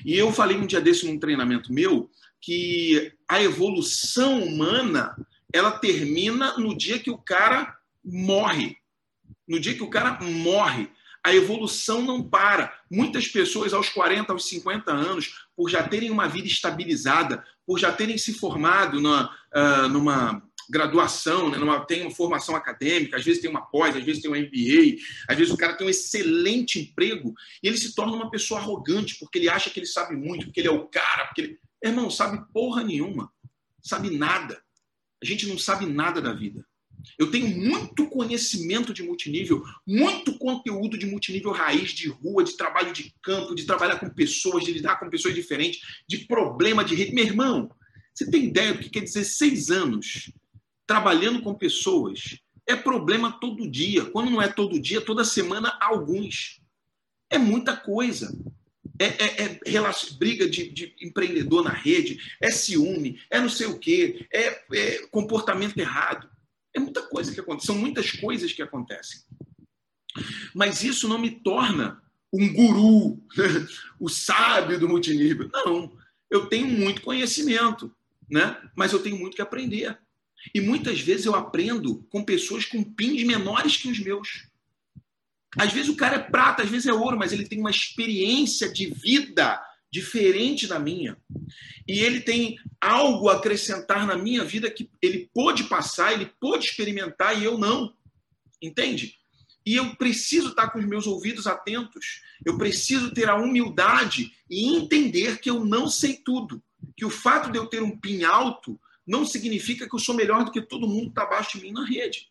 E 0.05 0.17
eu 0.17 0.33
falei 0.33 0.57
um 0.57 0.65
dia 0.65 0.81
desse 0.81 1.05
num 1.05 1.17
treinamento 1.17 1.71
meu 1.71 2.09
que 2.41 3.13
a 3.29 3.41
evolução 3.41 4.43
humana 4.43 5.15
ela 5.53 5.71
termina 5.71 6.57
no 6.57 6.75
dia 6.75 6.99
que 6.99 7.11
o 7.11 7.17
cara 7.17 7.77
morre. 8.03 8.75
No 9.47 9.59
dia 9.59 9.73
que 9.73 9.83
o 9.83 9.89
cara 9.89 10.19
morre, 10.21 10.89
a 11.23 11.33
evolução 11.33 12.01
não 12.01 12.23
para. 12.23 12.73
Muitas 12.89 13.27
pessoas, 13.27 13.73
aos 13.73 13.89
40, 13.89 14.33
aos 14.33 14.47
50 14.47 14.91
anos, 14.91 15.45
por 15.55 15.69
já 15.69 15.87
terem 15.87 16.09
uma 16.09 16.27
vida 16.27 16.47
estabilizada, 16.47 17.45
por 17.65 17.79
já 17.79 17.91
terem 17.91 18.17
se 18.17 18.33
formado 18.33 18.99
numa, 18.99 19.35
uh, 19.55 19.87
numa 19.87 20.41
graduação, 20.69 21.49
né, 21.49 21.57
numa, 21.57 21.85
tem 21.85 22.01
uma 22.01 22.11
formação 22.11 22.55
acadêmica, 22.55 23.17
às 23.17 23.25
vezes 23.25 23.41
tem 23.41 23.49
uma 23.49 23.65
pós, 23.65 23.95
às 23.95 24.03
vezes 24.03 24.21
tem 24.21 24.31
um 24.31 24.35
MBA, 24.35 25.01
às 25.27 25.37
vezes 25.37 25.53
o 25.53 25.57
cara 25.57 25.73
tem 25.73 25.85
um 25.85 25.89
excelente 25.89 26.79
emprego 26.79 27.33
e 27.61 27.67
ele 27.67 27.77
se 27.77 27.93
torna 27.93 28.13
uma 28.13 28.31
pessoa 28.31 28.59
arrogante 28.59 29.17
porque 29.19 29.37
ele 29.37 29.49
acha 29.49 29.69
que 29.69 29.79
ele 29.79 29.85
sabe 29.85 30.15
muito, 30.15 30.45
porque 30.45 30.61
ele 30.61 30.69
é 30.69 30.71
o 30.71 30.87
cara, 30.87 31.25
porque 31.25 31.41
ele... 31.41 31.59
Irmão, 31.83 32.09
sabe 32.09 32.43
porra 32.53 32.83
nenhuma, 32.83 33.31
sabe 33.81 34.15
nada. 34.15 34.61
A 35.21 35.25
gente 35.25 35.47
não 35.47 35.57
sabe 35.57 35.85
nada 35.85 36.21
da 36.21 36.31
vida. 36.31 36.65
Eu 37.17 37.31
tenho 37.31 37.47
muito 37.47 38.07
conhecimento 38.07 38.93
de 38.93 39.03
multinível, 39.03 39.63
muito 39.85 40.37
conteúdo 40.37 40.97
de 40.97 41.05
multinível 41.05 41.51
raiz, 41.51 41.91
de 41.91 42.09
rua, 42.09 42.43
de 42.43 42.57
trabalho 42.57 42.93
de 42.93 43.13
campo, 43.21 43.55
de 43.55 43.65
trabalhar 43.65 43.99
com 43.99 44.09
pessoas, 44.09 44.63
de 44.63 44.71
lidar 44.71 44.99
com 44.99 45.09
pessoas 45.09 45.33
diferentes, 45.33 45.81
de 46.07 46.19
problema 46.25 46.83
de 46.83 46.95
rede. 46.95 47.13
Meu 47.13 47.25
irmão, 47.25 47.71
você 48.13 48.29
tem 48.29 48.45
ideia 48.45 48.73
do 48.73 48.79
que 48.79 48.89
quer 48.89 49.01
dizer 49.01 49.23
seis 49.23 49.69
anos 49.69 50.31
trabalhando 50.85 51.41
com 51.41 51.53
pessoas? 51.53 52.39
É 52.67 52.75
problema 52.75 53.31
todo 53.39 53.69
dia. 53.69 54.05
Quando 54.05 54.29
não 54.29 54.41
é 54.41 54.47
todo 54.47 54.79
dia, 54.79 55.01
toda 55.01 55.23
semana, 55.23 55.77
alguns. 55.81 56.61
É 57.29 57.37
muita 57.37 57.75
coisa. 57.75 58.31
É, 58.99 59.05
é, 59.05 59.59
é 59.65 60.17
briga 60.19 60.47
de, 60.47 60.69
de, 60.69 60.95
empreendedor 61.01 61.63
na 61.63 61.71
rede, 61.71 62.19
é 62.39 62.51
ciúme, 62.51 63.19
é 63.31 63.39
não 63.39 63.49
sei 63.49 63.65
o 63.65 63.79
quê, 63.79 64.27
é, 64.31 64.61
é 64.73 65.07
comportamento 65.07 65.75
errado. 65.79 66.29
É 66.73 66.79
muita 66.79 67.01
coisa 67.03 67.33
que 67.33 67.39
acontece, 67.39 67.67
são 67.67 67.75
muitas 67.75 68.11
coisas 68.11 68.51
que 68.53 68.61
acontecem. 68.61 69.21
Mas 70.53 70.83
isso 70.83 71.07
não 71.07 71.17
me 71.17 71.31
torna 71.31 72.01
um 72.33 72.51
guru, 72.53 73.21
o 73.99 74.09
sábio 74.09 74.79
do 74.79 74.87
multinível. 74.87 75.49
Não, 75.51 75.97
eu 76.29 76.45
tenho 76.47 76.67
muito 76.67 77.01
conhecimento, 77.01 77.93
né? 78.29 78.57
mas 78.75 78.93
eu 78.93 79.03
tenho 79.03 79.17
muito 79.17 79.35
que 79.35 79.41
aprender. 79.41 79.97
E 80.55 80.61
muitas 80.61 81.01
vezes 81.01 81.25
eu 81.25 81.35
aprendo 81.35 82.03
com 82.09 82.23
pessoas 82.23 82.65
com 82.65 82.83
pins 82.83 83.23
menores 83.23 83.77
que 83.77 83.89
os 83.89 83.99
meus. 83.99 84.47
Às 85.57 85.73
vezes 85.73 85.89
o 85.89 85.97
cara 85.97 86.15
é 86.15 86.19
prata, 86.19 86.63
às 86.63 86.69
vezes 86.69 86.87
é 86.87 86.93
ouro, 86.93 87.17
mas 87.17 87.33
ele 87.33 87.47
tem 87.47 87.59
uma 87.59 87.69
experiência 87.69 88.71
de 88.71 88.87
vida 88.87 89.61
diferente 89.91 90.67
da 90.67 90.79
minha. 90.79 91.17
E 91.87 91.99
ele 91.99 92.21
tem 92.21 92.57
algo 92.79 93.29
a 93.29 93.35
acrescentar 93.35 94.07
na 94.07 94.15
minha 94.15 94.43
vida 94.43 94.71
que 94.71 94.89
ele 95.01 95.29
pôde 95.33 95.65
passar, 95.65 96.13
ele 96.13 96.31
pôde 96.39 96.65
experimentar 96.65 97.39
e 97.39 97.43
eu 97.43 97.57
não. 97.57 97.93
Entende? 98.61 99.17
E 99.65 99.75
eu 99.75 99.95
preciso 99.95 100.49
estar 100.49 100.69
com 100.69 100.79
os 100.79 100.85
meus 100.85 101.05
ouvidos 101.05 101.45
atentos. 101.45 102.21
Eu 102.45 102.57
preciso 102.57 103.13
ter 103.13 103.29
a 103.29 103.35
humildade 103.35 104.31
e 104.49 104.75
entender 104.75 105.39
que 105.39 105.49
eu 105.49 105.65
não 105.65 105.89
sei 105.89 106.15
tudo. 106.15 106.63
Que 106.95 107.05
o 107.05 107.09
fato 107.09 107.51
de 107.51 107.57
eu 107.57 107.67
ter 107.67 107.83
um 107.83 107.97
PIN 107.97 108.23
alto 108.23 108.79
não 109.05 109.25
significa 109.25 109.87
que 109.87 109.93
eu 109.93 109.99
sou 109.99 110.15
melhor 110.15 110.45
do 110.45 110.51
que 110.51 110.61
todo 110.61 110.87
mundo 110.87 111.05
que 111.05 111.09
está 111.09 111.23
abaixo 111.23 111.57
de 111.57 111.63
mim 111.63 111.71
na 111.71 111.85
rede 111.85 112.30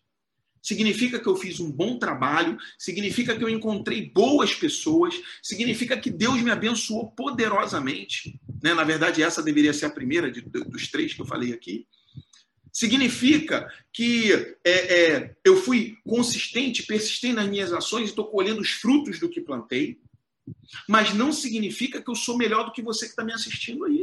significa 0.63 1.19
que 1.19 1.27
eu 1.27 1.37
fiz 1.37 1.61
um 1.61 1.71
bom 1.71 1.99
trabalho, 1.99 2.59
significa 2.79 3.37
que 3.37 3.43
eu 3.43 3.49
encontrei 3.49 4.11
boas 4.11 4.55
pessoas, 4.55 5.15
significa 5.43 5.97
que 5.97 6.11
Deus 6.11 6.41
me 6.43 6.51
abençoou 6.51 7.11
poderosamente. 7.13 8.39
Né? 8.63 8.75
Na 8.75 8.85
verdade, 8.85 9.23
essa 9.23 9.43
deveria 9.43 9.73
ser 9.73 9.87
a 9.87 9.91
primeira 9.91 10.31
de, 10.31 10.43
dos 10.43 10.89
três 10.89 11.15
que 11.15 11.23
eu 11.23 11.27
falei 11.27 11.53
aqui. 11.53 11.87
Significa 12.73 13.69
que 13.93 14.33
é, 14.65 15.15
é, 15.15 15.37
eu 15.45 15.57
fui 15.57 15.97
consistente, 16.07 16.85
persistente 16.85 17.35
nas 17.35 17.49
minhas 17.49 17.73
ações 17.73 18.03
e 18.03 18.11
estou 18.11 18.27
colhendo 18.27 18.61
os 18.61 18.71
frutos 18.71 19.19
do 19.19 19.29
que 19.29 19.41
plantei. 19.41 19.99
Mas 20.89 21.13
não 21.15 21.33
significa 21.33 22.01
que 22.01 22.11
eu 22.11 22.15
sou 22.15 22.37
melhor 22.37 22.65
do 22.65 22.73
que 22.73 22.83
você 22.83 23.07
que 23.07 23.13
está 23.13 23.25
me 23.25 23.33
assistindo 23.33 23.85
aí. 23.85 24.00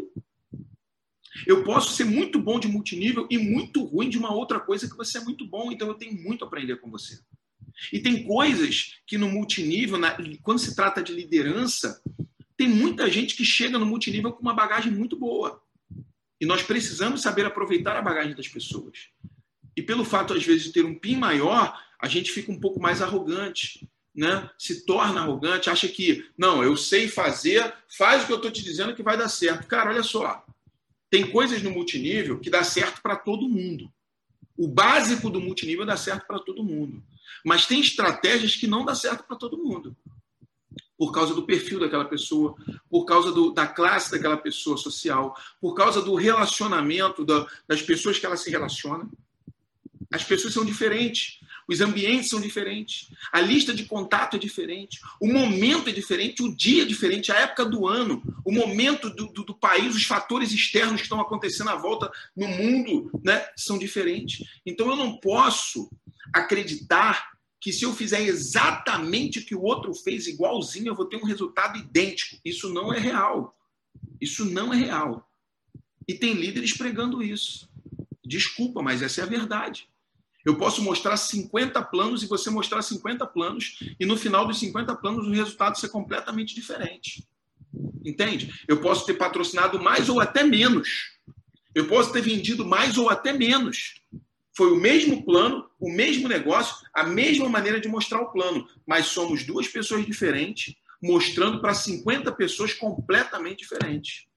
Eu 1.45 1.63
posso 1.63 1.93
ser 1.95 2.03
muito 2.03 2.39
bom 2.39 2.59
de 2.59 2.67
multinível 2.67 3.27
e 3.29 3.37
muito 3.37 3.83
ruim 3.83 4.09
de 4.09 4.17
uma 4.17 4.33
outra 4.33 4.59
coisa 4.59 4.89
que 4.89 4.97
você 4.97 5.17
é 5.17 5.21
muito 5.21 5.45
bom, 5.45 5.71
então 5.71 5.87
eu 5.87 5.93
tenho 5.93 6.13
muito 6.13 6.43
a 6.43 6.47
aprender 6.47 6.77
com 6.77 6.89
você. 6.89 7.19
E 7.91 7.99
tem 7.99 8.23
coisas 8.23 8.95
que 9.05 9.17
no 9.17 9.29
multinível, 9.29 9.97
na, 9.97 10.17
quando 10.41 10.59
se 10.59 10.75
trata 10.75 11.01
de 11.03 11.13
liderança, 11.13 12.01
tem 12.55 12.67
muita 12.67 13.09
gente 13.09 13.35
que 13.35 13.45
chega 13.45 13.77
no 13.77 13.85
multinível 13.85 14.31
com 14.33 14.41
uma 14.41 14.53
bagagem 14.53 14.91
muito 14.91 15.15
boa. 15.15 15.61
E 16.39 16.45
nós 16.45 16.63
precisamos 16.63 17.21
saber 17.21 17.45
aproveitar 17.45 17.95
a 17.95 18.01
bagagem 18.01 18.35
das 18.35 18.47
pessoas. 18.47 19.09
E 19.75 19.81
pelo 19.81 20.03
fato, 20.03 20.33
às 20.33 20.43
vezes, 20.43 20.63
de 20.63 20.73
ter 20.73 20.83
um 20.83 20.97
PIN 20.97 21.17
maior, 21.17 21.79
a 22.01 22.07
gente 22.07 22.31
fica 22.31 22.51
um 22.51 22.59
pouco 22.59 22.79
mais 22.79 23.01
arrogante, 23.01 23.87
né? 24.13 24.49
se 24.57 24.85
torna 24.85 25.21
arrogante, 25.21 25.69
acha 25.69 25.87
que, 25.87 26.27
não, 26.35 26.63
eu 26.63 26.75
sei 26.75 27.07
fazer, 27.07 27.71
faz 27.87 28.23
o 28.23 28.25
que 28.25 28.31
eu 28.33 28.37
estou 28.37 28.51
te 28.51 28.63
dizendo 28.63 28.95
que 28.95 29.03
vai 29.03 29.15
dar 29.15 29.29
certo. 29.29 29.67
Cara, 29.67 29.91
olha 29.91 30.01
só, 30.01 30.43
tem 31.09 31.29
coisas 31.31 31.61
no 31.61 31.71
multinível 31.71 32.39
que 32.39 32.49
dá 32.49 32.63
certo 32.63 33.01
para 33.01 33.15
todo 33.15 33.47
mundo. 33.47 33.91
O 34.57 34.67
básico 34.67 35.29
do 35.29 35.39
multinível 35.39 35.85
dá 35.85 35.95
certo 35.95 36.25
para 36.25 36.39
todo 36.39 36.63
mundo. 36.63 37.03
Mas 37.45 37.65
tem 37.65 37.79
estratégias 37.79 38.55
que 38.55 38.67
não 38.67 38.83
dá 38.83 38.95
certo 38.95 39.23
para 39.23 39.37
todo 39.37 39.57
mundo. 39.57 39.95
Por 40.97 41.11
causa 41.11 41.33
do 41.33 41.45
perfil 41.45 41.79
daquela 41.79 42.05
pessoa, 42.05 42.55
por 42.89 43.05
causa 43.05 43.31
do, 43.31 43.51
da 43.51 43.67
classe 43.67 44.11
daquela 44.11 44.35
pessoa 44.35 44.77
social, 44.77 45.35
por 45.61 45.75
causa 45.75 46.01
do 46.01 46.15
relacionamento 46.15 47.23
da, 47.23 47.45
das 47.67 47.81
pessoas 47.81 48.17
que 48.17 48.25
ela 48.25 48.35
se 48.35 48.49
relaciona. 48.49 49.07
As 50.11 50.23
pessoas 50.23 50.53
são 50.53 50.65
diferentes. 50.65 51.36
Os 51.67 51.81
ambientes 51.81 52.29
são 52.29 52.39
diferentes, 52.39 53.09
a 53.31 53.41
lista 53.41 53.73
de 53.73 53.85
contato 53.85 54.37
é 54.37 54.39
diferente, 54.39 54.99
o 55.19 55.27
momento 55.27 55.89
é 55.89 55.91
diferente, 55.91 56.41
o 56.41 56.55
dia 56.55 56.83
é 56.83 56.85
diferente, 56.85 57.31
a 57.31 57.39
época 57.39 57.65
do 57.65 57.85
ano, 57.85 58.23
o 58.45 58.51
momento 58.51 59.09
do, 59.09 59.27
do, 59.27 59.43
do 59.43 59.53
país, 59.53 59.93
os 59.93 60.05
fatores 60.05 60.51
externos 60.53 61.01
que 61.01 61.01
estão 61.01 61.19
acontecendo 61.19 61.69
à 61.69 61.75
volta 61.75 62.09
no 62.35 62.47
mundo 62.47 63.11
né, 63.21 63.45
são 63.57 63.77
diferentes. 63.77 64.47
Então 64.65 64.89
eu 64.89 64.95
não 64.95 65.17
posso 65.17 65.89
acreditar 66.33 67.31
que 67.59 67.73
se 67.73 67.83
eu 67.83 67.93
fizer 67.93 68.21
exatamente 68.21 69.39
o 69.39 69.45
que 69.45 69.55
o 69.55 69.61
outro 69.61 69.93
fez 69.93 70.27
igualzinho, 70.27 70.87
eu 70.87 70.95
vou 70.95 71.05
ter 71.05 71.17
um 71.17 71.25
resultado 71.25 71.77
idêntico. 71.77 72.37
Isso 72.45 72.71
não 72.71 72.93
é 72.93 72.99
real. 72.99 73.57
Isso 74.21 74.45
não 74.45 74.73
é 74.73 74.77
real. 74.77 75.29
E 76.07 76.13
tem 76.13 76.33
líderes 76.33 76.71
pregando 76.77 77.21
isso. 77.21 77.69
Desculpa, 78.25 78.81
mas 78.81 79.01
essa 79.01 79.21
é 79.21 79.23
a 79.23 79.27
verdade. 79.27 79.89
Eu 80.47 80.55
posso 80.55 80.81
mostrar 80.81 81.17
50 81.17 81.81
planos 81.83 82.23
e 82.23 82.25
você 82.25 82.49
mostrar 82.49 82.81
50 82.81 83.27
planos, 83.27 83.79
e 83.99 84.05
no 84.05 84.15
final 84.15 84.47
dos 84.47 84.57
50 84.59 84.95
planos 84.95 85.27
o 85.27 85.31
resultado 85.31 85.77
ser 85.77 85.89
completamente 85.89 86.55
diferente. 86.55 87.27
Entende? 88.05 88.63
Eu 88.65 88.79
posso 88.79 89.05
ter 89.05 89.15
patrocinado 89.15 89.77
mais 89.77 90.07
ou 90.07 90.21
até 90.21 90.45
menos. 90.45 91.17
Eu 91.75 91.89
posso 91.89 92.13
ter 92.13 92.21
vendido 92.21 92.65
mais 92.65 92.97
ou 92.97 93.09
até 93.09 93.33
menos. 93.33 93.95
Foi 94.55 94.71
o 94.71 94.77
mesmo 94.77 95.25
plano, 95.25 95.69
o 95.77 95.91
mesmo 95.91 96.29
negócio, 96.29 96.77
a 96.93 97.03
mesma 97.03 97.49
maneira 97.49 97.81
de 97.81 97.89
mostrar 97.89 98.21
o 98.21 98.31
plano, 98.31 98.65
mas 98.85 99.07
somos 99.07 99.43
duas 99.43 99.67
pessoas 99.67 100.05
diferentes, 100.05 100.75
mostrando 101.03 101.59
para 101.59 101.73
50 101.73 102.31
pessoas 102.31 102.73
completamente 102.73 103.67
diferentes. 103.67 104.27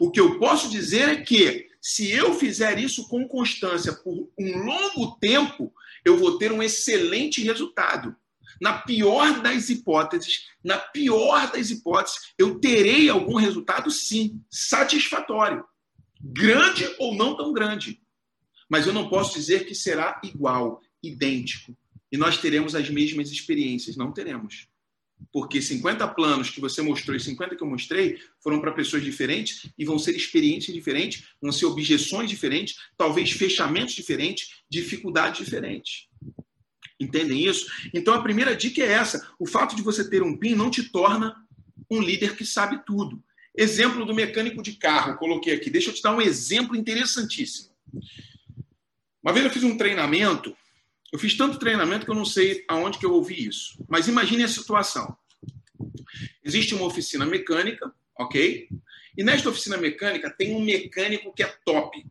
O 0.00 0.10
que 0.10 0.20
eu 0.20 0.38
posso 0.38 0.70
dizer 0.70 1.06
é 1.10 1.16
que, 1.16 1.68
se 1.86 2.10
eu 2.10 2.32
fizer 2.32 2.78
isso 2.78 3.06
com 3.08 3.28
constância 3.28 3.92
por 3.92 4.26
um 4.38 4.64
longo 4.64 5.18
tempo, 5.20 5.70
eu 6.02 6.16
vou 6.16 6.38
ter 6.38 6.50
um 6.50 6.62
excelente 6.62 7.42
resultado. 7.42 8.16
Na 8.58 8.78
pior 8.78 9.42
das 9.42 9.68
hipóteses, 9.68 10.46
na 10.64 10.78
pior 10.78 11.52
das 11.52 11.68
hipóteses, 11.70 12.32
eu 12.38 12.58
terei 12.58 13.10
algum 13.10 13.34
resultado, 13.34 13.90
sim, 13.90 14.42
satisfatório. 14.50 15.62
Grande 16.18 16.88
ou 16.98 17.14
não 17.14 17.36
tão 17.36 17.52
grande. 17.52 18.00
Mas 18.66 18.86
eu 18.86 18.92
não 18.94 19.10
posso 19.10 19.34
dizer 19.34 19.66
que 19.66 19.74
será 19.74 20.22
igual, 20.24 20.80
idêntico. 21.02 21.76
E 22.10 22.16
nós 22.16 22.38
teremos 22.38 22.74
as 22.74 22.88
mesmas 22.88 23.30
experiências. 23.30 23.94
Não 23.94 24.10
teremos. 24.10 24.68
Porque 25.32 25.60
50 25.60 26.06
planos 26.08 26.50
que 26.50 26.60
você 26.60 26.82
mostrou 26.82 27.16
e 27.16 27.20
50 27.20 27.56
que 27.56 27.62
eu 27.62 27.66
mostrei 27.68 28.18
foram 28.40 28.60
para 28.60 28.72
pessoas 28.72 29.02
diferentes 29.02 29.66
e 29.78 29.84
vão 29.84 29.98
ser 29.98 30.14
experiências 30.14 30.74
diferentes, 30.74 31.24
vão 31.40 31.52
ser 31.52 31.66
objeções 31.66 32.30
diferentes, 32.30 32.76
talvez 32.96 33.32
fechamentos 33.32 33.94
diferentes, 33.94 34.62
dificuldades 34.68 35.44
diferentes. 35.44 36.08
Entendem 36.98 37.44
isso? 37.44 37.66
Então 37.92 38.14
a 38.14 38.22
primeira 38.22 38.54
dica 38.54 38.82
é 38.82 38.92
essa: 38.92 39.28
o 39.38 39.46
fato 39.46 39.74
de 39.74 39.82
você 39.82 40.08
ter 40.08 40.22
um 40.22 40.36
PIN 40.36 40.54
não 40.54 40.70
te 40.70 40.82
torna 40.84 41.34
um 41.90 42.00
líder 42.00 42.36
que 42.36 42.44
sabe 42.44 42.84
tudo. 42.86 43.22
Exemplo 43.56 44.04
do 44.04 44.14
mecânico 44.14 44.62
de 44.62 44.72
carro, 44.72 45.16
coloquei 45.16 45.54
aqui. 45.54 45.70
Deixa 45.70 45.90
eu 45.90 45.94
te 45.94 46.02
dar 46.02 46.14
um 46.14 46.20
exemplo 46.20 46.76
interessantíssimo. 46.76 47.70
Uma 49.22 49.32
vez 49.32 49.44
eu 49.44 49.50
fiz 49.50 49.62
um 49.62 49.76
treinamento, 49.76 50.56
eu 51.12 51.18
fiz 51.18 51.36
tanto 51.36 51.58
treinamento 51.58 52.04
que 52.04 52.10
eu 52.10 52.14
não 52.14 52.24
sei 52.24 52.64
aonde 52.68 52.98
que 52.98 53.06
eu 53.06 53.12
ouvi 53.12 53.46
isso. 53.46 53.76
Mas 53.88 54.08
imagine 54.08 54.42
a 54.44 54.48
situação. 54.48 55.16
Existe 56.44 56.74
uma 56.74 56.86
oficina 56.86 57.24
mecânica, 57.24 57.92
ok? 58.18 58.68
E 59.16 59.22
nesta 59.22 59.48
oficina 59.48 59.76
mecânica 59.76 60.30
tem 60.30 60.54
um 60.54 60.64
mecânico 60.64 61.32
que 61.32 61.42
é 61.42 61.54
top. 61.64 62.04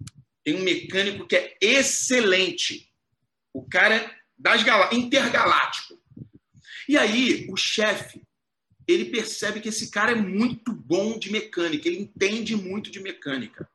Tem 0.43 0.56
um 0.56 0.63
mecânico 0.63 1.27
que 1.27 1.36
é 1.36 1.58
excelente. 1.62 2.91
O 3.53 3.63
cara 3.63 4.10
das 4.38 4.62
intergaláctico. 4.91 6.01
E 6.88 6.97
aí, 6.97 7.47
o 7.49 7.56
chefe, 7.56 8.21
ele 8.88 9.06
percebe 9.06 9.62
que 9.62 9.69
esse 9.69 9.89
cara 9.89 10.12
é 10.12 10.15
muito 10.15 10.73
bom 10.73 11.17
de 11.17 11.32
mecânica, 11.32 11.88
ele 11.88 12.01
entende 12.01 12.56
muito 12.56 12.91
de 12.91 12.99
mecânica. 12.99 13.69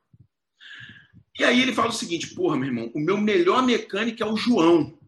E 1.39 1.43
aí 1.43 1.61
ele 1.61 1.73
fala 1.73 1.89
o 1.89 1.93
seguinte: 1.93 2.35
porra, 2.35 2.57
meu 2.57 2.67
irmão, 2.67 2.91
o 2.93 2.99
meu 2.99 3.17
melhor 3.17 3.65
mecânico 3.65 4.21
é 4.21 4.25
o 4.25 4.35
João. 4.35 4.98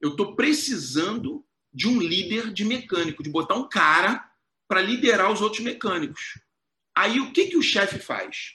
Eu 0.00 0.10
estou 0.10 0.34
precisando 0.36 1.44
de 1.72 1.88
um 1.88 2.00
líder 2.00 2.52
de 2.52 2.64
mecânico, 2.64 3.22
de 3.22 3.30
botar 3.30 3.54
um 3.54 3.68
cara 3.68 4.28
para 4.66 4.82
liderar 4.82 5.32
os 5.32 5.40
outros 5.40 5.62
mecânicos. 5.62 6.40
Aí 6.96 7.20
o 7.20 7.32
que, 7.32 7.46
que 7.46 7.56
o 7.56 7.62
chefe 7.62 7.98
faz? 7.98 8.54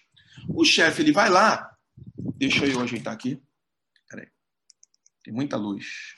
O 0.49 0.65
chefe 0.65 1.01
ele 1.01 1.11
vai 1.11 1.29
lá, 1.29 1.75
deixa 2.35 2.65
eu 2.65 2.81
ajeitar 2.81 3.13
aqui. 3.13 3.41
Peraí. 4.09 4.27
Tem 5.23 5.33
muita 5.33 5.57
luz. 5.57 6.15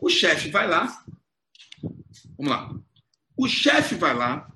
O 0.00 0.08
chefe 0.08 0.50
vai 0.50 0.66
lá. 0.66 1.04
Vamos 2.36 2.52
lá. 2.52 2.74
O 3.36 3.48
chefe 3.48 3.94
vai 3.94 4.14
lá 4.14 4.50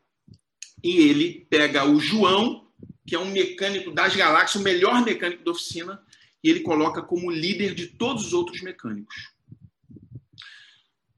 e 0.82 0.98
ele 0.98 1.46
pega 1.50 1.84
o 1.84 2.00
João, 2.00 2.70
que 3.06 3.14
é 3.14 3.18
um 3.18 3.30
mecânico 3.30 3.90
das 3.90 4.14
galáxias, 4.14 4.60
o 4.60 4.64
melhor 4.64 5.04
mecânico 5.04 5.44
da 5.44 5.50
oficina, 5.50 6.04
e 6.42 6.50
ele 6.50 6.60
coloca 6.60 7.02
como 7.02 7.30
líder 7.30 7.74
de 7.74 7.86
todos 7.86 8.26
os 8.26 8.32
outros 8.32 8.62
mecânicos. 8.62 9.32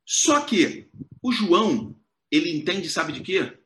Só 0.05 0.41
que 0.41 0.89
o 1.23 1.33
João, 1.33 1.97
ele 2.31 2.51
entende, 2.51 2.89
sabe 2.89 3.13
de 3.13 3.21
quê? 3.21 3.59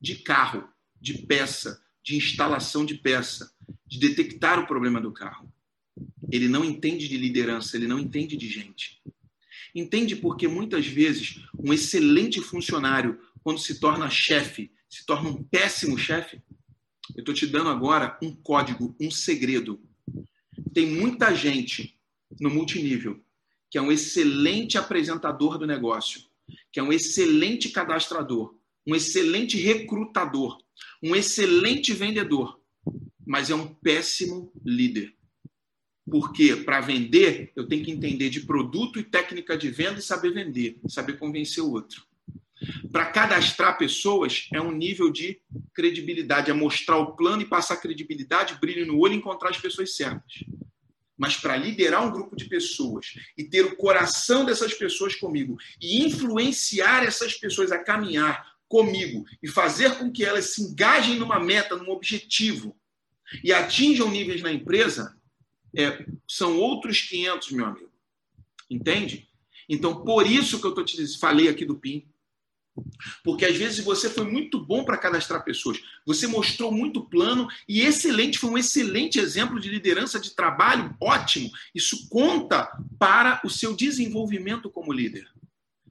De 0.00 0.16
carro, 0.16 0.68
de 1.00 1.18
peça, 1.26 1.82
de 2.02 2.16
instalação 2.16 2.84
de 2.84 2.94
peça, 2.96 3.54
de 3.86 3.98
detectar 3.98 4.58
o 4.58 4.66
problema 4.66 5.00
do 5.00 5.12
carro. 5.12 5.52
Ele 6.30 6.48
não 6.48 6.64
entende 6.64 7.08
de 7.08 7.16
liderança, 7.16 7.76
ele 7.76 7.86
não 7.86 7.98
entende 7.98 8.36
de 8.36 8.48
gente. 8.48 9.02
Entende 9.74 10.16
porque 10.16 10.48
muitas 10.48 10.86
vezes 10.86 11.40
um 11.58 11.72
excelente 11.72 12.40
funcionário, 12.40 13.20
quando 13.42 13.58
se 13.58 13.80
torna 13.80 14.08
chefe, 14.08 14.72
se 14.88 15.04
torna 15.04 15.30
um 15.30 15.42
péssimo 15.42 15.98
chefe? 15.98 16.40
Eu 17.14 17.20
estou 17.20 17.34
te 17.34 17.46
dando 17.46 17.68
agora 17.68 18.18
um 18.22 18.34
código, 18.34 18.96
um 19.00 19.10
segredo. 19.10 19.80
Tem 20.74 20.86
muita 20.86 21.34
gente 21.34 21.96
no 22.40 22.50
multinível 22.50 23.20
que 23.70 23.78
é 23.78 23.82
um 23.82 23.90
excelente 23.90 24.78
apresentador 24.78 25.58
do 25.58 25.66
negócio, 25.66 26.22
que 26.70 26.78
é 26.78 26.82
um 26.82 26.92
excelente 26.92 27.70
cadastrador, 27.70 28.54
um 28.86 28.94
excelente 28.94 29.56
recrutador, 29.56 30.58
um 31.02 31.16
excelente 31.16 31.92
vendedor, 31.92 32.60
mas 33.26 33.50
é 33.50 33.54
um 33.54 33.66
péssimo 33.66 34.52
líder. 34.64 35.14
Porque 36.08 36.54
para 36.54 36.80
vender, 36.80 37.52
eu 37.56 37.66
tenho 37.66 37.84
que 37.84 37.90
entender 37.90 38.28
de 38.28 38.40
produto 38.40 39.00
e 39.00 39.02
técnica 39.02 39.56
de 39.56 39.70
venda 39.70 39.98
e 39.98 40.02
saber 40.02 40.32
vender, 40.32 40.78
saber 40.86 41.18
convencer 41.18 41.64
o 41.64 41.72
outro. 41.72 42.04
Para 42.92 43.06
cadastrar 43.06 43.76
pessoas 43.76 44.48
é 44.52 44.60
um 44.60 44.70
nível 44.70 45.10
de 45.10 45.40
credibilidade, 45.72 46.50
é 46.50 46.54
mostrar 46.54 46.98
o 46.98 47.16
plano 47.16 47.42
e 47.42 47.46
passar 47.46 47.76
credibilidade, 47.76 48.58
brilho 48.60 48.86
no 48.86 48.98
olho 48.98 49.14
e 49.14 49.16
encontrar 49.16 49.50
as 49.50 49.58
pessoas 49.58 49.96
certas. 49.96 50.44
Mas 51.16 51.36
para 51.36 51.56
liderar 51.56 52.06
um 52.06 52.10
grupo 52.10 52.34
de 52.34 52.46
pessoas 52.46 53.14
e 53.36 53.44
ter 53.44 53.64
o 53.64 53.76
coração 53.76 54.44
dessas 54.44 54.74
pessoas 54.74 55.14
comigo 55.14 55.56
e 55.80 56.04
influenciar 56.04 57.04
essas 57.04 57.34
pessoas 57.34 57.70
a 57.70 57.78
caminhar 57.78 58.54
comigo 58.68 59.24
e 59.42 59.48
fazer 59.48 59.96
com 59.98 60.10
que 60.10 60.24
elas 60.24 60.54
se 60.54 60.62
engajem 60.62 61.16
numa 61.16 61.38
meta, 61.38 61.76
num 61.76 61.90
objetivo 61.90 62.76
e 63.42 63.52
atinjam 63.52 64.10
níveis 64.10 64.42
na 64.42 64.52
empresa, 64.52 65.16
é, 65.76 66.04
são 66.28 66.58
outros 66.58 67.00
500, 67.02 67.52
meu 67.52 67.66
amigo. 67.66 67.92
Entende? 68.70 69.28
Então, 69.68 70.04
por 70.04 70.26
isso 70.26 70.60
que 70.60 70.66
eu 70.66 70.74
tô 70.74 70.84
te 70.84 71.18
falei 71.18 71.48
aqui 71.48 71.64
do 71.64 71.76
PIN. 71.76 72.06
Porque 73.22 73.44
às 73.44 73.56
vezes 73.56 73.84
você 73.84 74.10
foi 74.10 74.24
muito 74.24 74.58
bom 74.58 74.84
para 74.84 74.98
cadastrar 74.98 75.44
pessoas, 75.44 75.80
você 76.04 76.26
mostrou 76.26 76.72
muito 76.72 77.04
plano 77.04 77.48
e 77.68 77.82
excelente, 77.82 78.38
foi 78.38 78.50
um 78.50 78.58
excelente 78.58 79.18
exemplo 79.18 79.60
de 79.60 79.68
liderança 79.68 80.18
de 80.18 80.34
trabalho, 80.34 80.94
ótimo. 81.00 81.50
Isso 81.74 82.08
conta 82.08 82.70
para 82.98 83.40
o 83.44 83.50
seu 83.50 83.74
desenvolvimento 83.74 84.70
como 84.70 84.92
líder. 84.92 85.28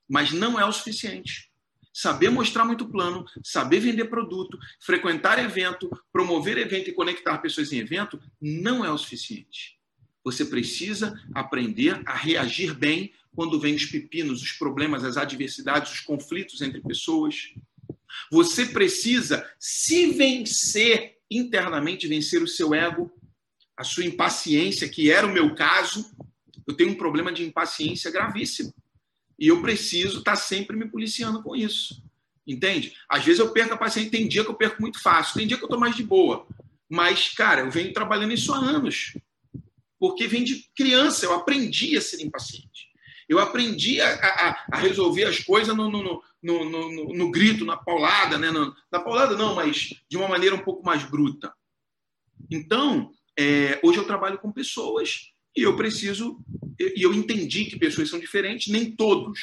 Mas 0.09 0.31
não 0.31 0.59
é 0.59 0.65
o 0.65 0.71
suficiente. 0.71 1.49
Saber 1.93 2.29
mostrar 2.29 2.65
muito 2.65 2.89
plano, 2.89 3.23
saber 3.43 3.79
vender 3.79 4.05
produto, 4.05 4.57
frequentar 4.79 5.37
evento, 5.37 5.89
promover 6.11 6.57
evento 6.57 6.89
e 6.89 6.93
conectar 6.93 7.37
pessoas 7.37 7.71
em 7.71 7.77
evento 7.77 8.19
não 8.41 8.83
é 8.83 8.91
o 8.91 8.97
suficiente. 8.97 9.77
Você 10.23 10.45
precisa 10.45 11.19
aprender 11.33 12.01
a 12.05 12.15
reagir 12.15 12.73
bem 12.73 13.11
quando 13.35 13.59
vem 13.59 13.75
os 13.75 13.85
pepinos, 13.85 14.41
os 14.41 14.51
problemas, 14.51 15.03
as 15.03 15.17
adversidades, 15.17 15.91
os 15.91 15.99
conflitos 15.99 16.61
entre 16.61 16.81
pessoas. 16.81 17.53
Você 18.31 18.67
precisa 18.67 19.47
se 19.59 20.11
vencer 20.13 21.17
internamente, 21.29 22.07
vencer 22.07 22.41
o 22.41 22.47
seu 22.47 22.73
ego, 22.73 23.11
a 23.75 23.83
sua 23.83 24.05
impaciência, 24.05 24.87
que 24.87 25.11
era 25.11 25.25
o 25.25 25.33
meu 25.33 25.55
caso. 25.55 26.15
Eu 26.67 26.75
tenho 26.75 26.91
um 26.91 26.95
problema 26.95 27.31
de 27.31 27.43
impaciência 27.43 28.11
gravíssimo. 28.11 28.73
E 29.37 29.47
eu 29.47 29.61
preciso 29.61 30.19
estar 30.19 30.35
sempre 30.35 30.77
me 30.77 30.87
policiando 30.87 31.41
com 31.41 31.55
isso. 31.55 32.03
Entende? 32.45 32.93
Às 33.09 33.25
vezes 33.25 33.39
eu 33.39 33.51
perco 33.51 33.73
a 33.73 33.77
paciência, 33.77 34.11
tem 34.11 34.27
dia 34.27 34.43
que 34.43 34.49
eu 34.49 34.55
perco 34.55 34.81
muito 34.81 35.01
fácil, 35.01 35.35
tem 35.35 35.47
dia 35.47 35.57
que 35.57 35.63
eu 35.63 35.67
estou 35.67 35.79
mais 35.79 35.95
de 35.95 36.03
boa. 36.03 36.45
Mas, 36.89 37.29
cara, 37.29 37.61
eu 37.61 37.71
venho 37.71 37.93
trabalhando 37.93 38.33
isso 38.33 38.53
há 38.53 38.57
anos. 38.57 39.13
Porque 40.03 40.27
vem 40.27 40.43
de 40.43 40.69
criança, 40.75 41.25
eu 41.25 41.33
aprendi 41.33 41.95
a 41.95 42.01
ser 42.01 42.21
impaciente. 42.21 42.89
Eu 43.29 43.39
aprendi 43.39 44.01
a, 44.01 44.13
a, 44.13 44.65
a 44.73 44.77
resolver 44.77 45.23
as 45.23 45.39
coisas 45.39 45.73
no, 45.73 45.89
no, 45.89 46.21
no, 46.43 46.69
no, 46.69 47.13
no 47.13 47.31
grito, 47.31 47.63
na 47.63 47.77
paulada, 47.77 48.37
né? 48.37 48.51
na 48.91 48.99
paulada 48.99 49.37
não, 49.37 49.55
mas 49.55 49.93
de 50.09 50.17
uma 50.17 50.27
maneira 50.27 50.57
um 50.57 50.59
pouco 50.59 50.85
mais 50.85 51.05
bruta. 51.05 51.53
Então, 52.51 53.13
é, 53.39 53.79
hoje 53.81 53.97
eu 53.97 54.03
trabalho 54.03 54.37
com 54.39 54.51
pessoas 54.51 55.31
e 55.55 55.61
eu 55.61 55.77
preciso, 55.77 56.37
e 56.77 57.01
eu 57.01 57.13
entendi 57.13 57.63
que 57.63 57.79
pessoas 57.79 58.09
são 58.09 58.19
diferentes, 58.19 58.73
nem 58.73 58.93
todos 58.93 59.39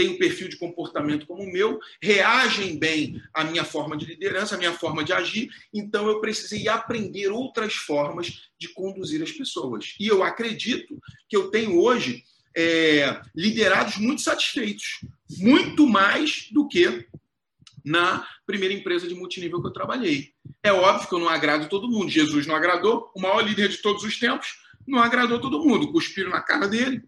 têm 0.00 0.08
um 0.08 0.18
perfil 0.18 0.48
de 0.48 0.56
comportamento 0.56 1.26
como 1.26 1.42
o 1.42 1.52
meu, 1.52 1.78
reagem 2.02 2.78
bem 2.78 3.20
à 3.34 3.44
minha 3.44 3.64
forma 3.64 3.94
de 3.98 4.06
liderança, 4.06 4.54
à 4.54 4.58
minha 4.58 4.72
forma 4.72 5.04
de 5.04 5.12
agir, 5.12 5.50
então 5.74 6.08
eu 6.08 6.22
precisei 6.22 6.68
aprender 6.68 7.28
outras 7.28 7.74
formas 7.74 8.48
de 8.58 8.68
conduzir 8.68 9.22
as 9.22 9.30
pessoas. 9.30 9.94
E 10.00 10.06
eu 10.06 10.22
acredito 10.22 10.98
que 11.28 11.36
eu 11.36 11.50
tenho 11.50 11.78
hoje 11.78 12.24
é, 12.56 13.20
liderados 13.36 13.98
muito 13.98 14.22
satisfeitos, 14.22 15.00
muito 15.38 15.86
mais 15.86 16.48
do 16.50 16.66
que 16.66 17.06
na 17.84 18.26
primeira 18.46 18.72
empresa 18.72 19.06
de 19.06 19.14
multinível 19.14 19.60
que 19.60 19.68
eu 19.68 19.72
trabalhei. 19.72 20.32
É 20.62 20.72
óbvio 20.72 21.10
que 21.10 21.14
eu 21.14 21.18
não 21.20 21.28
agrado 21.28 21.68
todo 21.68 21.90
mundo. 21.90 22.08
Jesus 22.08 22.46
não 22.46 22.56
agradou, 22.56 23.10
o 23.14 23.20
maior 23.20 23.42
líder 23.42 23.68
de 23.68 23.78
todos 23.78 24.02
os 24.02 24.18
tempos, 24.18 24.56
não 24.88 24.98
agradou 24.98 25.38
todo 25.38 25.62
mundo. 25.62 25.92
Cuspiram 25.92 26.30
na 26.30 26.40
cara 26.40 26.66
dele, 26.66 27.02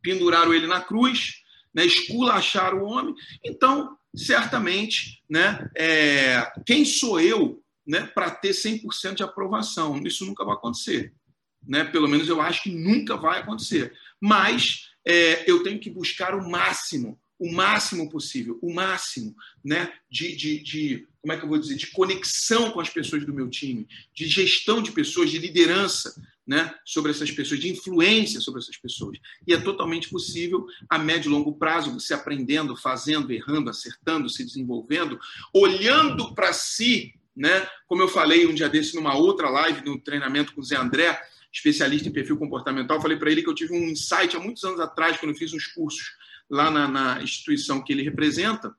penduraram 0.00 0.54
ele 0.54 0.66
na 0.66 0.80
cruz, 0.80 1.42
né, 1.78 1.86
esculacharam 1.86 2.78
o 2.78 2.86
homem. 2.86 3.14
Então, 3.44 3.96
certamente, 4.12 5.22
né, 5.30 5.70
é, 5.76 6.50
quem 6.66 6.84
sou 6.84 7.20
eu 7.20 7.62
né, 7.86 8.04
para 8.04 8.32
ter 8.32 8.50
100% 8.50 9.14
de 9.14 9.22
aprovação? 9.22 9.96
Isso 10.04 10.26
nunca 10.26 10.44
vai 10.44 10.54
acontecer. 10.54 11.14
Né? 11.64 11.84
Pelo 11.84 12.08
menos 12.08 12.28
eu 12.28 12.40
acho 12.40 12.64
que 12.64 12.70
nunca 12.70 13.16
vai 13.16 13.38
acontecer. 13.38 13.92
Mas 14.20 14.88
é, 15.06 15.48
eu 15.48 15.62
tenho 15.62 15.78
que 15.78 15.88
buscar 15.88 16.34
o 16.34 16.50
máximo, 16.50 17.16
o 17.38 17.52
máximo 17.52 18.10
possível, 18.10 18.58
o 18.60 18.74
máximo 18.74 19.32
né, 19.64 19.92
de, 20.10 20.34
de, 20.34 20.58
de, 20.58 21.08
como 21.22 21.32
é 21.32 21.36
que 21.36 21.44
eu 21.44 21.48
vou 21.48 21.58
dizer, 21.58 21.76
de 21.76 21.92
conexão 21.92 22.72
com 22.72 22.80
as 22.80 22.90
pessoas 22.90 23.24
do 23.24 23.32
meu 23.32 23.48
time, 23.48 23.86
de 24.12 24.26
gestão 24.26 24.82
de 24.82 24.90
pessoas, 24.90 25.30
de 25.30 25.38
liderança 25.38 26.12
né, 26.48 26.74
sobre 26.82 27.10
essas 27.10 27.30
pessoas, 27.30 27.60
de 27.60 27.68
influência 27.68 28.40
sobre 28.40 28.62
essas 28.62 28.78
pessoas. 28.78 29.18
E 29.46 29.52
é 29.52 29.60
totalmente 29.60 30.08
possível, 30.08 30.64
a 30.88 30.98
médio 30.98 31.28
e 31.28 31.32
longo 31.32 31.52
prazo, 31.52 31.92
você 31.92 32.14
aprendendo, 32.14 32.74
fazendo, 32.74 33.30
errando, 33.30 33.68
acertando, 33.68 34.30
se 34.30 34.42
desenvolvendo, 34.42 35.20
olhando 35.52 36.34
para 36.34 36.54
si, 36.54 37.14
né, 37.36 37.68
como 37.86 38.00
eu 38.00 38.08
falei 38.08 38.46
um 38.46 38.54
dia 38.54 38.68
desse 38.68 38.96
numa 38.96 39.14
outra 39.14 39.50
live, 39.50 39.84
no 39.84 40.00
treinamento 40.00 40.54
com 40.54 40.62
o 40.62 40.64
Zé 40.64 40.76
André, 40.76 41.20
especialista 41.52 42.08
em 42.08 42.12
perfil 42.12 42.38
comportamental, 42.38 43.00
falei 43.00 43.18
para 43.18 43.30
ele 43.30 43.42
que 43.42 43.48
eu 43.50 43.54
tive 43.54 43.74
um 43.74 43.88
insight 43.88 44.34
há 44.34 44.40
muitos 44.40 44.64
anos 44.64 44.80
atrás, 44.80 45.18
quando 45.18 45.32
eu 45.32 45.38
fiz 45.38 45.52
uns 45.52 45.66
cursos 45.66 46.16
lá 46.48 46.70
na, 46.70 46.88
na 46.88 47.22
instituição 47.22 47.84
que 47.84 47.92
ele 47.92 48.02
representa, 48.02 48.74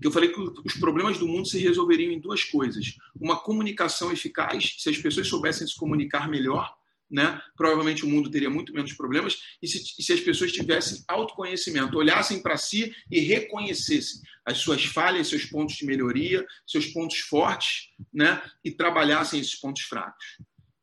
que 0.00 0.06
eu 0.06 0.12
falei 0.12 0.32
que 0.32 0.40
os 0.40 0.74
problemas 0.74 1.18
do 1.18 1.26
mundo 1.26 1.48
se 1.48 1.58
resolveriam 1.58 2.12
em 2.12 2.20
duas 2.20 2.44
coisas: 2.44 2.94
uma 3.14 3.38
comunicação 3.38 4.12
eficaz, 4.12 4.76
se 4.78 4.88
as 4.88 4.98
pessoas 4.98 5.28
soubessem 5.28 5.66
se 5.66 5.76
comunicar 5.76 6.28
melhor, 6.28 6.74
né, 7.10 7.40
provavelmente 7.56 8.04
o 8.04 8.08
mundo 8.08 8.30
teria 8.30 8.48
muito 8.48 8.72
menos 8.72 8.92
problemas, 8.92 9.40
e 9.60 9.66
se, 9.66 9.82
e 9.98 10.02
se 10.02 10.12
as 10.12 10.20
pessoas 10.20 10.52
tivessem 10.52 11.02
autoconhecimento, 11.08 11.98
olhassem 11.98 12.40
para 12.40 12.56
si 12.56 12.94
e 13.10 13.18
reconhecessem 13.20 14.20
as 14.44 14.58
suas 14.58 14.84
falhas, 14.84 15.28
seus 15.28 15.44
pontos 15.44 15.74
de 15.74 15.84
melhoria, 15.84 16.46
seus 16.66 16.86
pontos 16.86 17.18
fortes, 17.18 17.88
né, 18.12 18.40
e 18.64 18.70
trabalhassem 18.70 19.40
esses 19.40 19.56
pontos 19.56 19.82
fracos. 19.82 20.24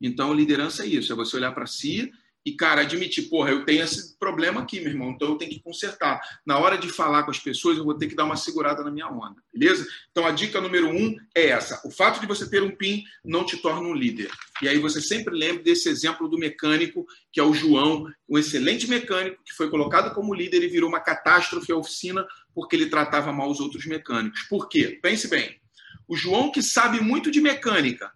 Então, 0.01 0.33
liderança 0.33 0.83
é 0.83 0.87
isso: 0.87 1.11
é 1.11 1.15
você 1.15 1.37
olhar 1.37 1.53
para 1.53 1.65
si 1.65 2.11
e, 2.47 2.53
cara, 2.53 2.79
admitir, 2.79 3.23
porra, 3.23 3.49
eu 3.49 3.65
tenho 3.65 3.83
esse 3.83 4.17
problema 4.17 4.61
aqui, 4.61 4.79
meu 4.79 4.89
irmão, 4.89 5.09
então 5.09 5.27
eu 5.27 5.35
tenho 5.35 5.51
que 5.51 5.59
consertar. 5.59 6.21
Na 6.45 6.57
hora 6.57 6.77
de 6.77 6.87
falar 6.87 7.23
com 7.23 7.31
as 7.31 7.39
pessoas, 7.39 7.77
eu 7.77 7.83
vou 7.83 7.93
ter 7.93 8.07
que 8.07 8.15
dar 8.15 8.23
uma 8.23 8.37
segurada 8.37 8.85
na 8.85 8.89
minha 8.89 9.09
onda, 9.09 9.35
beleza? 9.53 9.85
Então 10.09 10.25
a 10.25 10.31
dica 10.31 10.61
número 10.61 10.87
um 10.87 11.13
é 11.35 11.47
essa: 11.47 11.81
o 11.85 11.91
fato 11.91 12.21
de 12.21 12.25
você 12.25 12.49
ter 12.49 12.63
um 12.63 12.71
PIN 12.71 13.03
não 13.21 13.45
te 13.45 13.57
torna 13.57 13.85
um 13.85 13.93
líder. 13.93 14.31
E 14.61 14.69
aí 14.69 14.79
você 14.79 15.01
sempre 15.01 15.35
lembre 15.35 15.61
desse 15.61 15.89
exemplo 15.89 16.29
do 16.29 16.37
mecânico, 16.37 17.05
que 17.33 17.41
é 17.41 17.43
o 17.43 17.53
João, 17.53 18.07
um 18.29 18.37
excelente 18.37 18.87
mecânico 18.87 19.43
que 19.43 19.51
foi 19.51 19.69
colocado 19.69 20.15
como 20.15 20.33
líder 20.33 20.63
e 20.63 20.69
virou 20.69 20.87
uma 20.87 21.01
catástrofe 21.01 21.73
à 21.73 21.75
oficina 21.75 22.25
porque 22.55 22.77
ele 22.77 22.85
tratava 22.85 23.33
mal 23.33 23.51
os 23.51 23.59
outros 23.59 23.85
mecânicos. 23.85 24.43
Por 24.43 24.69
quê? 24.69 24.97
Pense 25.01 25.27
bem. 25.27 25.59
O 26.07 26.15
João, 26.15 26.49
que 26.49 26.61
sabe 26.61 27.01
muito 27.01 27.29
de 27.29 27.41
mecânica, 27.41 28.09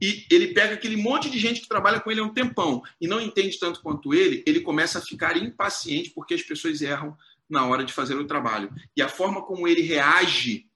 e 0.00 0.26
ele 0.30 0.48
pega 0.48 0.74
aquele 0.74 0.96
monte 0.96 1.30
de 1.30 1.38
gente 1.38 1.60
que 1.60 1.68
trabalha 1.68 2.00
com 2.00 2.10
ele 2.10 2.20
há 2.20 2.24
um 2.24 2.32
tempão 2.32 2.82
e 3.00 3.06
não 3.06 3.20
entende 3.20 3.58
tanto 3.58 3.80
quanto 3.80 4.12
ele, 4.12 4.42
ele 4.46 4.60
começa 4.60 4.98
a 4.98 5.02
ficar 5.02 5.36
impaciente 5.36 6.10
porque 6.10 6.34
as 6.34 6.42
pessoas 6.42 6.82
erram 6.82 7.16
na 7.48 7.66
hora 7.66 7.84
de 7.84 7.92
fazer 7.92 8.14
o 8.14 8.26
trabalho. 8.26 8.70
E 8.96 9.00
a 9.00 9.08
forma 9.08 9.42
como 9.42 9.66
ele 9.66 9.80
reage 9.80 10.66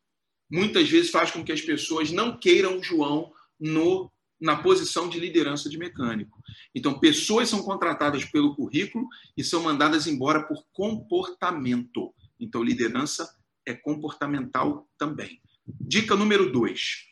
muitas 0.51 0.89
vezes 0.89 1.11
faz 1.11 1.31
com 1.31 1.45
que 1.45 1.53
as 1.53 1.61
pessoas 1.61 2.11
não 2.11 2.37
queiram 2.37 2.79
o 2.79 2.83
João 2.83 3.33
no 3.59 4.11
na 4.41 4.57
posição 4.57 5.07
de 5.07 5.21
liderança 5.21 5.69
de 5.69 5.77
mecânico. 5.77 6.43
Então, 6.75 6.99
pessoas 6.99 7.51
são 7.51 7.63
contratadas 7.63 8.25
pelo 8.25 8.57
currículo 8.57 9.07
e 9.37 9.45
são 9.45 9.63
mandadas 9.63 10.07
embora 10.07 10.45
por 10.45 10.65
comportamento. 10.73 12.15
Então, 12.39 12.63
liderança 12.63 13.37
é 13.67 13.75
comportamental 13.75 14.89
também. 14.97 15.43
Dica 15.67 16.17
número 16.17 16.51
dois. 16.51 17.10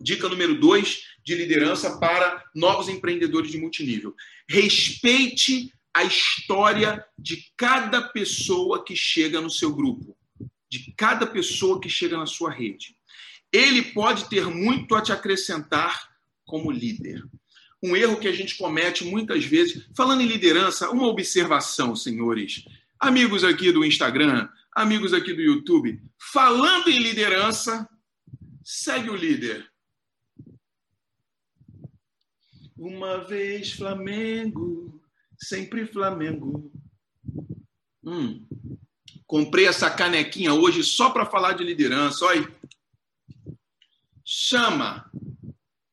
Dica 0.00 0.28
número 0.28 0.58
dois 0.58 1.02
de 1.24 1.34
liderança 1.34 1.98
para 1.98 2.44
novos 2.54 2.88
empreendedores 2.88 3.50
de 3.50 3.58
multinível. 3.58 4.14
Respeite 4.48 5.72
a 5.94 6.04
história 6.04 7.04
de 7.18 7.44
cada 7.56 8.00
pessoa 8.00 8.84
que 8.84 8.96
chega 8.96 9.40
no 9.40 9.50
seu 9.50 9.74
grupo, 9.74 10.16
de 10.70 10.92
cada 10.96 11.26
pessoa 11.26 11.80
que 11.80 11.88
chega 11.88 12.16
na 12.16 12.26
sua 12.26 12.50
rede. 12.50 12.96
Ele 13.52 13.82
pode 13.82 14.28
ter 14.28 14.46
muito 14.46 14.94
a 14.94 15.02
te 15.02 15.12
acrescentar 15.12 16.08
como 16.44 16.70
líder. 16.70 17.22
Um 17.82 17.96
erro 17.96 18.20
que 18.20 18.28
a 18.28 18.32
gente 18.32 18.56
comete 18.56 19.04
muitas 19.04 19.44
vezes, 19.44 19.88
falando 19.96 20.20
em 20.20 20.26
liderança, 20.26 20.90
uma 20.90 21.06
observação, 21.06 21.96
senhores, 21.96 22.64
amigos 22.98 23.42
aqui 23.42 23.72
do 23.72 23.84
Instagram, 23.84 24.48
amigos 24.72 25.12
aqui 25.12 25.32
do 25.32 25.40
YouTube, 25.40 26.00
falando 26.32 26.88
em 26.88 26.98
liderança, 26.98 27.88
segue 28.62 29.10
o 29.10 29.16
líder. 29.16 29.69
Uma 32.80 33.18
vez 33.18 33.72
Flamengo, 33.74 34.98
sempre 35.38 35.86
Flamengo. 35.86 36.72
Hum. 38.02 38.48
Comprei 39.26 39.66
essa 39.66 39.90
canequinha 39.90 40.54
hoje 40.54 40.82
só 40.82 41.10
para 41.10 41.26
falar 41.26 41.52
de 41.52 41.62
liderança. 41.62 42.24
Olha. 42.24 42.50
Chama. 44.24 45.12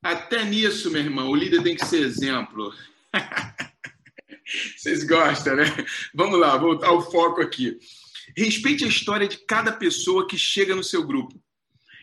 Até 0.02 0.46
nisso, 0.46 0.90
meu 0.90 1.02
irmão, 1.02 1.28
o 1.28 1.36
líder 1.36 1.62
tem 1.62 1.76
que 1.76 1.84
ser 1.84 2.00
exemplo. 2.00 2.72
Vocês 4.74 5.04
gostam, 5.04 5.56
né? 5.56 5.64
Vamos 6.14 6.40
lá, 6.40 6.56
voltar 6.56 6.86
ao 6.86 7.02
foco 7.02 7.42
aqui. 7.42 7.78
Respeite 8.34 8.86
a 8.86 8.88
história 8.88 9.28
de 9.28 9.36
cada 9.44 9.72
pessoa 9.72 10.26
que 10.26 10.38
chega 10.38 10.74
no 10.74 10.82
seu 10.82 11.06
grupo 11.06 11.38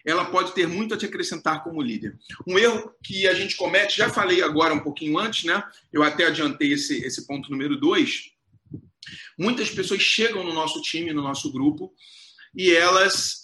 ela 0.05 0.25
pode 0.25 0.53
ter 0.53 0.67
muito 0.67 0.93
a 0.93 0.97
te 0.97 1.05
acrescentar 1.05 1.63
como 1.63 1.81
líder. 1.81 2.17
Um 2.45 2.59
erro 2.59 2.93
que 3.03 3.27
a 3.27 3.33
gente 3.33 3.55
comete, 3.55 3.97
já 3.97 4.09
falei 4.09 4.43
agora 4.43 4.73
um 4.73 4.79
pouquinho 4.79 5.17
antes, 5.17 5.45
né? 5.45 5.63
Eu 5.91 6.03
até 6.03 6.27
adiantei 6.27 6.73
esse, 6.73 7.03
esse 7.03 7.25
ponto 7.25 7.49
número 7.49 7.79
dois. 7.79 8.31
Muitas 9.37 9.69
pessoas 9.69 10.01
chegam 10.01 10.43
no 10.43 10.53
nosso 10.53 10.81
time, 10.81 11.11
no 11.11 11.23
nosso 11.23 11.51
grupo, 11.51 11.93
e 12.55 12.71
elas 12.71 13.41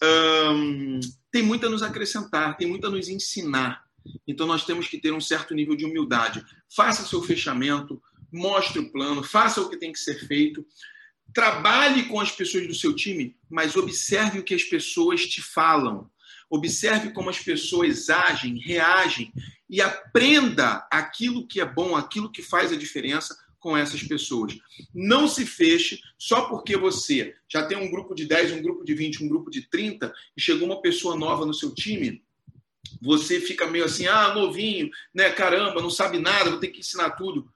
hum, 0.53 0.99
têm 1.31 1.43
muito 1.43 1.65
a 1.65 1.69
nos 1.69 1.81
acrescentar, 1.81 2.55
têm 2.55 2.67
muito 2.67 2.85
a 2.85 2.89
nos 2.89 3.09
ensinar. 3.09 3.83
Então 4.27 4.47
nós 4.47 4.63
temos 4.63 4.87
que 4.87 4.99
ter 4.99 5.11
um 5.11 5.21
certo 5.21 5.53
nível 5.53 5.75
de 5.75 5.85
humildade. 5.85 6.43
Faça 6.73 7.05
seu 7.05 7.21
fechamento, 7.21 8.01
mostre 8.31 8.79
o 8.79 8.91
plano, 8.91 9.23
faça 9.23 9.61
o 9.61 9.69
que 9.69 9.77
tem 9.77 9.91
que 9.91 9.99
ser 9.99 10.27
feito. 10.27 10.65
Trabalhe 11.33 12.03
com 12.03 12.19
as 12.19 12.31
pessoas 12.31 12.67
do 12.67 12.73
seu 12.75 12.95
time, 12.95 13.35
mas 13.49 13.75
observe 13.75 14.39
o 14.39 14.43
que 14.43 14.53
as 14.53 14.63
pessoas 14.63 15.25
te 15.25 15.41
falam. 15.41 16.09
Observe 16.51 17.11
como 17.11 17.29
as 17.29 17.39
pessoas 17.39 18.09
agem, 18.09 18.59
reagem 18.59 19.33
e 19.69 19.81
aprenda 19.81 20.85
aquilo 20.91 21.47
que 21.47 21.61
é 21.61 21.65
bom, 21.65 21.95
aquilo 21.95 22.29
que 22.29 22.41
faz 22.41 22.73
a 22.73 22.75
diferença 22.75 23.35
com 23.57 23.77
essas 23.77 24.03
pessoas. 24.03 24.57
Não 24.93 25.29
se 25.29 25.45
feche 25.45 26.01
só 26.17 26.49
porque 26.49 26.75
você 26.75 27.33
já 27.47 27.65
tem 27.65 27.77
um 27.77 27.89
grupo 27.89 28.13
de 28.13 28.25
10, 28.25 28.51
um 28.51 28.61
grupo 28.61 28.83
de 28.83 28.93
20, 28.93 29.23
um 29.23 29.29
grupo 29.29 29.49
de 29.49 29.61
30 29.61 30.13
e 30.35 30.41
chegou 30.41 30.67
uma 30.67 30.81
pessoa 30.81 31.15
nova 31.15 31.45
no 31.45 31.53
seu 31.53 31.73
time. 31.73 32.21
Você 33.01 33.39
fica 33.39 33.65
meio 33.67 33.85
assim, 33.85 34.07
ah, 34.07 34.33
novinho, 34.33 34.89
né? 35.13 35.29
Caramba, 35.29 35.81
não 35.81 35.89
sabe 35.89 36.19
nada, 36.19 36.49
vou 36.49 36.59
ter 36.59 36.67
que 36.67 36.79
ensinar 36.79 37.11
tudo. 37.11 37.49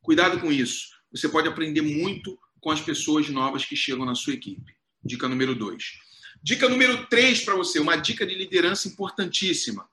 Cuidado 0.00 0.40
com 0.40 0.50
isso. 0.50 0.88
Você 1.12 1.28
pode 1.28 1.48
aprender 1.48 1.82
muito 1.82 2.38
com 2.60 2.70
as 2.70 2.80
pessoas 2.80 3.28
novas 3.28 3.64
que 3.66 3.76
chegam 3.76 4.06
na 4.06 4.14
sua 4.14 4.32
equipe. 4.32 4.74
Dica 5.04 5.28
número 5.28 5.54
2. 5.54 6.07
Dica 6.42 6.68
número 6.68 7.06
3 7.06 7.40
para 7.44 7.54
você, 7.54 7.78
uma 7.78 7.96
dica 7.96 8.26
de 8.26 8.34
liderança 8.34 8.88
importantíssima. 8.88 9.88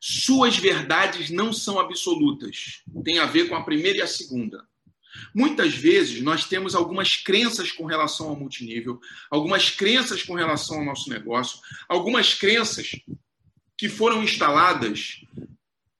Suas 0.00 0.56
verdades 0.56 1.30
não 1.30 1.52
são 1.52 1.80
absolutas. 1.80 2.82
Tem 3.04 3.18
a 3.18 3.26
ver 3.26 3.48
com 3.48 3.56
a 3.56 3.64
primeira 3.64 3.98
e 3.98 4.02
a 4.02 4.06
segunda. 4.06 4.64
Muitas 5.34 5.74
vezes 5.74 6.22
nós 6.22 6.44
temos 6.44 6.74
algumas 6.74 7.16
crenças 7.16 7.72
com 7.72 7.84
relação 7.84 8.28
ao 8.28 8.36
multinível, 8.36 9.00
algumas 9.30 9.70
crenças 9.70 10.22
com 10.22 10.34
relação 10.34 10.78
ao 10.78 10.84
nosso 10.84 11.10
negócio, 11.10 11.58
algumas 11.88 12.34
crenças 12.34 12.92
que 13.76 13.88
foram 13.88 14.22
instaladas 14.22 15.22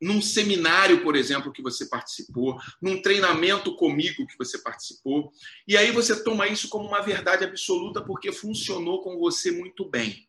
num 0.01 0.23
seminário, 0.23 1.03
por 1.03 1.17
exemplo, 1.17 1.53
que 1.53 1.63
você 1.63 1.87
participou, 1.87 2.59
num 2.81 3.03
treinamento 3.03 3.75
comigo 3.77 4.27
que 4.27 4.39
você 4.39 4.59
participou, 4.59 5.33
e 5.67 5.77
aí 5.77 5.91
você 5.91 6.23
toma 6.23 6.47
isso 6.47 6.69
como 6.69 6.87
uma 6.87 7.01
verdade 7.01 7.45
absoluta 7.45 8.01
porque 8.01 8.33
funcionou 8.33 9.03
com 9.03 9.19
você 9.19 9.51
muito 9.51 9.89
bem. 9.89 10.29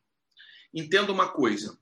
Entenda 0.74 1.12
uma 1.12 1.28
coisa: 1.30 1.78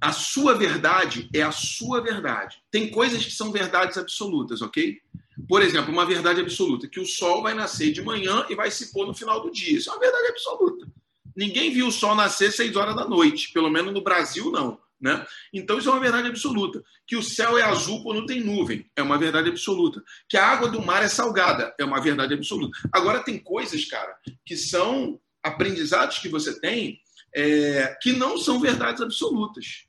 a 0.00 0.12
sua 0.12 0.54
verdade 0.54 1.28
é 1.34 1.42
a 1.42 1.52
sua 1.52 2.00
verdade. 2.00 2.62
Tem 2.70 2.90
coisas 2.90 3.24
que 3.24 3.32
são 3.32 3.52
verdades 3.52 3.98
absolutas, 3.98 4.62
ok? 4.62 5.00
Por 5.48 5.62
exemplo, 5.62 5.92
uma 5.92 6.06
verdade 6.06 6.40
absoluta, 6.40 6.88
que 6.88 7.00
o 7.00 7.06
sol 7.06 7.42
vai 7.42 7.54
nascer 7.54 7.92
de 7.92 8.02
manhã 8.02 8.44
e 8.48 8.54
vai 8.54 8.70
se 8.70 8.92
pôr 8.92 9.06
no 9.06 9.14
final 9.14 9.40
do 9.40 9.50
dia. 9.50 9.78
Isso 9.78 9.90
é 9.90 9.92
uma 9.92 10.00
verdade 10.00 10.28
absoluta. 10.28 10.86
Ninguém 11.34 11.72
viu 11.72 11.86
o 11.86 11.92
sol 11.92 12.14
nascer 12.14 12.52
seis 12.52 12.76
horas 12.76 12.94
da 12.94 13.06
noite, 13.06 13.52
pelo 13.52 13.70
menos 13.70 13.92
no 13.92 14.02
Brasil, 14.02 14.50
não. 14.50 14.78
Né? 15.00 15.24
Então, 15.52 15.78
isso 15.78 15.88
é 15.88 15.92
uma 15.92 16.00
verdade 16.00 16.28
absoluta. 16.28 16.82
Que 17.06 17.16
o 17.16 17.22
céu 17.22 17.56
é 17.56 17.62
azul 17.62 18.02
quando 18.02 18.26
tem 18.26 18.40
nuvem, 18.40 18.90
é 18.94 19.02
uma 19.02 19.16
verdade 19.16 19.48
absoluta. 19.48 20.02
Que 20.28 20.36
a 20.36 20.46
água 20.46 20.68
do 20.68 20.82
mar 20.82 21.02
é 21.02 21.08
salgada, 21.08 21.74
é 21.78 21.84
uma 21.84 22.00
verdade 22.00 22.34
absoluta. 22.34 22.76
Agora, 22.92 23.24
tem 23.24 23.38
coisas, 23.38 23.84
cara, 23.86 24.14
que 24.44 24.56
são 24.56 25.18
aprendizados 25.42 26.18
que 26.18 26.28
você 26.28 26.60
tem 26.60 27.00
é, 27.34 27.96
que 28.02 28.12
não 28.12 28.36
são 28.36 28.60
verdades 28.60 29.00
absolutas. 29.00 29.86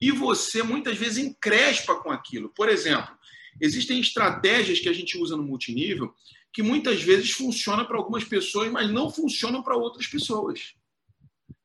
E 0.00 0.12
você, 0.12 0.62
muitas 0.62 0.96
vezes, 0.96 1.18
encrespa 1.18 1.96
com 1.96 2.10
aquilo. 2.10 2.50
Por 2.50 2.68
exemplo, 2.68 3.16
existem 3.60 3.98
estratégias 3.98 4.78
que 4.78 4.88
a 4.88 4.92
gente 4.92 5.18
usa 5.18 5.36
no 5.36 5.42
multinível 5.42 6.14
que 6.52 6.62
muitas 6.62 7.02
vezes 7.02 7.32
funcionam 7.32 7.84
para 7.84 7.98
algumas 7.98 8.24
pessoas, 8.24 8.70
mas 8.70 8.90
não 8.90 9.10
funcionam 9.10 9.62
para 9.62 9.76
outras 9.76 10.06
pessoas. 10.06 10.74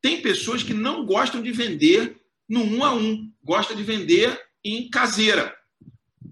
Tem 0.02 0.22
pessoas 0.22 0.64
que 0.64 0.74
não 0.74 1.06
gostam 1.06 1.42
de 1.42 1.52
vender 1.52 2.21
no 2.48 2.64
um 2.64 2.84
a 2.84 2.94
um, 2.94 3.32
gosta 3.44 3.76
de 3.76 3.84
vender 3.84 4.40
em 4.64 4.90
caseira. 4.90 5.56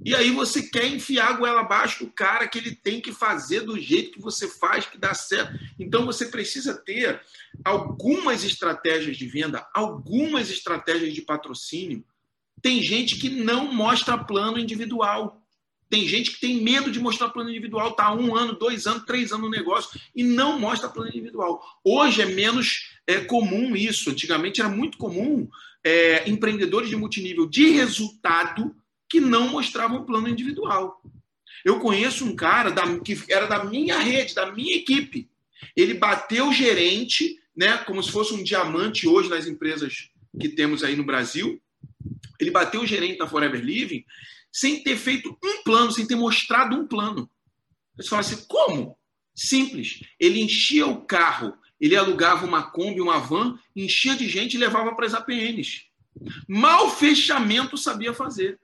E 0.03 0.15
aí 0.15 0.31
você 0.31 0.63
quer 0.63 0.87
enfiar 0.87 1.29
a 1.29 1.33
goela 1.33 1.61
abaixo 1.61 2.05
do 2.05 2.11
cara 2.11 2.47
que 2.47 2.57
ele 2.57 2.73
tem 2.73 3.01
que 3.01 3.11
fazer 3.11 3.61
do 3.61 3.77
jeito 3.77 4.11
que 4.13 4.21
você 4.21 4.47
faz, 4.47 4.85
que 4.85 4.97
dá 4.97 5.13
certo. 5.13 5.59
Então 5.77 6.05
você 6.05 6.27
precisa 6.27 6.73
ter 6.73 7.21
algumas 7.65 8.43
estratégias 8.43 9.17
de 9.17 9.27
venda, 9.27 9.67
algumas 9.73 10.49
estratégias 10.49 11.13
de 11.13 11.21
patrocínio. 11.21 12.03
Tem 12.61 12.81
gente 12.81 13.17
que 13.17 13.29
não 13.29 13.73
mostra 13.73 14.17
plano 14.17 14.57
individual. 14.57 15.41
Tem 15.89 16.07
gente 16.07 16.31
que 16.31 16.39
tem 16.39 16.61
medo 16.61 16.91
de 16.91 16.99
mostrar 16.99 17.29
plano 17.29 17.49
individual, 17.49 17.93
tá 17.93 18.13
um 18.13 18.35
ano, 18.35 18.53
dois 18.53 18.85
anos, 18.85 19.05
três 19.05 19.31
anos 19.31 19.45
no 19.45 19.49
negócio 19.49 19.99
e 20.15 20.23
não 20.23 20.59
mostra 20.59 20.87
plano 20.87 21.09
individual. 21.09 21.61
Hoje 21.83 22.21
é 22.21 22.25
menos 22.25 22.91
é, 23.07 23.19
comum 23.21 23.75
isso. 23.75 24.11
Antigamente 24.11 24.61
era 24.61 24.69
muito 24.69 24.97
comum 24.97 25.49
é, 25.83 26.29
empreendedores 26.29 26.89
de 26.89 26.95
multinível 26.95 27.47
de 27.47 27.69
resultado 27.69 28.75
que 29.09 29.19
não 29.19 29.49
mostravam 29.49 30.05
plano 30.05 30.27
individual. 30.27 31.01
Eu 31.65 31.79
conheço 31.79 32.25
um 32.25 32.35
cara 32.35 32.69
da, 32.69 32.99
que 32.99 33.17
era 33.29 33.47
da 33.47 33.63
minha 33.65 33.97
rede, 33.99 34.35
da 34.35 34.51
minha 34.51 34.75
equipe. 34.75 35.29
Ele 35.75 35.93
bateu 35.93 36.49
o 36.49 36.53
gerente, 36.53 37.37
né, 37.55 37.77
como 37.79 38.01
se 38.01 38.11
fosse 38.11 38.33
um 38.33 38.43
diamante 38.43 39.07
hoje 39.07 39.29
nas 39.29 39.47
empresas 39.47 40.09
que 40.39 40.49
temos 40.49 40.83
aí 40.83 40.95
no 40.95 41.03
Brasil. 41.03 41.61
Ele 42.39 42.51
bateu 42.51 42.81
o 42.81 42.87
gerente 42.87 43.17
da 43.17 43.27
Forever 43.27 43.61
Living 43.61 44.05
sem 44.51 44.81
ter 44.83 44.97
feito 44.97 45.37
um 45.43 45.63
plano, 45.63 45.91
sem 45.91 46.07
ter 46.07 46.15
mostrado 46.15 46.75
um 46.75 46.87
plano. 46.87 47.29
Você 47.95 48.09
fala 48.09 48.21
assim, 48.21 48.45
como? 48.47 48.97
Simples. 49.35 50.01
Ele 50.19 50.41
enchia 50.41 50.87
o 50.87 51.01
carro, 51.01 51.53
ele 51.79 51.95
alugava 51.95 52.45
uma 52.45 52.63
Kombi, 52.63 53.01
uma 53.01 53.19
van, 53.19 53.57
enchia 53.75 54.15
de 54.15 54.27
gente 54.27 54.55
e 54.55 54.59
levava 54.59 54.93
para 54.95 55.05
as 55.05 55.13
APNs. 55.13 55.85
Mal 56.47 56.89
fechamento 56.89 57.77
sabia 57.77 58.13
fazer. 58.13 58.59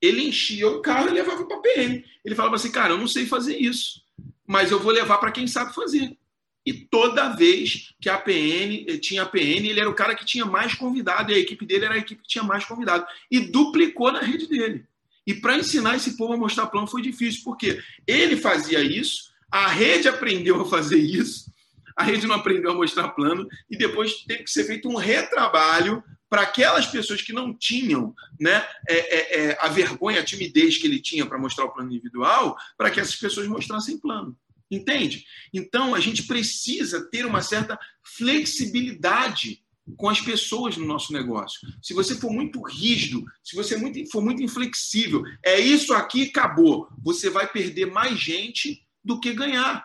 Ele 0.00 0.26
enchia 0.26 0.68
o 0.68 0.80
carro 0.80 1.08
e 1.08 1.12
levava 1.12 1.44
para 1.44 1.56
a 1.56 1.58
APN. 1.60 2.04
Ele 2.24 2.34
falava 2.34 2.56
assim, 2.56 2.72
cara, 2.72 2.94
eu 2.94 2.98
não 2.98 3.06
sei 3.06 3.26
fazer 3.26 3.56
isso, 3.56 4.02
mas 4.46 4.70
eu 4.70 4.80
vou 4.80 4.92
levar 4.92 5.18
para 5.18 5.30
quem 5.30 5.46
sabe 5.46 5.74
fazer. 5.74 6.16
E 6.64 6.72
toda 6.72 7.34
vez 7.34 7.92
que 8.00 8.08
a 8.08 8.16
PN 8.16 8.84
eh, 8.86 8.96
tinha 8.98 9.22
a 9.22 9.26
PN, 9.26 9.68
ele 9.68 9.80
era 9.80 9.90
o 9.90 9.94
cara 9.94 10.14
que 10.14 10.24
tinha 10.24 10.44
mais 10.44 10.74
convidado, 10.74 11.32
e 11.32 11.34
a 11.34 11.38
equipe 11.38 11.66
dele 11.66 11.86
era 11.86 11.94
a 11.94 11.98
equipe 11.98 12.22
que 12.22 12.28
tinha 12.28 12.44
mais 12.44 12.64
convidado. 12.64 13.04
E 13.30 13.40
duplicou 13.40 14.12
na 14.12 14.20
rede 14.20 14.46
dele. 14.46 14.84
E 15.26 15.34
para 15.34 15.56
ensinar 15.56 15.96
esse 15.96 16.16
povo 16.16 16.32
a 16.32 16.36
mostrar 16.36 16.66
plano 16.66 16.86
foi 16.86 17.02
difícil, 17.02 17.42
porque 17.44 17.80
ele 18.06 18.36
fazia 18.36 18.80
isso, 18.80 19.32
a 19.50 19.66
rede 19.68 20.08
aprendeu 20.08 20.60
a 20.60 20.68
fazer 20.68 20.98
isso, 20.98 21.51
a 21.96 22.02
rede 22.02 22.26
não 22.26 22.36
aprendeu 22.36 22.70
a 22.70 22.74
mostrar 22.74 23.08
plano, 23.10 23.46
e 23.70 23.76
depois 23.76 24.24
teve 24.24 24.44
que 24.44 24.50
ser 24.50 24.64
feito 24.64 24.88
um 24.88 24.96
retrabalho 24.96 26.02
para 26.28 26.42
aquelas 26.42 26.86
pessoas 26.86 27.20
que 27.20 27.32
não 27.32 27.52
tinham 27.52 28.14
né, 28.40 28.66
é, 28.88 28.96
é, 28.96 29.40
é, 29.40 29.58
a 29.60 29.68
vergonha, 29.68 30.20
a 30.20 30.24
timidez 30.24 30.78
que 30.78 30.86
ele 30.86 30.98
tinha 30.98 31.26
para 31.26 31.38
mostrar 31.38 31.66
o 31.66 31.70
plano 31.70 31.90
individual, 31.92 32.56
para 32.76 32.90
que 32.90 32.98
essas 32.98 33.16
pessoas 33.16 33.46
mostrassem 33.46 33.98
plano. 33.98 34.34
Entende? 34.70 35.26
Então, 35.52 35.94
a 35.94 36.00
gente 36.00 36.22
precisa 36.22 37.06
ter 37.10 37.26
uma 37.26 37.42
certa 37.42 37.78
flexibilidade 38.02 39.62
com 39.96 40.08
as 40.08 40.22
pessoas 40.22 40.76
no 40.76 40.86
nosso 40.86 41.12
negócio. 41.12 41.60
Se 41.82 41.92
você 41.92 42.14
for 42.14 42.32
muito 42.32 42.62
rígido, 42.62 43.24
se 43.44 43.54
você 43.54 43.78
for 44.10 44.22
muito 44.22 44.42
inflexível, 44.42 45.22
é 45.44 45.60
isso 45.60 45.92
aqui 45.92 46.30
acabou, 46.30 46.88
você 47.02 47.28
vai 47.28 47.46
perder 47.46 47.86
mais 47.86 48.18
gente 48.18 48.82
do 49.04 49.20
que 49.20 49.34
ganhar. 49.34 49.84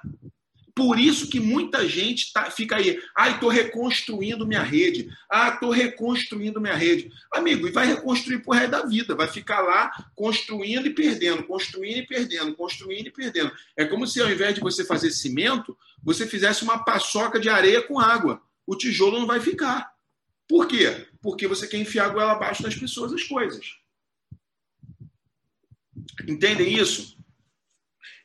Por 0.77 0.99
isso 0.99 1.29
que 1.29 1.39
muita 1.39 1.85
gente 1.89 2.31
tá, 2.31 2.49
fica 2.49 2.77
aí, 2.77 3.01
ah, 3.13 3.31
estou 3.31 3.49
reconstruindo 3.49 4.47
minha 4.47 4.61
rede, 4.61 5.09
ah, 5.29 5.49
estou 5.49 5.71
reconstruindo 5.71 6.61
minha 6.61 6.75
rede. 6.75 7.11
Amigo, 7.33 7.67
e 7.67 7.71
vai 7.71 7.87
reconstruir 7.87 8.43
por 8.43 8.55
resto 8.55 8.71
da 8.71 8.85
vida, 8.85 9.15
vai 9.15 9.27
ficar 9.27 9.59
lá 9.61 9.91
construindo 10.15 10.85
e 10.85 10.93
perdendo, 10.93 11.43
construindo 11.43 11.97
e 11.97 12.07
perdendo, 12.07 12.55
construindo 12.55 13.07
e 13.07 13.11
perdendo. 13.11 13.51
É 13.75 13.83
como 13.83 14.07
se 14.07 14.21
ao 14.21 14.29
invés 14.29 14.55
de 14.55 14.61
você 14.61 14.85
fazer 14.85 15.11
cimento, 15.11 15.75
você 16.01 16.25
fizesse 16.25 16.63
uma 16.63 16.85
paçoca 16.85 17.39
de 17.39 17.49
areia 17.49 17.81
com 17.81 17.99
água 17.99 18.41
o 18.67 18.75
tijolo 18.75 19.19
não 19.19 19.25
vai 19.25 19.39
ficar. 19.39 19.95
Por 20.47 20.67
quê? 20.67 21.07
Porque 21.21 21.47
você 21.47 21.65
quer 21.65 21.77
enfiar 21.77 22.07
a 22.07 22.09
goela 22.09 22.33
abaixo 22.33 22.61
das 22.61 22.75
pessoas 22.75 23.13
as 23.13 23.23
coisas. 23.23 23.77
Entendem 26.27 26.77
isso? 26.77 27.17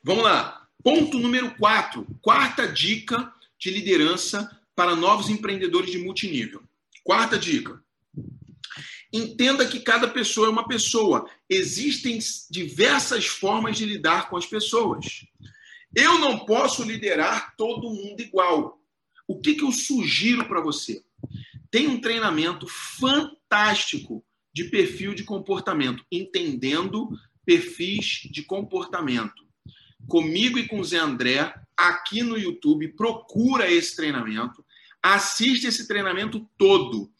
Vamos 0.03 0.25
lá. 0.25 0.62
Ponto 0.83 1.17
número 1.17 1.55
4. 1.55 2.05
Quarta 2.21 2.67
dica 2.67 3.33
de 3.57 3.71
liderança 3.71 4.59
para 4.75 4.95
novos 4.95 5.29
empreendedores 5.29 5.89
de 5.89 5.97
multinível. 5.97 6.61
Quarta 7.03 7.37
dica. 7.37 7.81
Entenda 9.11 9.65
que 9.65 9.79
cada 9.79 10.09
pessoa 10.09 10.47
é 10.47 10.49
uma 10.49 10.67
pessoa. 10.67 11.29
Existem 11.49 12.19
diversas 12.49 13.27
formas 13.27 13.77
de 13.77 13.85
lidar 13.85 14.29
com 14.29 14.35
as 14.35 14.45
pessoas. 14.45 15.25
Eu 15.95 16.17
não 16.17 16.39
posso 16.39 16.83
liderar 16.83 17.55
todo 17.55 17.89
mundo 17.89 18.19
igual. 18.19 18.81
O 19.25 19.39
que, 19.39 19.55
que 19.55 19.63
eu 19.63 19.71
sugiro 19.71 20.45
para 20.49 20.59
você? 20.59 21.01
Tem 21.71 21.87
um 21.87 22.01
treinamento 22.01 22.67
fantástico 22.67 24.21
de 24.51 24.65
perfil 24.65 25.13
de 25.13 25.23
comportamento, 25.23 26.03
entendendo 26.11 27.09
perfis 27.45 28.27
de 28.29 28.43
comportamento. 28.43 29.43
Comigo 30.07 30.57
e 30.57 30.67
com 30.67 30.79
o 30.79 30.83
Zé 30.83 30.97
André, 30.97 31.53
aqui 31.75 32.23
no 32.23 32.37
YouTube, 32.37 32.89
procura 32.89 33.71
esse 33.71 33.95
treinamento, 33.95 34.63
assiste 35.01 35.67
esse 35.67 35.87
treinamento 35.87 36.47
todo. 36.57 37.11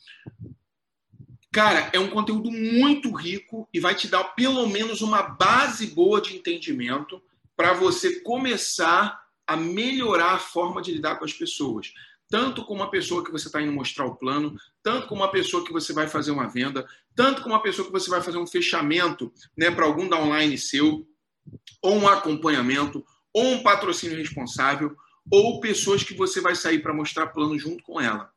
Cara, 1.52 1.90
é 1.94 2.00
um 2.00 2.10
conteúdo 2.10 2.50
muito 2.52 3.12
rico 3.12 3.70
e 3.72 3.80
vai 3.80 3.94
te 3.94 4.08
dar 4.08 4.24
pelo 4.24 4.68
menos 4.68 5.02
uma 5.02 5.22
base 5.22 5.88
boa 5.88 6.20
de 6.20 6.36
entendimento 6.36 7.22
para 7.56 7.74
você 7.74 8.22
começar 8.22 9.24
a 9.46 9.56
melhorar 9.56 10.34
a 10.34 10.40
forma 10.40 10.82
de 10.82 10.92
lidar 10.92 11.18
com 11.18 11.26
as 11.26 11.34
pessoas. 11.34 11.94
Tanto 12.30 12.66
com 12.66 12.74
uma 12.74 12.90
pessoa 12.90 13.24
que 13.24 13.32
você 13.32 13.48
está 13.48 13.62
indo 13.62 13.72
mostrar 13.72 14.06
o 14.06 14.16
plano, 14.16 14.58
tanto 14.82 15.08
com 15.08 15.14
uma 15.14 15.30
pessoa 15.30 15.64
que 15.64 15.72
você 15.72 15.94
vai 15.94 16.08
fazer 16.08 16.32
uma 16.32 16.48
venda, 16.48 16.88
tanto 17.16 17.44
com 17.44 17.50
uma 17.50 17.62
pessoa 17.62 17.86
que 17.86 17.92
você 17.92 18.10
vai 18.10 18.22
fazer 18.22 18.40
um 18.40 18.48
fechamento 18.48 19.32
né, 19.56 19.70
para 19.70 19.86
algum 19.86 20.10
downline 20.10 20.58
seu, 20.58 21.08
ou 21.82 21.96
um 21.96 22.08
acompanhamento, 22.08 23.06
ou 23.34 23.54
um 23.54 23.64
patrocínio 23.64 24.18
responsável, 24.18 24.96
ou 25.32 25.60
pessoas 25.60 26.04
que 26.04 26.14
você 26.14 26.42
vai 26.42 26.56
sair 26.56 26.80
para 26.80 26.94
mostrar 26.94 27.28
plano 27.28 27.58
junto 27.58 27.84
com 27.84 28.00
ela. 28.00 28.32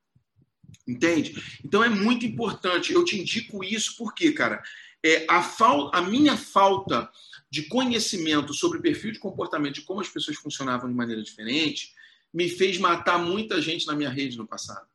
Entende? 0.87 1.35
Então 1.65 1.83
é 1.83 1.89
muito 1.89 2.25
importante. 2.25 2.93
Eu 2.93 3.05
te 3.05 3.19
indico 3.19 3.63
isso 3.65 3.97
porque, 3.97 4.33
cara, 4.33 4.63
é, 5.05 5.27
a, 5.29 5.43
fal 5.43 5.91
a 5.95 6.01
minha 6.03 6.37
falta 6.37 7.11
de 7.51 7.63
conhecimento 7.65 8.53
sobre 8.53 8.81
perfil 8.81 9.13
de 9.13 9.19
comportamento, 9.19 9.77
de 9.77 9.83
como 9.83 10.01
as 10.01 10.09
pessoas 10.09 10.37
funcionavam 10.37 10.89
de 10.89 10.95
maneira 10.95 11.23
diferente, 11.23 11.93
me 12.33 12.49
fez 12.49 12.79
matar 12.79 13.19
muita 13.19 13.61
gente 13.63 13.87
na 13.87 13.95
minha 13.95 14.11
rede 14.11 14.37
no 14.37 14.47
passado. 14.47 14.87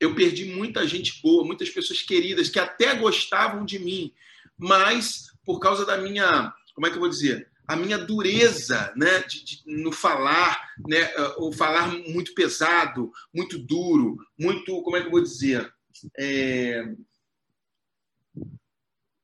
Eu 0.00 0.14
perdi 0.14 0.44
muita 0.46 0.86
gente 0.86 1.20
boa, 1.22 1.44
muitas 1.44 1.70
pessoas 1.70 2.02
queridas 2.02 2.48
que 2.48 2.58
até 2.58 2.94
gostavam 2.94 3.64
de 3.64 3.78
mim, 3.78 4.12
mas 4.58 5.32
por 5.44 5.60
causa 5.60 5.86
da 5.86 5.96
minha, 5.96 6.52
como 6.76 6.86
é 6.86 6.90
que 6.90 6.96
eu 6.96 7.00
vou 7.00 7.08
dizer? 7.08 7.48
A 7.66 7.74
minha 7.74 7.98
dureza, 7.98 8.92
né, 8.94 9.20
de, 9.22 9.42
de, 9.44 9.62
no 9.66 9.90
falar, 9.90 10.70
né, 10.86 11.10
o 11.38 11.50
falar 11.50 11.88
muito 11.88 12.34
pesado, 12.34 13.10
muito 13.34 13.58
duro, 13.58 14.18
muito, 14.38 14.82
como 14.82 14.96
é 14.96 15.00
que 15.00 15.06
eu 15.06 15.10
vou 15.10 15.22
dizer? 15.22 15.72
É, 16.16 16.84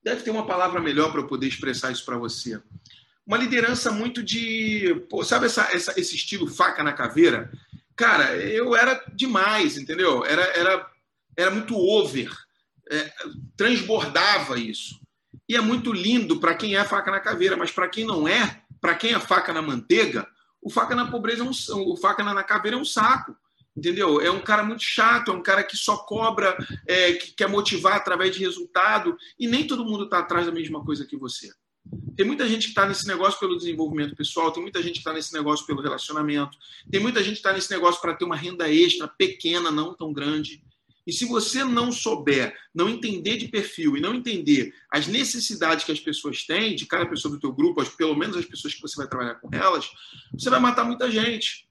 Deve 0.03 0.23
ter 0.23 0.31
uma 0.31 0.47
palavra 0.47 0.81
melhor 0.81 1.13
para 1.13 1.21
eu 1.21 1.29
poder 1.29 1.47
expressar 1.47 1.93
isso 1.93 2.05
para 2.05 2.19
você. 2.19 2.61
Uma 3.25 3.37
liderança 3.37 3.93
muito 3.93 4.23
de. 4.23 5.07
Pô, 5.09 5.23
sabe 5.23 5.47
essa, 5.47 5.71
essa, 5.73 5.93
esse 6.01 6.17
estilo 6.17 6.49
faca 6.49 6.83
na 6.83 6.93
caveira? 6.93 7.53
Cara, 7.95 8.35
eu 8.35 8.75
era 8.75 9.01
demais, 9.15 9.77
entendeu? 9.77 10.25
Era, 10.25 10.43
era, 10.43 10.91
era 11.37 11.51
muito 11.53 11.77
over. 11.77 12.33
é, 12.91 13.13
transbordava 13.57 14.59
isso. 14.59 15.01
E 15.53 15.55
é 15.55 15.61
muito 15.61 15.93
lindo 15.93 16.41
para 16.41 16.55
quem 16.55 16.77
é 16.77 16.83
faca 16.83 17.11
na 17.11 17.21
caveira, 17.21 17.59
mas 17.59 17.71
para 17.71 17.87
quem 17.87 18.07
não 18.07 18.27
é, 18.27 18.63
para 18.81 18.95
quem 18.95 19.13
é 19.13 19.21
faca 19.21 19.53
na 19.53 19.61
manteiga, 19.61 20.27
o 20.63 20.71
faca 20.71 20.95
na 20.95 21.11
pobreza 21.11 21.43
é 21.43 21.45
um, 21.45 21.53
o 21.91 21.95
faca 21.95 22.25
na 22.25 22.43
caveira 22.43 22.79
é 22.79 22.81
um 22.81 22.87
saco. 22.87 23.37
Entendeu? 23.77 24.19
É 24.23 24.31
um 24.31 24.41
cara 24.41 24.63
muito 24.63 24.83
chato, 24.83 25.31
é 25.31 25.35
um 25.35 25.43
cara 25.43 25.63
que 25.63 25.77
só 25.77 25.99
cobra, 25.99 26.57
é, 26.87 27.13
que 27.13 27.33
quer 27.33 27.51
motivar 27.51 27.97
através 27.97 28.35
de 28.35 28.41
resultado, 28.41 29.15
e 29.39 29.47
nem 29.47 29.67
todo 29.67 29.85
mundo 29.85 30.05
está 30.05 30.21
atrás 30.21 30.47
da 30.47 30.53
mesma 30.53 30.83
coisa 30.83 31.05
que 31.05 31.19
você. 31.19 31.53
Tem 32.17 32.25
muita 32.25 32.49
gente 32.49 32.63
que 32.63 32.71
está 32.71 32.87
nesse 32.87 33.07
negócio 33.07 33.39
pelo 33.39 33.59
desenvolvimento 33.59 34.17
pessoal, 34.17 34.53
tem 34.53 34.63
muita 34.63 34.83
gente 34.83 34.95
que 34.95 34.99
está 35.01 35.13
nesse 35.13 35.35
negócio 35.35 35.67
pelo 35.67 35.83
relacionamento, 35.83 36.57
tem 36.91 36.99
muita 37.01 37.23
gente 37.23 37.35
que 37.35 37.41
está 37.41 37.53
nesse 37.53 37.71
negócio 37.71 38.01
para 38.01 38.15
ter 38.15 38.25
uma 38.25 38.37
renda 38.37 38.73
extra 38.73 39.07
pequena, 39.07 39.71
não 39.71 39.93
tão 39.93 40.15
grande. 40.15 40.63
E 41.07 41.13
se 41.13 41.25
você 41.25 41.65
não 41.65 41.91
souber, 41.91 42.57
não 42.75 42.89
entender 42.89 43.37
de 43.37 43.49
perfil 43.49 43.97
e 43.97 44.01
não 44.01 44.15
entender 44.15 44.73
as 44.91 45.07
necessidades 45.07 45.85
que 45.85 45.93
as 45.93 46.01
pessoas 46.01 46.45
têm, 46.45 46.77
de 46.77 46.87
cada 46.87 47.07
pessoa 47.07 47.35
do 47.35 47.41
teu 47.41 47.53
grupo, 47.53 47.85
pelo 47.97 48.17
menos 48.17 48.37
as 48.37 48.45
pessoas 48.45 48.75
que 48.75 48.81
você 48.81 48.97
vai 48.97 49.09
trabalhar 49.09 49.35
com 49.37 49.49
elas, 49.53 49.91
você 50.33 50.49
vai 50.49 50.61
matar 50.61 50.85
muita 50.85 51.11
gente. 51.11 51.69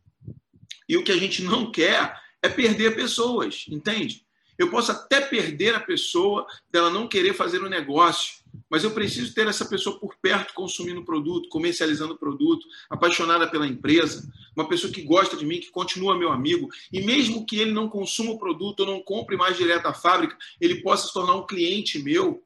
E 0.87 0.97
o 0.97 1.03
que 1.03 1.11
a 1.11 1.17
gente 1.17 1.41
não 1.41 1.71
quer 1.71 2.19
é 2.41 2.49
perder 2.49 2.95
pessoas, 2.95 3.65
entende? 3.69 4.25
Eu 4.57 4.69
posso 4.69 4.91
até 4.91 5.21
perder 5.21 5.75
a 5.75 5.79
pessoa 5.79 6.45
dela 6.69 6.89
não 6.89 7.07
querer 7.07 7.33
fazer 7.33 7.61
o 7.61 7.67
um 7.67 7.69
negócio, 7.69 8.40
mas 8.69 8.83
eu 8.83 8.91
preciso 8.91 9.33
ter 9.33 9.47
essa 9.47 9.65
pessoa 9.65 9.99
por 9.99 10.15
perto 10.21 10.53
consumindo 10.53 11.01
o 11.01 11.05
produto, 11.05 11.49
comercializando 11.49 12.13
o 12.13 12.17
produto, 12.17 12.65
apaixonada 12.89 13.47
pela 13.49 13.67
empresa, 13.67 14.31
uma 14.55 14.67
pessoa 14.67 14.91
que 14.91 15.01
gosta 15.01 15.35
de 15.35 15.45
mim, 15.45 15.59
que 15.59 15.69
continua 15.69 16.17
meu 16.17 16.31
amigo, 16.31 16.69
e 16.91 17.01
mesmo 17.01 17.45
que 17.45 17.57
ele 17.57 17.71
não 17.71 17.89
consuma 17.89 18.31
o 18.31 18.39
produto, 18.39 18.81
ou 18.81 18.85
não 18.85 19.01
compre 19.01 19.35
mais 19.35 19.57
direto 19.57 19.87
à 19.87 19.93
fábrica, 19.93 20.37
ele 20.59 20.81
possa 20.81 21.07
se 21.07 21.13
tornar 21.13 21.35
um 21.35 21.45
cliente 21.45 21.99
meu, 21.99 22.43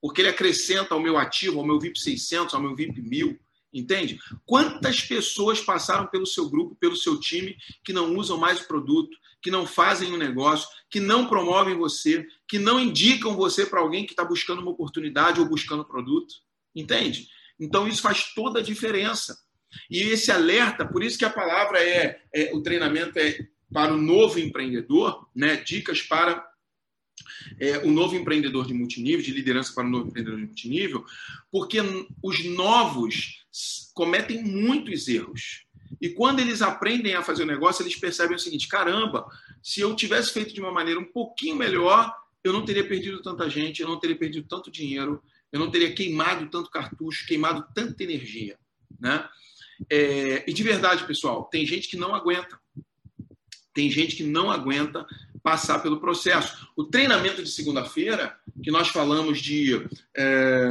porque 0.00 0.20
ele 0.20 0.28
acrescenta 0.28 0.94
ao 0.94 1.00
meu 1.00 1.16
ativo, 1.16 1.58
ao 1.58 1.66
meu 1.66 1.78
VIP 1.78 1.98
600, 1.98 2.54
ao 2.54 2.60
meu 2.60 2.74
VIP 2.74 3.00
1000. 3.00 3.38
Entende? 3.72 4.18
Quantas 4.46 5.02
pessoas 5.02 5.60
passaram 5.60 6.06
pelo 6.06 6.26
seu 6.26 6.48
grupo, 6.48 6.74
pelo 6.76 6.96
seu 6.96 7.20
time, 7.20 7.56
que 7.84 7.92
não 7.92 8.16
usam 8.16 8.38
mais 8.38 8.60
o 8.60 8.66
produto, 8.66 9.14
que 9.42 9.50
não 9.50 9.66
fazem 9.66 10.10
o 10.10 10.14
um 10.14 10.18
negócio, 10.18 10.68
que 10.90 11.00
não 11.00 11.26
promovem 11.26 11.76
você, 11.76 12.26
que 12.48 12.58
não 12.58 12.80
indicam 12.80 13.36
você 13.36 13.66
para 13.66 13.80
alguém 13.80 14.06
que 14.06 14.12
está 14.12 14.24
buscando 14.24 14.62
uma 14.62 14.70
oportunidade 14.70 15.40
ou 15.40 15.48
buscando 15.48 15.84
produto? 15.84 16.34
Entende? 16.74 17.28
Então 17.60 17.86
isso 17.86 18.02
faz 18.02 18.32
toda 18.34 18.60
a 18.60 18.62
diferença. 18.62 19.36
E 19.90 20.00
esse 20.00 20.32
alerta, 20.32 20.86
por 20.86 21.02
isso 21.02 21.18
que 21.18 21.24
a 21.24 21.30
palavra 21.30 21.78
é, 21.82 22.22
é 22.34 22.54
o 22.54 22.62
treinamento 22.62 23.18
é 23.18 23.38
para 23.72 23.92
o 23.92 24.00
novo 24.00 24.38
empreendedor, 24.38 25.28
né? 25.34 25.56
Dicas 25.56 26.00
para 26.00 26.46
é, 27.60 27.78
o 27.78 27.90
novo 27.90 28.16
empreendedor 28.16 28.66
de 28.66 28.72
multinível, 28.72 29.22
de 29.22 29.32
liderança 29.32 29.74
para 29.74 29.86
o 29.86 29.90
novo 29.90 30.08
empreendedor 30.08 30.38
de 30.38 30.46
multinível, 30.46 31.04
porque 31.50 31.78
os 32.22 32.44
novos 32.46 33.44
cometem 33.92 34.42
muitos 34.42 35.06
erros. 35.08 35.66
E 36.00 36.08
quando 36.10 36.40
eles 36.40 36.62
aprendem 36.62 37.14
a 37.14 37.22
fazer 37.22 37.42
o 37.42 37.46
negócio, 37.46 37.82
eles 37.82 37.96
percebem 37.96 38.36
o 38.36 38.38
seguinte: 38.38 38.68
caramba, 38.68 39.26
se 39.62 39.80
eu 39.80 39.94
tivesse 39.94 40.32
feito 40.32 40.54
de 40.54 40.60
uma 40.60 40.72
maneira 40.72 41.00
um 41.00 41.04
pouquinho 41.04 41.56
melhor, 41.56 42.14
eu 42.48 42.52
não 42.52 42.64
teria 42.64 42.86
perdido 42.86 43.22
tanta 43.22 43.48
gente, 43.48 43.82
eu 43.82 43.88
não 43.88 43.98
teria 43.98 44.16
perdido 44.16 44.46
tanto 44.48 44.70
dinheiro, 44.70 45.22
eu 45.52 45.60
não 45.60 45.70
teria 45.70 45.92
queimado 45.92 46.48
tanto 46.50 46.70
cartucho, 46.70 47.26
queimado 47.26 47.66
tanta 47.74 48.02
energia. 48.02 48.58
Né? 48.98 49.28
É, 49.90 50.44
e 50.48 50.52
de 50.52 50.62
verdade, 50.62 51.06
pessoal, 51.06 51.44
tem 51.44 51.64
gente 51.66 51.88
que 51.88 51.96
não 51.96 52.14
aguenta. 52.14 52.58
Tem 53.72 53.90
gente 53.90 54.16
que 54.16 54.24
não 54.24 54.50
aguenta 54.50 55.06
passar 55.42 55.78
pelo 55.80 56.00
processo. 56.00 56.68
O 56.76 56.84
treinamento 56.84 57.42
de 57.42 57.50
segunda-feira, 57.50 58.38
que 58.62 58.70
nós 58.70 58.88
falamos 58.88 59.40
de, 59.40 59.86
é, 60.16 60.70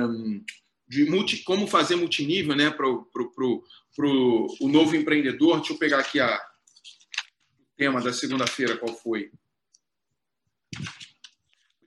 de 0.88 1.06
multi, 1.10 1.38
como 1.44 1.68
fazer 1.68 1.96
multinível 1.96 2.56
né, 2.56 2.70
para 2.70 2.88
o 2.88 4.68
novo 4.68 4.96
empreendedor. 4.96 5.58
Deixa 5.58 5.74
eu 5.74 5.78
pegar 5.78 6.00
aqui 6.00 6.20
a, 6.20 6.36
o 6.36 7.78
tema 7.78 8.02
da 8.02 8.12
segunda-feira, 8.12 8.78
qual 8.78 8.94
foi? 8.94 9.32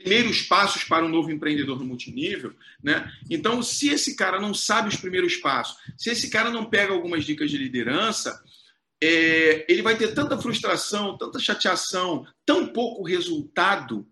Primeiros 0.03 0.43
passos 0.43 0.83
para 0.85 1.05
um 1.05 1.09
novo 1.09 1.31
empreendedor 1.31 1.79
no 1.79 1.85
multinível. 1.85 2.55
Né? 2.83 3.13
Então, 3.29 3.63
se 3.63 3.91
esse 3.91 4.17
cara 4.17 4.41
não 4.41 4.55
sabe 4.55 4.89
os 4.89 4.97
primeiros 4.97 5.37
passos, 5.37 5.77
se 5.99 6.11
esse 6.11 6.31
cara 6.31 6.51
não 6.51 6.65
pega 6.65 6.93
algumas 6.93 7.25
dicas 7.25 7.51
de 7.51 7.59
liderança, 7.59 8.43
é, 9.03 9.67
ele 9.69 9.83
vai 9.83 9.97
ter 9.97 10.15
tanta 10.15 10.39
frustração, 10.39 11.19
tanta 11.19 11.39
chateação, 11.39 12.27
tão 12.47 12.67
pouco 12.67 13.03
resultado, 13.03 14.07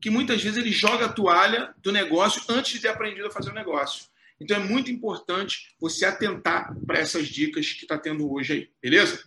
que 0.00 0.08
muitas 0.08 0.42
vezes 0.42 0.58
ele 0.58 0.70
joga 0.70 1.06
a 1.06 1.12
toalha 1.12 1.74
do 1.82 1.90
negócio 1.90 2.42
antes 2.48 2.72
de 2.72 2.80
ter 2.80 2.88
aprendido 2.88 3.26
a 3.26 3.30
fazer 3.30 3.50
o 3.50 3.54
negócio. 3.54 4.06
Então 4.40 4.56
é 4.56 4.60
muito 4.60 4.90
importante 4.90 5.74
você 5.80 6.04
atentar 6.04 6.76
para 6.86 6.98
essas 6.98 7.28
dicas 7.28 7.72
que 7.72 7.82
está 7.82 7.98
tendo 7.98 8.30
hoje 8.30 8.52
aí, 8.52 8.70
beleza? 8.80 9.24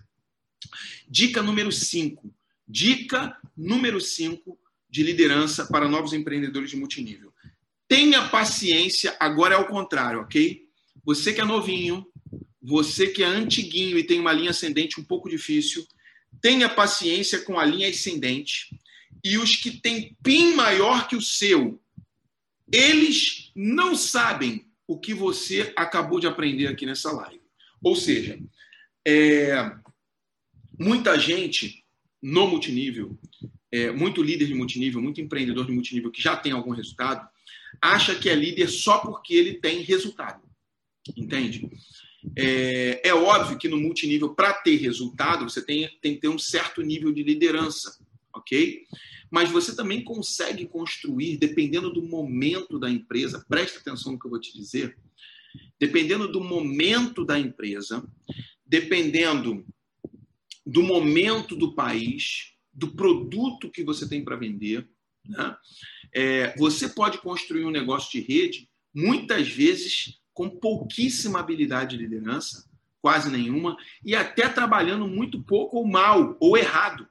Dica 1.09 1.41
número 1.41 1.71
5. 1.71 2.33
Dica 2.67 3.37
número 3.55 3.99
5 3.99 4.57
de 4.89 5.03
liderança 5.03 5.65
para 5.65 5.87
novos 5.87 6.13
empreendedores 6.13 6.69
de 6.69 6.77
multinível. 6.77 7.33
Tenha 7.87 8.27
paciência, 8.29 9.15
agora 9.19 9.55
é 9.55 9.57
o 9.57 9.67
contrário, 9.67 10.21
ok? 10.21 10.65
Você 11.03 11.33
que 11.33 11.41
é 11.41 11.45
novinho, 11.45 12.05
você 12.61 13.07
que 13.07 13.23
é 13.23 13.25
antiguinho 13.25 13.97
e 13.97 14.03
tem 14.03 14.19
uma 14.19 14.33
linha 14.33 14.49
ascendente 14.49 14.99
um 14.99 15.03
pouco 15.03 15.29
difícil, 15.29 15.85
tenha 16.41 16.67
paciência 16.67 17.41
com 17.41 17.57
a 17.57 17.65
linha 17.65 17.87
ascendente. 17.89 18.77
E 19.23 19.37
os 19.37 19.55
que 19.55 19.71
têm 19.79 20.15
PIN 20.21 20.53
maior 20.53 21.07
que 21.07 21.15
o 21.15 21.21
seu, 21.21 21.81
eles 22.71 23.51
não 23.55 23.95
sabem 23.95 24.65
o 24.85 24.99
que 24.99 25.13
você 25.13 25.73
acabou 25.75 26.19
de 26.19 26.27
aprender 26.27 26.67
aqui 26.67 26.85
nessa 26.85 27.11
live. 27.11 27.41
Ou 27.81 27.95
seja, 27.95 28.39
é, 29.05 29.71
muita 30.77 31.17
gente 31.17 31.83
no 32.21 32.47
multinível, 32.47 33.17
é, 33.71 33.91
muito 33.91 34.23
líder 34.23 34.45
de 34.45 34.53
multinível, 34.53 35.01
muito 35.01 35.21
empreendedor 35.21 35.65
de 35.65 35.71
multinível 35.71 36.11
que 36.11 36.21
já 36.21 36.35
tem 36.35 36.51
algum 36.51 36.71
resultado, 36.71 37.27
acha 37.81 38.15
que 38.15 38.29
é 38.29 38.35
líder 38.35 38.67
só 38.69 38.99
porque 38.99 39.33
ele 39.33 39.55
tem 39.55 39.81
resultado. 39.81 40.41
Entende? 41.15 41.69
É, 42.35 43.09
é 43.09 43.13
óbvio 43.13 43.57
que 43.57 43.67
no 43.67 43.77
multinível, 43.77 44.33
para 44.33 44.53
ter 44.53 44.77
resultado, 44.77 45.49
você 45.49 45.63
tem, 45.63 45.89
tem 46.01 46.15
que 46.15 46.21
ter 46.21 46.27
um 46.27 46.39
certo 46.39 46.81
nível 46.81 47.11
de 47.11 47.23
liderança, 47.23 47.97
ok? 48.33 48.83
Mas 49.29 49.49
você 49.49 49.75
também 49.75 50.03
consegue 50.03 50.65
construir, 50.65 51.37
dependendo 51.37 51.91
do 51.91 52.01
momento 52.01 52.79
da 52.79 52.89
empresa, 52.89 53.45
preste 53.47 53.77
atenção 53.77 54.13
no 54.13 54.19
que 54.19 54.25
eu 54.25 54.31
vou 54.31 54.39
te 54.39 54.53
dizer, 54.53 54.97
dependendo 55.79 56.31
do 56.31 56.41
momento 56.41 57.25
da 57.25 57.39
empresa, 57.39 58.05
dependendo 58.65 59.65
do 60.65 60.83
momento 60.83 61.55
do 61.55 61.73
país, 61.73 62.53
do 62.77 62.89
produto 62.89 63.71
que 63.71 63.83
você 63.83 64.07
tem 64.07 64.23
para 64.23 64.35
vender, 64.35 64.87
né? 65.27 65.57
é, 66.13 66.55
você 66.55 66.87
pode 66.87 67.17
construir 67.17 67.65
um 67.65 67.71
negócio 67.71 68.11
de 68.11 68.25
rede, 68.25 68.69
muitas 68.93 69.49
vezes 69.49 70.19
com 70.31 70.47
pouquíssima 70.47 71.39
habilidade 71.39 71.97
de 71.97 72.03
liderança, 72.03 72.69
quase 73.01 73.31
nenhuma, 73.31 73.75
e 74.05 74.15
até 74.15 74.47
trabalhando 74.47 75.07
muito 75.07 75.41
pouco 75.41 75.77
ou 75.77 75.87
mal, 75.87 76.37
ou 76.39 76.55
errado. 76.55 77.07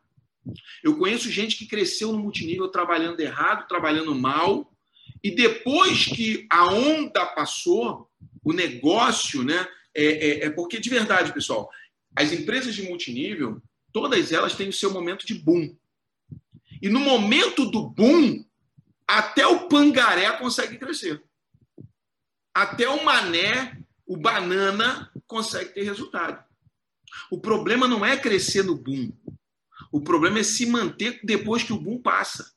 Eu 0.84 0.96
conheço 0.96 1.30
gente 1.30 1.56
que 1.56 1.66
cresceu 1.66 2.12
no 2.12 2.18
multinível 2.20 2.68
trabalhando 2.68 3.18
errado, 3.18 3.66
trabalhando 3.66 4.14
mal, 4.14 4.72
e 5.22 5.32
depois 5.32 6.04
que 6.04 6.46
a 6.48 6.66
onda 6.72 7.26
passou, 7.26 8.08
o 8.44 8.52
negócio, 8.52 9.42
né? 9.42 9.66
É, 9.92 10.04
é, 10.04 10.44
é 10.44 10.50
porque, 10.50 10.78
de 10.78 10.88
verdade, 10.88 11.32
pessoal, 11.32 11.68
as 12.14 12.32
empresas 12.32 12.76
de 12.76 12.82
multinível, 12.82 13.60
todas 13.96 14.30
elas 14.30 14.54
têm 14.54 14.68
o 14.68 14.72
seu 14.72 14.92
momento 14.92 15.24
de 15.26 15.32
boom. 15.32 15.74
E 16.82 16.90
no 16.90 17.00
momento 17.00 17.64
do 17.70 17.88
boom, 17.88 18.44
até 19.08 19.46
o 19.46 19.68
pangaré 19.68 20.30
consegue 20.32 20.76
crescer 20.76 21.22
até 22.56 22.88
o 22.88 23.04
mané, 23.04 23.78
o 24.06 24.16
banana, 24.16 25.12
consegue 25.26 25.74
ter 25.74 25.82
resultado. 25.82 26.42
O 27.30 27.38
problema 27.38 27.86
não 27.86 28.02
é 28.02 28.16
crescer 28.16 28.62
no 28.62 28.74
boom. 28.74 29.12
O 29.92 30.00
problema 30.00 30.38
é 30.38 30.42
se 30.42 30.64
manter 30.64 31.20
depois 31.22 31.62
que 31.62 31.74
o 31.74 31.78
boom 31.78 32.00
passa. 32.00 32.50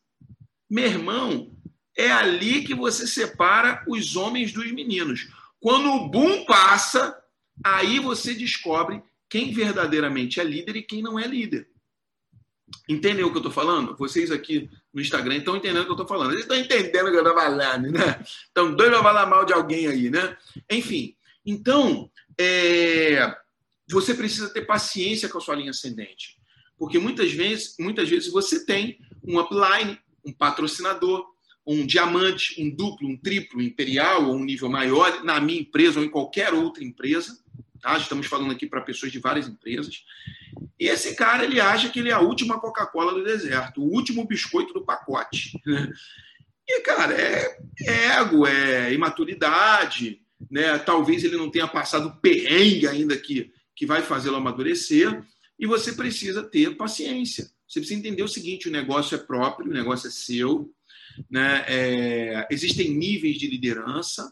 Meu 0.69 0.85
irmão, 0.85 1.53
é 1.97 2.09
ali 2.09 2.63
que 2.63 2.73
você 2.73 3.05
separa 3.05 3.83
os 3.89 4.15
homens 4.15 4.53
dos 4.53 4.71
meninos. 4.71 5.27
Quando 5.59 5.89
o 5.89 6.07
boom 6.07 6.45
passa, 6.45 7.21
aí 7.61 7.99
você 7.99 8.33
descobre 8.33 9.03
quem 9.29 9.53
verdadeiramente 9.53 10.39
é 10.39 10.43
líder 10.43 10.75
e 10.75 10.83
quem 10.83 11.01
não 11.01 11.19
é 11.19 11.27
líder. 11.27 11.67
Entendeu 12.87 13.27
o 13.27 13.31
que 13.31 13.37
eu 13.37 13.41
estou 13.41 13.51
falando? 13.51 13.95
Vocês 13.95 14.31
aqui 14.31 14.69
no 14.93 15.01
Instagram 15.01 15.37
estão 15.37 15.55
entendendo 15.55 15.81
o 15.81 15.85
que 15.85 15.91
eu 15.91 15.95
estou 15.95 16.07
falando. 16.07 16.31
Eles 16.31 16.43
estão 16.43 16.57
entendendo 16.57 17.07
o 17.07 17.11
que 17.11 17.17
eu 17.17 17.19
estou 17.19 17.35
falando, 17.35 17.91
né? 17.91 18.21
Estão 18.45 18.75
doidos 18.75 18.99
para 18.99 19.03
falar 19.03 19.25
mal 19.25 19.45
de 19.45 19.53
alguém 19.53 19.87
aí, 19.87 20.09
né? 20.09 20.37
Enfim, 20.69 21.15
então, 21.45 22.11
é... 22.37 23.35
você 23.89 24.13
precisa 24.13 24.49
ter 24.49 24.61
paciência 24.61 25.29
com 25.29 25.37
a 25.37 25.41
sua 25.41 25.55
linha 25.55 25.71
ascendente. 25.71 26.39
Porque 26.77 26.97
muitas 26.97 27.31
vezes, 27.31 27.75
muitas 27.79 28.09
vezes 28.09 28.31
você 28.31 28.65
tem 28.65 28.99
um 29.23 29.39
upline, 29.39 29.99
um 30.25 30.31
patrocinador, 30.31 31.25
um 31.65 31.85
diamante, 31.85 32.59
um 32.61 32.73
duplo, 32.73 33.07
um 33.07 33.17
triplo, 33.17 33.61
imperial 33.61 34.25
ou 34.25 34.35
um 34.35 34.43
nível 34.43 34.69
maior 34.69 35.23
na 35.23 35.39
minha 35.39 35.61
empresa 35.61 35.99
ou 35.99 36.05
em 36.05 36.09
qualquer 36.09 36.53
outra 36.53 36.83
empresa. 36.83 37.37
Tá? 37.81 37.97
Estamos 37.97 38.27
falando 38.27 38.51
aqui 38.51 38.67
para 38.67 38.81
pessoas 38.81 39.11
de 39.11 39.19
várias 39.19 39.47
empresas. 39.47 40.03
E 40.79 40.87
esse 40.87 41.15
cara 41.15 41.43
ele 41.43 41.59
acha 41.59 41.89
que 41.89 41.99
ele 41.99 42.09
é 42.09 42.13
a 42.13 42.19
última 42.19 42.59
Coca-Cola 42.59 43.13
do 43.13 43.23
deserto, 43.23 43.81
o 43.81 43.91
último 43.91 44.27
biscoito 44.27 44.73
do 44.73 44.85
pacote. 44.85 45.59
E, 46.67 46.81
cara, 46.81 47.13
é, 47.13 47.57
é 47.81 48.05
ego, 48.19 48.45
é 48.45 48.93
imaturidade, 48.93 50.21
né? 50.51 50.77
Talvez 50.77 51.23
ele 51.23 51.35
não 51.35 51.49
tenha 51.49 51.67
passado 51.67 52.19
perrengue 52.21 52.87
ainda 52.87 53.17
que, 53.17 53.51
que 53.75 53.87
vai 53.87 54.03
fazê-lo 54.03 54.35
amadurecer. 54.35 55.23
E 55.57 55.65
você 55.65 55.93
precisa 55.93 56.43
ter 56.43 56.77
paciência. 56.77 57.49
Você 57.67 57.79
precisa 57.79 57.99
entender 57.99 58.21
o 58.21 58.27
seguinte: 58.27 58.69
o 58.69 58.71
negócio 58.71 59.15
é 59.15 59.17
próprio, 59.17 59.69
o 59.69 59.73
negócio 59.73 60.07
é 60.07 60.11
seu. 60.11 60.71
Né? 61.29 61.65
É, 61.67 62.47
existem 62.51 62.91
níveis 62.91 63.37
de 63.37 63.47
liderança. 63.47 64.31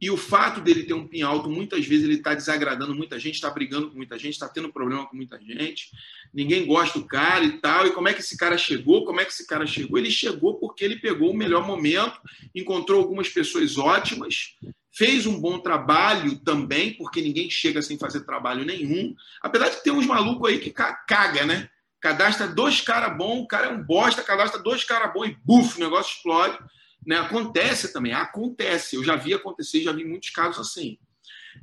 E 0.00 0.10
o 0.10 0.16
fato 0.16 0.60
dele 0.60 0.84
ter 0.84 0.94
um 0.94 1.06
PIN 1.06 1.22
alto, 1.22 1.48
muitas 1.48 1.86
vezes 1.86 2.04
ele 2.04 2.14
está 2.14 2.34
desagradando 2.34 2.94
muita 2.94 3.18
gente, 3.18 3.34
está 3.34 3.50
brigando 3.50 3.90
com 3.90 3.96
muita 3.96 4.18
gente, 4.18 4.32
está 4.32 4.48
tendo 4.48 4.72
problema 4.72 5.06
com 5.06 5.16
muita 5.16 5.38
gente. 5.38 5.90
Ninguém 6.32 6.66
gosta 6.66 6.98
do 6.98 7.06
cara 7.06 7.44
e 7.44 7.58
tal. 7.58 7.86
E 7.86 7.92
como 7.92 8.08
é 8.08 8.12
que 8.12 8.20
esse 8.20 8.36
cara 8.36 8.58
chegou? 8.58 9.04
Como 9.04 9.20
é 9.20 9.24
que 9.24 9.32
esse 9.32 9.46
cara 9.46 9.66
chegou? 9.66 9.98
Ele 9.98 10.10
chegou 10.10 10.54
porque 10.58 10.84
ele 10.84 10.96
pegou 10.96 11.30
o 11.30 11.36
melhor 11.36 11.66
momento, 11.66 12.20
encontrou 12.54 13.00
algumas 13.00 13.28
pessoas 13.28 13.78
ótimas, 13.78 14.56
fez 14.92 15.26
um 15.26 15.40
bom 15.40 15.58
trabalho 15.58 16.38
também, 16.38 16.94
porque 16.94 17.20
ninguém 17.20 17.50
chega 17.50 17.82
sem 17.82 17.98
fazer 17.98 18.20
trabalho 18.20 18.64
nenhum. 18.64 19.14
Apesar 19.40 19.68
de 19.68 19.82
ter 19.82 19.90
uns 19.90 20.06
malucos 20.06 20.48
aí 20.48 20.58
que 20.58 20.70
caga, 20.70 21.46
né? 21.46 21.68
Cadastra 22.00 22.46
dois 22.46 22.80
caras 22.80 23.16
bons, 23.16 23.40
o 23.40 23.46
cara 23.46 23.68
é 23.68 23.70
um 23.70 23.82
bosta, 23.82 24.22
cadastra 24.22 24.62
dois 24.62 24.84
caras 24.84 25.12
bons 25.12 25.28
e 25.28 25.38
buf, 25.42 25.76
o 25.76 25.80
negócio 25.80 26.14
explode. 26.14 26.58
Né? 27.06 27.16
Acontece 27.16 27.92
também, 27.92 28.12
acontece. 28.12 28.96
Eu 28.96 29.04
já 29.04 29.16
vi 29.16 29.34
acontecer, 29.34 29.82
já 29.82 29.92
vi 29.92 30.04
muitos 30.04 30.30
casos 30.30 30.66
assim. 30.66 30.98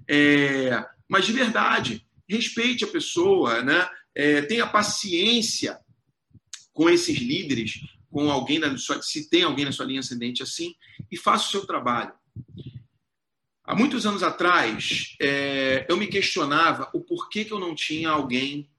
É, 0.07 0.85
mas 1.07 1.25
de 1.25 1.33
verdade, 1.33 2.05
respeite 2.27 2.83
a 2.83 2.87
pessoa, 2.87 3.61
né? 3.61 3.89
É, 4.13 4.41
tenha 4.41 4.67
paciência 4.67 5.79
com 6.73 6.89
esses 6.89 7.17
líderes, 7.17 7.81
com 8.09 8.29
alguém 8.29 8.59
da 8.59 8.75
sua, 8.77 9.01
se 9.01 9.29
tem 9.29 9.43
alguém 9.43 9.65
na 9.65 9.71
sua 9.71 9.85
linha 9.85 9.99
ascendente 9.99 10.43
assim, 10.43 10.75
e 11.09 11.17
faça 11.17 11.47
o 11.47 11.51
seu 11.51 11.65
trabalho. 11.65 12.13
Há 13.63 13.75
muitos 13.75 14.05
anos 14.05 14.23
atrás, 14.23 15.15
é, 15.21 15.85
eu 15.87 15.95
me 15.95 16.07
questionava 16.07 16.89
o 16.93 16.99
porquê 16.99 17.45
que 17.45 17.53
eu 17.53 17.59
não 17.59 17.73
tinha 17.73 18.09
alguém 18.09 18.69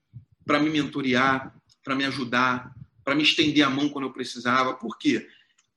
para 0.45 0.59
me 0.59 0.69
mentorear, 0.69 1.55
para 1.83 1.95
me 1.95 2.05
ajudar, 2.05 2.75
para 3.03 3.15
me 3.15 3.23
estender 3.23 3.65
a 3.65 3.69
mão 3.69 3.89
quando 3.89 4.05
eu 4.05 4.13
precisava. 4.13 4.73
Por 4.73 4.97
quê? 4.97 5.27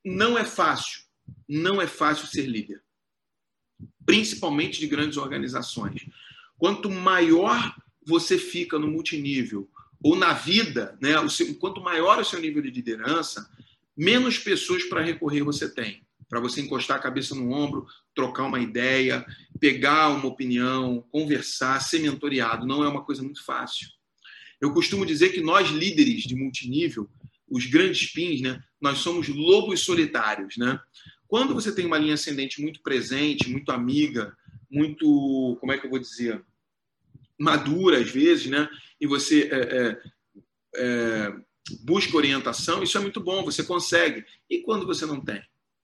Não 0.07 0.39
é 0.39 0.45
fácil, 0.45 1.01
não 1.49 1.83
é 1.83 1.87
fácil 1.89 2.29
ser 2.29 2.47
líder, 2.47 2.81
principalmente 4.07 4.79
de 4.79 4.87
grandes 4.87 5.17
organizações. 5.17 6.07
Quanto 6.57 6.89
maior 6.89 7.75
você 8.07 8.39
fica 8.39 8.79
no 8.79 8.87
multinível 8.87 9.69
ou 10.01 10.15
na 10.15 10.33
vida, 10.33 10.97
né, 11.03 11.15
quanto 11.59 11.81
maior 11.81 12.21
o 12.21 12.25
seu 12.25 12.41
nível 12.41 12.63
de 12.63 12.71
liderança, 12.71 13.51
menos 13.97 14.39
pessoas 14.39 14.85
para 14.85 15.03
recorrer 15.03 15.43
você 15.43 15.69
tem. 15.69 16.07
Para 16.29 16.39
você 16.39 16.61
encostar 16.61 16.99
a 16.99 17.03
cabeça 17.03 17.35
no 17.35 17.51
ombro, 17.51 17.87
trocar 18.15 18.45
uma 18.45 18.61
ideia, 18.61 19.27
pegar 19.59 20.11
uma 20.11 20.27
opinião, 20.27 21.05
conversar, 21.11 21.81
ser 21.81 22.01
mentoreado. 22.01 22.65
Não 22.65 22.85
é 22.85 22.89
uma 22.89 23.03
coisa 23.03 23.23
muito 23.23 23.45
fácil. 23.45 23.89
Eu 24.61 24.73
costumo 24.73 25.05
dizer 25.05 25.31
que 25.31 25.41
nós, 25.41 25.69
líderes 25.71 26.23
de 26.23 26.35
multinível, 26.35 27.09
os 27.49 27.67
grandes 27.67 28.13
pins, 28.13 28.41
né, 28.41 28.63
nós 28.81 28.99
somos 28.99 29.29
lobos 29.29 29.81
solitários. 29.81 30.57
Né? 30.57 30.79
Quando 31.29 31.55
você 31.55 31.75
tem 31.75 31.87
uma 31.87 31.99
linha 31.99 32.15
ascendente 32.15 32.61
muito 32.61 32.83
presente, 32.83 33.49
muito 33.49 33.71
amiga, 33.71 34.37
muito, 34.71 35.57
como 35.61 35.73
é 35.73 35.79
que 35.79 35.87
eu 35.87 35.91
vou 35.91 35.99
dizer, 35.99 36.45
madura 37.39 38.01
às 38.01 38.11
vezes, 38.11 38.47
né? 38.47 38.69
e 39.01 39.07
você 39.07 39.49
é, 39.53 39.59
é, 39.59 40.03
é, 40.77 41.33
busca 41.83 42.17
orientação, 42.17 42.83
isso 42.83 42.97
é 42.97 43.01
muito 43.01 43.21
bom, 43.21 43.45
você 43.45 43.63
consegue. 43.63 44.25
E 44.49 44.59
quando 44.59 44.87
você 44.87 45.07
não 45.07 45.21
tem? 45.21 45.43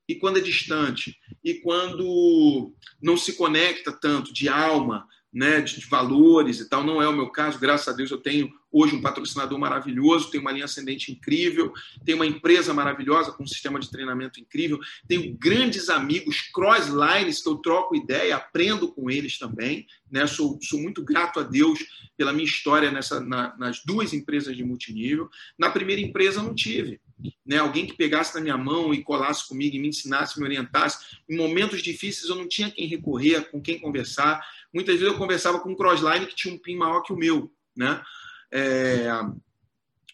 E 0.08 0.16
quando 0.16 0.38
é 0.38 0.42
distante? 0.42 1.16
E 1.44 1.54
quando 1.54 2.74
não 3.00 3.16
se 3.16 3.34
conecta 3.34 3.92
tanto 3.92 4.32
de 4.32 4.48
alma, 4.48 5.06
né, 5.32 5.60
de 5.60 5.86
valores 5.86 6.60
e 6.60 6.68
tal, 6.68 6.84
não 6.84 7.00
é 7.00 7.08
o 7.08 7.12
meu 7.12 7.28
caso, 7.30 7.58
graças 7.58 7.88
a 7.88 7.96
Deus 7.96 8.10
eu 8.10 8.18
tenho 8.18 8.52
hoje 8.70 8.94
um 8.94 9.02
patrocinador 9.02 9.58
maravilhoso, 9.58 10.30
tem 10.30 10.40
uma 10.40 10.50
linha 10.50 10.64
ascendente 10.64 11.12
incrível, 11.12 11.72
tem 12.04 12.14
uma 12.14 12.26
empresa 12.26 12.72
maravilhosa 12.72 13.32
com 13.32 13.42
um 13.42 13.46
sistema 13.46 13.78
de 13.78 13.90
treinamento 13.90 14.40
incrível, 14.40 14.80
tenho 15.06 15.34
grandes 15.36 15.90
amigos 15.90 16.40
crosslines 16.52 17.42
que 17.42 17.48
eu 17.48 17.56
troco 17.56 17.94
ideia, 17.94 18.36
aprendo 18.36 18.88
com 18.88 19.10
eles 19.10 19.38
também, 19.38 19.86
né? 20.10 20.26
Sou, 20.26 20.58
sou 20.62 20.80
muito 20.80 21.02
grato 21.02 21.40
a 21.40 21.42
Deus 21.42 21.80
pela 22.16 22.32
minha 22.32 22.44
história 22.44 22.90
nessa, 22.90 23.20
na, 23.20 23.56
nas 23.56 23.82
duas 23.84 24.12
empresas 24.12 24.56
de 24.56 24.64
multinível. 24.64 25.28
Na 25.58 25.70
primeira 25.70 26.00
empresa 26.00 26.42
não 26.42 26.54
tive. 26.54 27.00
Né, 27.46 27.58
alguém 27.58 27.86
que 27.86 27.94
pegasse 27.94 28.34
na 28.34 28.40
minha 28.40 28.58
mão 28.58 28.92
e 28.92 29.02
colasse 29.02 29.46
comigo 29.48 29.76
e 29.76 29.78
me 29.78 29.88
ensinasse, 29.88 30.40
me 30.40 30.44
orientasse. 30.44 31.18
Em 31.28 31.36
momentos 31.36 31.80
difíceis 31.80 32.28
eu 32.28 32.34
não 32.34 32.48
tinha 32.48 32.70
quem 32.70 32.86
recorrer, 32.86 33.48
com 33.50 33.60
quem 33.60 33.78
conversar. 33.78 34.44
Muitas 34.72 34.94
vezes 34.96 35.12
eu 35.12 35.18
conversava 35.18 35.60
com 35.60 35.70
um 35.70 35.76
crossline 35.76 36.26
que 36.26 36.34
tinha 36.34 36.54
um 36.54 36.58
PIN 36.58 36.76
maior 36.76 37.02
que 37.02 37.12
o 37.12 37.16
meu, 37.16 37.52
né? 37.76 38.02
É, 38.50 39.08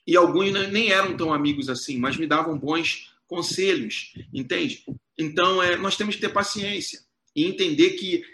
e 0.06 0.16
alguns 0.16 0.52
nem 0.70 0.90
eram 0.90 1.16
tão 1.16 1.32
amigos 1.32 1.68
assim, 1.68 1.98
mas 1.98 2.16
me 2.16 2.26
davam 2.26 2.58
bons 2.58 3.12
conselhos, 3.26 4.14
entende? 4.32 4.84
Então, 5.18 5.62
é, 5.62 5.76
nós 5.76 5.96
temos 5.96 6.14
que 6.14 6.20
ter 6.20 6.32
paciência 6.32 7.00
e 7.36 7.44
entender 7.44 7.90
que 7.90 8.24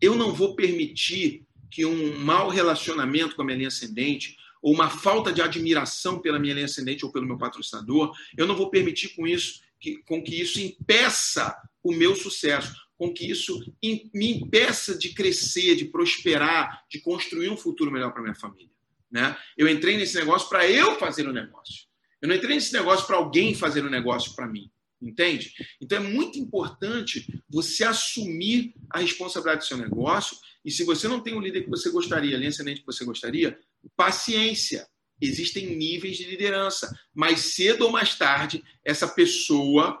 eu 0.00 0.14
não 0.14 0.32
vou 0.32 0.56
permitir 0.56 1.46
que 1.70 1.84
um 1.84 2.18
mau 2.18 2.48
relacionamento 2.48 3.36
com 3.36 3.42
a 3.42 3.44
minha 3.44 3.56
linha 3.56 3.68
ascendente 3.68 4.36
ou 4.62 4.72
uma 4.72 4.88
falta 4.88 5.32
de 5.32 5.42
admiração 5.42 6.18
pela 6.18 6.38
minha 6.38 6.54
linha 6.54 6.66
ascendente 6.66 7.04
ou 7.04 7.12
pelo 7.12 7.26
meu 7.26 7.36
patrocinador, 7.36 8.14
eu 8.36 8.46
não 8.46 8.56
vou 8.56 8.70
permitir 8.70 9.10
com 9.10 9.26
isso 9.26 9.60
que, 9.80 9.98
com 10.04 10.22
que 10.22 10.40
isso 10.40 10.60
impeça 10.60 11.56
o 11.82 11.92
meu 11.92 12.14
sucesso, 12.14 12.74
com 13.02 13.12
que 13.12 13.28
isso 13.28 13.58
me 13.82 14.30
impeça 14.30 14.96
de 14.96 15.08
crescer, 15.08 15.74
de 15.74 15.86
prosperar, 15.86 16.84
de 16.88 17.00
construir 17.00 17.48
um 17.48 17.56
futuro 17.56 17.90
melhor 17.90 18.12
para 18.12 18.22
minha 18.22 18.34
família. 18.36 18.70
Né? 19.10 19.36
Eu 19.58 19.66
entrei 19.66 19.96
nesse 19.96 20.14
negócio 20.14 20.48
para 20.48 20.70
eu 20.70 20.96
fazer 21.00 21.26
o 21.26 21.30
um 21.30 21.32
negócio. 21.32 21.88
Eu 22.20 22.28
não 22.28 22.36
entrei 22.36 22.54
nesse 22.54 22.72
negócio 22.72 23.04
para 23.04 23.16
alguém 23.16 23.56
fazer 23.56 23.82
o 23.82 23.88
um 23.88 23.90
negócio 23.90 24.36
para 24.36 24.46
mim. 24.46 24.70
Entende? 25.02 25.52
Então 25.80 25.98
é 25.98 26.00
muito 26.00 26.38
importante 26.38 27.26
você 27.50 27.82
assumir 27.82 28.72
a 28.88 29.00
responsabilidade 29.00 29.64
do 29.64 29.66
seu 29.66 29.78
negócio. 29.78 30.36
E 30.64 30.70
se 30.70 30.84
você 30.84 31.08
não 31.08 31.18
tem 31.18 31.34
o 31.34 31.40
líder 31.40 31.64
que 31.64 31.70
você 31.70 31.90
gostaria, 31.90 32.36
a 32.36 32.38
linha 32.38 32.50
ascendente 32.50 32.82
que 32.82 32.86
você 32.86 33.04
gostaria, 33.04 33.58
paciência. 33.96 34.86
Existem 35.20 35.74
níveis 35.74 36.16
de 36.16 36.24
liderança. 36.24 36.88
Mais 37.12 37.40
cedo 37.40 37.82
ou 37.82 37.90
mais 37.90 38.14
tarde, 38.14 38.62
essa 38.84 39.08
pessoa, 39.08 40.00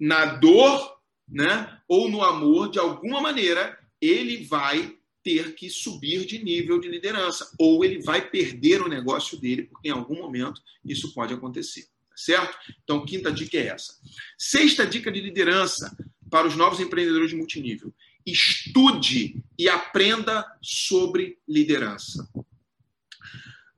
na 0.00 0.24
dor 0.24 0.97
né, 1.28 1.78
ou 1.86 2.08
no 2.08 2.22
amor, 2.22 2.70
de 2.70 2.78
alguma 2.78 3.20
maneira, 3.20 3.78
ele 4.00 4.44
vai 4.44 4.96
ter 5.22 5.54
que 5.54 5.68
subir 5.68 6.24
de 6.24 6.42
nível 6.42 6.80
de 6.80 6.88
liderança, 6.88 7.52
ou 7.58 7.84
ele 7.84 8.00
vai 8.02 8.30
perder 8.30 8.80
o 8.80 8.88
negócio 8.88 9.38
dele, 9.38 9.64
porque 9.64 9.88
em 9.88 9.92
algum 9.92 10.16
momento 10.16 10.62
isso 10.84 11.12
pode 11.12 11.34
acontecer, 11.34 11.82
tá 11.82 12.16
certo? 12.16 12.56
Então, 12.82 13.04
quinta 13.04 13.30
dica 13.30 13.58
é 13.58 13.66
essa. 13.66 13.94
Sexta 14.38 14.86
dica 14.86 15.12
de 15.12 15.20
liderança 15.20 15.94
para 16.30 16.46
os 16.46 16.56
novos 16.56 16.80
empreendedores 16.80 17.30
de 17.30 17.36
multinível: 17.36 17.92
estude 18.24 19.42
e 19.58 19.68
aprenda 19.68 20.46
sobre 20.62 21.38
liderança. 21.46 22.28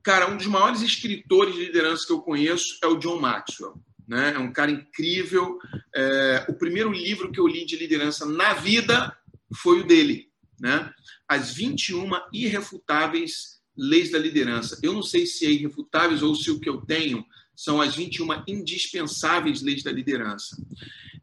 Cara, 0.03 0.31
um 0.31 0.37
dos 0.37 0.47
maiores 0.47 0.83
escritores 0.83 1.55
de 1.55 1.67
liderança 1.67 2.07
que 2.07 2.13
eu 2.13 2.23
conheço 2.23 2.79
é 2.83 2.87
o 2.87 2.97
John 2.97 3.21
Maxwell. 3.21 3.75
Né? 4.11 4.35
É 4.35 4.39
um 4.39 4.53
cara 4.53 4.71
incrível. 4.71 5.59
É, 5.95 6.45
o 6.49 6.55
primeiro 6.55 6.93
livro 6.93 7.31
que 7.31 7.41
eu 7.41 7.47
li 7.47 7.65
de 7.65 7.77
liderança 7.77 8.27
na 8.27 8.53
vida 8.53 9.17
foi 9.55 9.81
o 9.81 9.87
dele 9.87 10.31
né, 10.61 10.93
as 11.27 11.55
21 11.55 12.11
irrefutáveis 12.33 13.61
leis 13.77 14.11
da 14.11 14.19
liderança. 14.19 14.79
Eu 14.83 14.93
não 14.93 15.03
sei 15.03 15.25
se 15.25 15.47
é 15.47 15.51
irrefutáveis 15.51 16.23
ou 16.23 16.35
se 16.35 16.51
o 16.51 16.61
que 16.61 16.69
eu 16.69 16.83
tenho 16.83 17.25
são 17.57 17.81
as 17.81 17.97
21 17.97 18.45
indispensáveis 18.47 19.63
leis 19.63 19.83
da 19.83 19.91
liderança. 19.91 20.57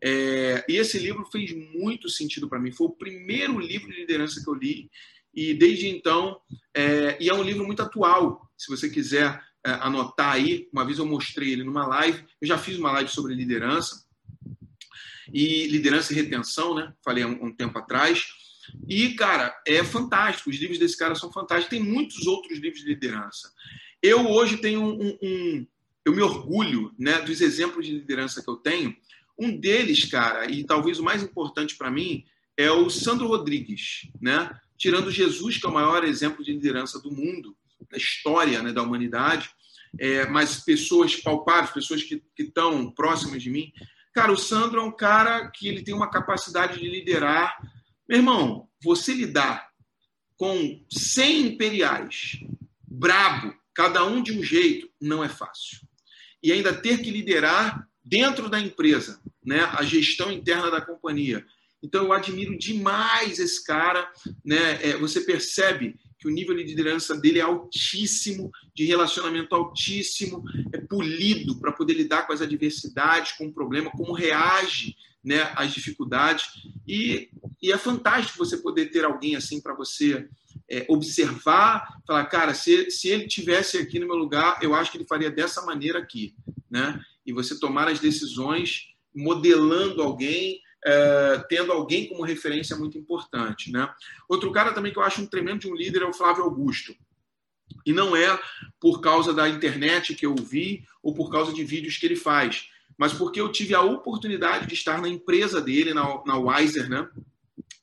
É, 0.04 0.66
e 0.68 0.76
esse 0.76 0.98
livro 0.98 1.26
fez 1.32 1.54
muito 1.76 2.10
sentido 2.10 2.50
para 2.50 2.60
mim. 2.60 2.72
Foi 2.72 2.88
o 2.88 2.92
primeiro 2.92 3.60
livro 3.60 3.92
de 3.92 4.00
liderança 4.00 4.42
que 4.44 4.50
eu 4.50 4.54
li. 4.56 4.90
E 5.34 5.54
desde 5.54 5.88
então, 5.88 6.40
é, 6.74 7.18
e 7.20 7.30
é 7.30 7.34
um 7.34 7.44
livro 7.44 7.66
muito 7.66 7.82
atual. 7.82 8.50
Se 8.58 8.70
você 8.70 8.90
quiser 8.90 9.40
anotar 9.74 10.34
aí, 10.34 10.68
uma 10.72 10.86
vez 10.86 11.00
eu 11.00 11.06
mostrei 11.06 11.52
ele 11.52 11.64
numa 11.64 11.86
live. 11.86 12.24
Eu 12.42 12.48
já 12.48 12.58
fiz 12.58 12.78
uma 12.78 12.92
live 12.92 13.10
sobre 13.10 13.34
liderança. 13.34 14.06
E 15.34 15.68
liderança 15.68 16.14
e 16.14 16.16
retenção, 16.16 16.74
né? 16.74 16.94
Falei 17.04 17.24
há 17.24 17.28
um, 17.28 17.46
um 17.46 17.54
tempo 17.54 17.78
atrás. 17.78 18.26
E, 18.88 19.14
cara, 19.14 19.56
é 19.66 19.84
fantástico. 19.84 20.50
Os 20.50 20.58
livros 20.58 20.80
desse 20.80 20.98
cara 20.98 21.16
são 21.16 21.32
fantásticos. 21.32 21.70
Tem 21.70 21.84
muitos 21.84 22.26
outros 22.26 22.60
livros 22.60 22.82
de 22.82 22.88
liderança. 22.88 23.52
Eu 24.02 24.28
hoje 24.28 24.58
tenho 24.58 24.82
um. 24.82 25.18
um 25.22 25.68
eu 26.06 26.16
me 26.16 26.22
orgulho 26.22 26.94
né, 26.98 27.20
dos 27.20 27.42
exemplos 27.42 27.86
de 27.86 27.92
liderança 27.92 28.42
que 28.42 28.50
eu 28.50 28.56
tenho. 28.56 28.96
Um 29.38 29.56
deles, 29.56 30.06
cara, 30.06 30.50
e 30.50 30.64
talvez 30.64 31.00
o 31.00 31.04
mais 31.04 31.22
importante 31.22 31.76
para 31.76 31.92
mim, 31.92 32.24
é 32.56 32.72
o 32.72 32.90
Sandro 32.90 33.28
Rodrigues, 33.28 34.10
né? 34.20 34.50
Tirando 34.78 35.12
Jesus, 35.12 35.58
que 35.58 35.66
é 35.66 35.70
o 35.70 35.74
maior 35.74 36.06
exemplo 36.06 36.44
de 36.44 36.54
liderança 36.54 37.00
do 37.00 37.12
mundo, 37.12 37.56
da 37.90 37.98
história 37.98 38.64
né, 38.64 38.72
da 38.74 38.82
humanidade, 38.82 39.50
é, 40.00 40.26
mas 40.28 40.60
pessoas 40.60 41.16
palpáveis, 41.16 41.74
pessoas 41.74 42.04
que 42.04 42.22
estão 42.38 42.92
próximas 42.92 43.42
de 43.42 43.50
mim. 43.50 43.72
Cara, 44.14 44.32
o 44.32 44.38
Sandro 44.38 44.82
é 44.82 44.84
um 44.84 44.92
cara 44.92 45.50
que 45.50 45.68
ele 45.68 45.84
tem 45.84 45.94
uma 45.94 46.10
capacidade 46.10 46.80
de 46.80 46.90
liderar. 46.90 47.58
Meu 48.08 48.20
irmão, 48.20 48.68
você 48.84 49.14
lidar 49.14 49.70
com 50.36 50.84
100 50.90 51.48
imperiais, 51.48 52.40
brabo, 52.88 53.54
cada 53.74 54.06
um 54.06 54.22
de 54.22 54.38
um 54.38 54.44
jeito, 54.44 54.90
não 55.00 55.24
é 55.24 55.30
fácil. 55.30 55.80
E 56.42 56.52
ainda 56.52 56.74
ter 56.74 57.02
que 57.02 57.12
liderar 57.12 57.88
dentro 58.04 58.50
da 58.50 58.60
empresa, 58.60 59.20
né, 59.46 59.64
a 59.74 59.84
gestão 59.84 60.32
interna 60.32 60.72
da 60.72 60.82
companhia. 60.82 61.46
Então 61.82 62.06
eu 62.06 62.14
admiro 62.14 62.58
demais 62.58 63.40
esse 63.40 63.64
cara, 63.64 64.12
né? 64.44 64.80
É, 64.82 64.98
você 64.98 65.22
percebe 65.22 65.96
que 66.18 66.28
o 66.28 66.32
nível 66.32 66.56
de 66.56 66.64
liderança 66.64 67.16
dele 67.16 67.40
é 67.40 67.44
altíssimo, 67.44 68.52
de 68.74 68.86
relacionamento 68.86 69.54
altíssimo, 69.54 70.44
é 70.74 70.80
polido 70.80 71.60
para 71.60 71.72
poder 71.72 71.94
lidar 71.94 72.26
com 72.26 72.34
as 72.34 72.42
adversidades, 72.42 73.34
com 73.34 73.48
o 73.48 73.54
problema, 73.54 73.92
como 73.92 74.14
reage 74.14 74.96
né, 75.24 75.52
às 75.56 75.74
dificuldades. 75.74 76.46
E, 76.88 77.30
e 77.62 77.72
é 77.72 77.78
fantástico 77.78 78.38
você 78.38 78.58
poder 78.58 78.88
ter 78.88 79.06
alguém 79.06 79.36
assim 79.36 79.62
para 79.62 79.76
você 79.76 80.28
é, 80.70 80.86
observar, 80.90 82.02
falar, 82.06 82.26
cara, 82.26 82.54
se, 82.54 82.90
se 82.90 83.10
ele 83.10 83.28
tivesse 83.28 83.78
aqui 83.78 84.00
no 84.00 84.08
meu 84.08 84.16
lugar, 84.16 84.60
eu 84.62 84.74
acho 84.74 84.92
que 84.92 84.98
ele 84.98 85.08
faria 85.08 85.30
dessa 85.30 85.62
maneira 85.66 86.00
aqui, 86.00 86.36
né? 86.70 87.00
E 87.26 87.34
você 87.34 87.60
tomar 87.60 87.88
as 87.88 88.00
decisões 88.00 88.88
modelando 89.14 90.02
alguém, 90.02 90.62
é, 90.86 91.44
tendo 91.50 91.72
alguém 91.72 92.08
como 92.08 92.24
referência 92.24 92.76
muito 92.76 92.98
importante, 92.98 93.72
né? 93.72 93.90
Outro 94.30 94.52
cara 94.52 94.74
também 94.74 94.92
que 94.92 95.00
eu 95.00 95.04
acho 95.04 95.22
um 95.22 95.26
tremendo 95.26 95.62
de 95.62 95.68
um 95.68 95.76
líder 95.76 96.02
é 96.02 96.06
o 96.06 96.14
Flávio 96.14 96.44
Augusto. 96.44 96.96
E 97.86 97.92
não 97.92 98.16
é 98.16 98.40
por 98.80 99.02
causa 99.02 99.34
da 99.34 99.48
internet 99.50 100.16
que 100.16 100.26
eu 100.26 100.36
vi 100.36 100.84
ou 101.02 101.14
por 101.14 101.30
causa 101.30 101.54
de 101.54 101.64
vídeos 101.64 101.98
que 101.98 102.06
ele 102.06 102.16
faz, 102.16 102.70
mas 102.98 103.14
porque 103.14 103.40
eu 103.40 103.52
tive 103.52 103.76
a 103.76 103.82
oportunidade 103.82 104.68
de 104.68 104.74
estar 104.74 105.02
na 105.02 105.08
empresa 105.08 105.62
dele, 105.62 105.94
na, 105.94 106.22
na 106.26 106.38
Wiser, 106.38 106.90
né? 106.90 107.08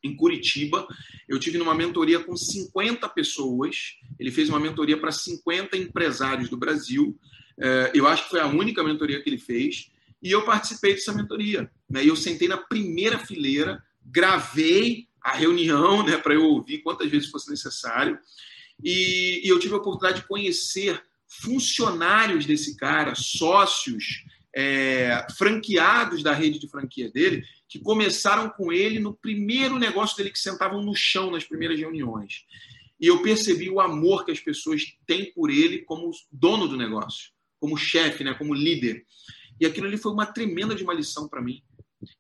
em 0.04 0.14
Curitiba. 0.14 0.86
Eu 1.26 1.40
tive 1.40 1.56
numa 1.56 1.74
mentoria 1.74 2.20
com 2.20 2.36
50 2.36 3.08
pessoas. 3.08 3.96
Ele 4.20 4.30
fez 4.30 4.50
uma 4.50 4.60
mentoria 4.60 5.00
para 5.00 5.10
50 5.10 5.76
empresários 5.76 6.50
do 6.50 6.58
Brasil. 6.58 7.18
É, 7.58 7.90
eu 7.94 8.06
acho 8.06 8.24
que 8.24 8.30
foi 8.30 8.40
a 8.40 8.46
única 8.46 8.84
mentoria 8.84 9.20
que 9.22 9.28
ele 9.30 9.38
fez. 9.38 9.90
E 10.24 10.30
eu 10.30 10.42
participei 10.42 10.94
dessa 10.94 11.12
mentoria. 11.12 11.70
Né? 11.88 12.02
E 12.02 12.08
eu 12.08 12.16
sentei 12.16 12.48
na 12.48 12.56
primeira 12.56 13.18
fileira, 13.18 13.84
gravei 14.02 15.06
a 15.20 15.32
reunião 15.32 16.02
né, 16.02 16.16
para 16.16 16.32
eu 16.32 16.44
ouvir 16.44 16.78
quantas 16.78 17.10
vezes 17.10 17.28
fosse 17.28 17.50
necessário. 17.50 18.18
E, 18.82 19.42
e 19.44 19.48
eu 19.48 19.58
tive 19.58 19.74
a 19.74 19.76
oportunidade 19.76 20.22
de 20.22 20.26
conhecer 20.26 21.02
funcionários 21.28 22.46
desse 22.46 22.74
cara, 22.76 23.14
sócios, 23.14 24.24
é, 24.56 25.26
franqueados 25.36 26.22
da 26.22 26.32
rede 26.32 26.58
de 26.58 26.68
franquia 26.68 27.10
dele, 27.10 27.44
que 27.68 27.78
começaram 27.78 28.48
com 28.48 28.72
ele 28.72 29.00
no 29.00 29.12
primeiro 29.12 29.78
negócio 29.78 30.16
dele, 30.16 30.30
que 30.30 30.38
sentavam 30.38 30.82
no 30.82 30.94
chão 30.94 31.30
nas 31.30 31.44
primeiras 31.44 31.78
reuniões. 31.78 32.44
E 32.98 33.08
eu 33.08 33.20
percebi 33.20 33.68
o 33.68 33.80
amor 33.80 34.24
que 34.24 34.30
as 34.30 34.40
pessoas 34.40 34.82
têm 35.06 35.30
por 35.32 35.50
ele 35.50 35.80
como 35.80 36.10
dono 36.32 36.66
do 36.66 36.76
negócio, 36.76 37.30
como 37.60 37.76
chefe, 37.76 38.24
né, 38.24 38.32
como 38.32 38.54
líder. 38.54 39.04
E 39.60 39.66
aquilo 39.66 39.86
ali 39.86 39.96
foi 39.96 40.12
uma 40.12 40.26
tremenda 40.26 40.74
de 40.74 40.82
uma 40.82 40.94
lição 40.94 41.28
para 41.28 41.42
mim. 41.42 41.62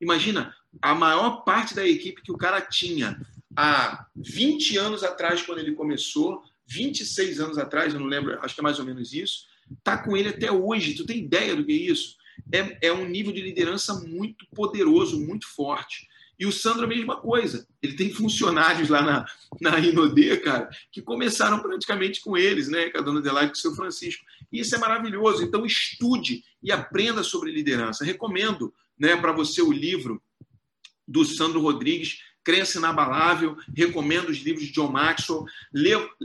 Imagina, 0.00 0.54
a 0.80 0.94
maior 0.94 1.44
parte 1.44 1.74
da 1.74 1.86
equipe 1.86 2.22
que 2.22 2.32
o 2.32 2.38
cara 2.38 2.60
tinha 2.60 3.20
há 3.56 4.06
20 4.16 4.78
anos 4.78 5.02
atrás, 5.02 5.42
quando 5.42 5.58
ele 5.58 5.72
começou, 5.72 6.42
26 6.66 7.40
anos 7.40 7.58
atrás, 7.58 7.92
eu 7.92 8.00
não 8.00 8.06
lembro, 8.06 8.38
acho 8.42 8.54
que 8.54 8.60
é 8.60 8.62
mais 8.62 8.78
ou 8.78 8.84
menos 8.84 9.12
isso, 9.12 9.46
tá 9.82 9.98
com 9.98 10.16
ele 10.16 10.30
até 10.30 10.50
hoje. 10.50 10.94
Tu 10.94 11.04
tem 11.04 11.18
ideia 11.18 11.54
do 11.54 11.64
que 11.64 11.72
é 11.72 11.76
isso? 11.76 12.16
é, 12.52 12.88
é 12.88 12.92
um 12.92 13.06
nível 13.06 13.32
de 13.32 13.40
liderança 13.40 13.94
muito 14.06 14.46
poderoso, 14.54 15.20
muito 15.20 15.46
forte. 15.48 16.08
E 16.38 16.46
o 16.46 16.52
Sandro 16.52 16.84
a 16.84 16.88
mesma 16.88 17.16
coisa. 17.16 17.66
Ele 17.82 17.94
tem 17.94 18.12
funcionários 18.12 18.88
lá 18.88 19.02
na, 19.02 19.26
na 19.60 19.78
Inodê, 19.78 20.36
cara, 20.38 20.68
que 20.90 21.00
começaram 21.00 21.60
praticamente 21.60 22.20
com 22.20 22.36
eles, 22.36 22.68
né? 22.68 22.90
Com 22.90 22.98
a 22.98 23.00
dona 23.02 23.20
Adelaide 23.20 23.48
e 23.48 23.52
com 23.52 23.58
o 23.58 23.60
seu 23.60 23.74
Francisco. 23.74 24.24
E 24.52 24.60
isso 24.60 24.74
é 24.74 24.78
maravilhoso. 24.78 25.44
Então, 25.44 25.64
estude 25.64 26.42
e 26.62 26.72
aprenda 26.72 27.22
sobre 27.22 27.52
liderança. 27.52 28.04
Recomendo 28.04 28.74
né, 28.98 29.16
para 29.16 29.32
você 29.32 29.62
o 29.62 29.72
livro 29.72 30.22
do 31.06 31.24
Sandro 31.24 31.60
Rodrigues, 31.60 32.20
Crença 32.44 32.78
Inabalável, 32.78 33.56
recomendo 33.74 34.28
os 34.28 34.36
livros 34.38 34.66
de 34.66 34.72
John 34.72 34.90
Maxwell, 34.90 35.46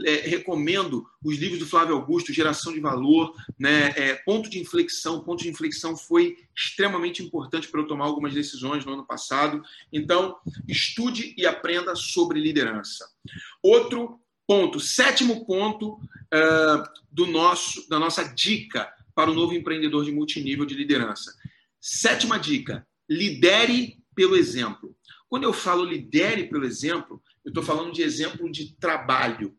é, 0.04 0.28
recomendo 0.28 1.06
os 1.24 1.38
livros 1.38 1.58
do 1.58 1.66
Flávio 1.66 1.96
Augusto, 1.96 2.32
Geração 2.32 2.72
de 2.72 2.80
Valor, 2.80 3.34
né, 3.58 3.94
é, 3.96 4.14
Ponto 4.16 4.50
de 4.50 4.58
Inflexão. 4.58 5.24
Ponto 5.24 5.42
de 5.42 5.48
Inflexão 5.48 5.96
foi 5.96 6.36
extremamente 6.54 7.22
importante 7.22 7.68
para 7.68 7.80
eu 7.80 7.86
tomar 7.86 8.04
algumas 8.04 8.34
decisões 8.34 8.84
no 8.84 8.92
ano 8.92 9.06
passado. 9.06 9.62
Então, 9.90 10.36
estude 10.68 11.34
e 11.38 11.46
aprenda 11.46 11.96
sobre 11.96 12.38
liderança. 12.38 13.08
Outro 13.62 14.20
ponto, 14.46 14.78
sétimo 14.78 15.46
ponto 15.46 15.92
uh, 15.94 16.82
do 17.10 17.26
nosso, 17.26 17.88
da 17.88 17.98
nossa 17.98 18.24
dica 18.24 18.92
para 19.14 19.30
o 19.30 19.34
novo 19.34 19.54
empreendedor 19.54 20.04
de 20.04 20.12
multinível 20.12 20.66
de 20.66 20.74
liderança. 20.74 21.34
Sétima 21.80 22.38
dica: 22.38 22.86
lidere 23.08 23.98
pelo 24.14 24.36
exemplo. 24.36 24.94
Quando 25.30 25.44
eu 25.44 25.52
falo 25.52 25.84
lidere 25.84 26.48
pelo 26.48 26.66
exemplo, 26.66 27.22
eu 27.44 27.50
estou 27.50 27.62
falando 27.62 27.92
de 27.92 28.02
exemplo 28.02 28.50
de 28.50 28.74
trabalho, 28.74 29.56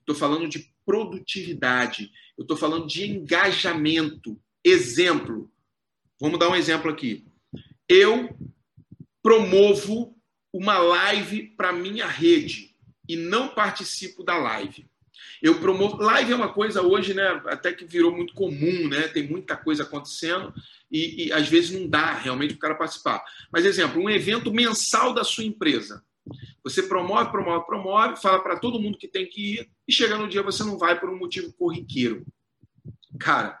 estou 0.00 0.14
falando 0.14 0.48
de 0.48 0.74
produtividade, 0.84 2.10
eu 2.36 2.42
estou 2.42 2.56
falando 2.56 2.88
de 2.88 3.06
engajamento. 3.06 4.36
Exemplo. 4.64 5.48
Vamos 6.20 6.38
dar 6.40 6.50
um 6.50 6.56
exemplo 6.56 6.90
aqui. 6.90 7.24
Eu 7.88 8.36
promovo 9.22 10.18
uma 10.52 10.78
live 10.78 11.44
para 11.56 11.72
minha 11.72 12.08
rede 12.08 12.74
e 13.08 13.14
não 13.14 13.54
participo 13.54 14.24
da 14.24 14.36
live. 14.36 14.84
Eu 15.42 15.60
promovo. 15.60 15.96
Live 15.96 16.32
é 16.32 16.36
uma 16.36 16.52
coisa 16.52 16.82
hoje, 16.82 17.14
né? 17.14 17.42
Até 17.46 17.72
que 17.72 17.84
virou 17.84 18.14
muito 18.14 18.34
comum, 18.34 18.88
né? 18.88 19.08
Tem 19.08 19.26
muita 19.26 19.56
coisa 19.56 19.82
acontecendo 19.82 20.52
e, 20.90 21.26
e 21.26 21.32
às 21.32 21.48
vezes 21.48 21.70
não 21.70 21.88
dá 21.88 22.12
realmente 22.12 22.54
para 22.54 22.58
o 22.58 22.60
cara 22.60 22.74
participar. 22.74 23.22
Mas, 23.52 23.64
exemplo, 23.64 24.02
um 24.02 24.10
evento 24.10 24.52
mensal 24.52 25.12
da 25.12 25.24
sua 25.24 25.44
empresa. 25.44 26.02
Você 26.62 26.82
promove, 26.84 27.30
promove, 27.30 27.66
promove, 27.66 28.20
fala 28.20 28.42
para 28.42 28.58
todo 28.58 28.80
mundo 28.80 28.96
que 28.96 29.06
tem 29.06 29.26
que 29.26 29.54
ir 29.54 29.70
e 29.86 29.92
chega 29.92 30.16
no 30.16 30.28
dia 30.28 30.42
você 30.42 30.64
não 30.64 30.78
vai 30.78 30.98
por 30.98 31.10
um 31.10 31.18
motivo 31.18 31.52
corriqueiro. 31.52 32.24
Cara, 33.18 33.60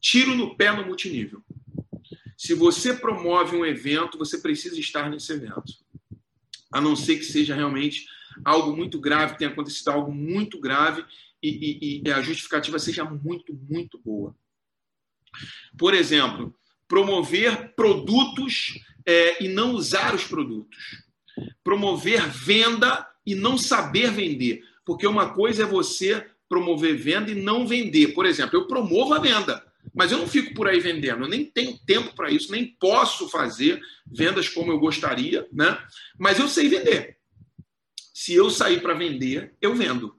tiro 0.00 0.34
no 0.34 0.56
pé 0.56 0.70
no 0.70 0.86
multinível. 0.86 1.42
Se 2.36 2.54
você 2.54 2.94
promove 2.94 3.56
um 3.56 3.66
evento, 3.66 4.18
você 4.18 4.38
precisa 4.38 4.78
estar 4.78 5.10
nesse 5.10 5.32
evento. 5.32 5.72
A 6.72 6.80
não 6.80 6.94
ser 6.94 7.16
que 7.16 7.24
seja 7.24 7.54
realmente 7.54 8.06
algo 8.44 8.76
muito 8.76 9.00
grave, 9.00 9.36
tenha 9.36 9.50
acontecido 9.50 9.88
algo 9.88 10.12
muito 10.12 10.60
grave 10.60 11.04
e, 11.42 12.00
e, 12.00 12.02
e 12.04 12.12
a 12.12 12.22
justificativa 12.22 12.78
seja 12.78 13.04
muito, 13.04 13.54
muito 13.68 13.98
boa. 13.98 14.34
Por 15.76 15.92
exemplo, 15.92 16.54
promover 16.88 17.74
produtos 17.74 18.80
é, 19.06 19.44
e 19.44 19.48
não 19.48 19.72
usar 19.72 20.14
os 20.14 20.24
produtos. 20.24 21.04
Promover 21.62 22.28
venda 22.28 23.06
e 23.26 23.34
não 23.34 23.58
saber 23.58 24.10
vender. 24.10 24.62
Porque 24.84 25.06
uma 25.06 25.34
coisa 25.34 25.64
é 25.64 25.66
você 25.66 26.26
promover 26.48 26.96
venda 26.96 27.30
e 27.30 27.34
não 27.34 27.66
vender. 27.66 28.08
Por 28.14 28.26
exemplo, 28.26 28.56
eu 28.56 28.66
promovo 28.66 29.14
a 29.14 29.18
venda, 29.18 29.64
mas 29.94 30.12
eu 30.12 30.18
não 30.18 30.26
fico 30.26 30.54
por 30.54 30.68
aí 30.68 30.78
vendendo. 30.78 31.24
Eu 31.24 31.28
nem 31.28 31.44
tenho 31.44 31.78
tempo 31.78 32.14
para 32.14 32.30
isso, 32.30 32.52
nem 32.52 32.66
posso 32.66 33.28
fazer 33.28 33.80
vendas 34.06 34.48
como 34.48 34.70
eu 34.70 34.78
gostaria, 34.78 35.46
né? 35.52 35.78
Mas 36.18 36.38
eu 36.38 36.48
sei 36.48 36.68
vender. 36.68 37.18
Se 38.14 38.32
eu 38.32 38.48
sair 38.48 38.80
para 38.80 38.94
vender, 38.94 39.56
eu 39.60 39.74
vendo 39.74 40.14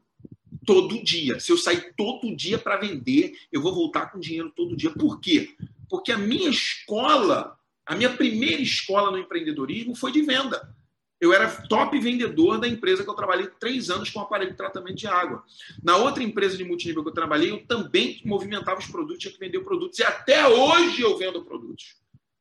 todo 0.66 1.02
dia. 1.02 1.40
Se 1.40 1.50
eu 1.50 1.58
sair 1.58 1.94
todo 1.96 2.36
dia 2.36 2.60
para 2.60 2.76
vender, 2.76 3.38
eu 3.50 3.62
vou 3.62 3.74
voltar 3.74 4.12
com 4.12 4.20
dinheiro 4.20 4.52
todo 4.54 4.76
dia. 4.76 4.92
Por 4.92 5.22
quê? 5.22 5.56
Porque 5.90 6.12
a 6.12 6.18
minha 6.18 6.50
escola, 6.50 7.58
a 7.86 7.96
minha 7.96 8.14
primeira 8.14 8.62
escola 8.62 9.12
no 9.12 9.18
empreendedorismo 9.18 9.96
foi 9.96 10.12
de 10.12 10.22
venda. 10.24 10.76
Eu 11.22 11.32
era 11.32 11.50
top 11.68 11.98
vendedor 11.98 12.60
da 12.60 12.68
empresa 12.68 13.02
que 13.02 13.10
eu 13.10 13.14
trabalhei 13.14 13.48
três 13.58 13.90
anos 13.90 14.10
com 14.10 14.20
aparelho 14.20 14.52
de 14.52 14.58
tratamento 14.58 14.98
de 14.98 15.08
água. 15.08 15.46
Na 15.82 15.96
outra 15.96 16.22
empresa 16.22 16.58
de 16.58 16.66
multinível 16.66 17.02
que 17.02 17.10
eu 17.10 17.14
trabalhei, 17.14 17.50
eu 17.50 17.66
também 17.66 18.22
movimentava 18.26 18.78
os 18.78 18.88
produtos, 18.88 19.20
tinha 19.20 19.32
que 19.32 19.40
vender 19.40 19.62
produtos. 19.62 20.00
E 20.00 20.04
até 20.04 20.46
hoje 20.46 21.02
eu 21.02 21.18
vendo 21.18 21.46
produtos. 21.46 21.96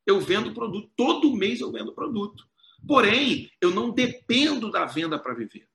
Eu 0.05 0.19
vendo 0.19 0.53
produto. 0.53 0.89
Todo 0.97 1.33
mês 1.33 1.61
eu 1.61 1.71
vendo 1.71 1.93
produto. 1.93 2.45
Porém, 2.87 3.49
eu 3.59 3.71
não 3.71 3.91
dependo 3.91 4.71
da 4.71 4.85
venda 4.85 5.17
para 5.17 5.33
viver. 5.33 5.67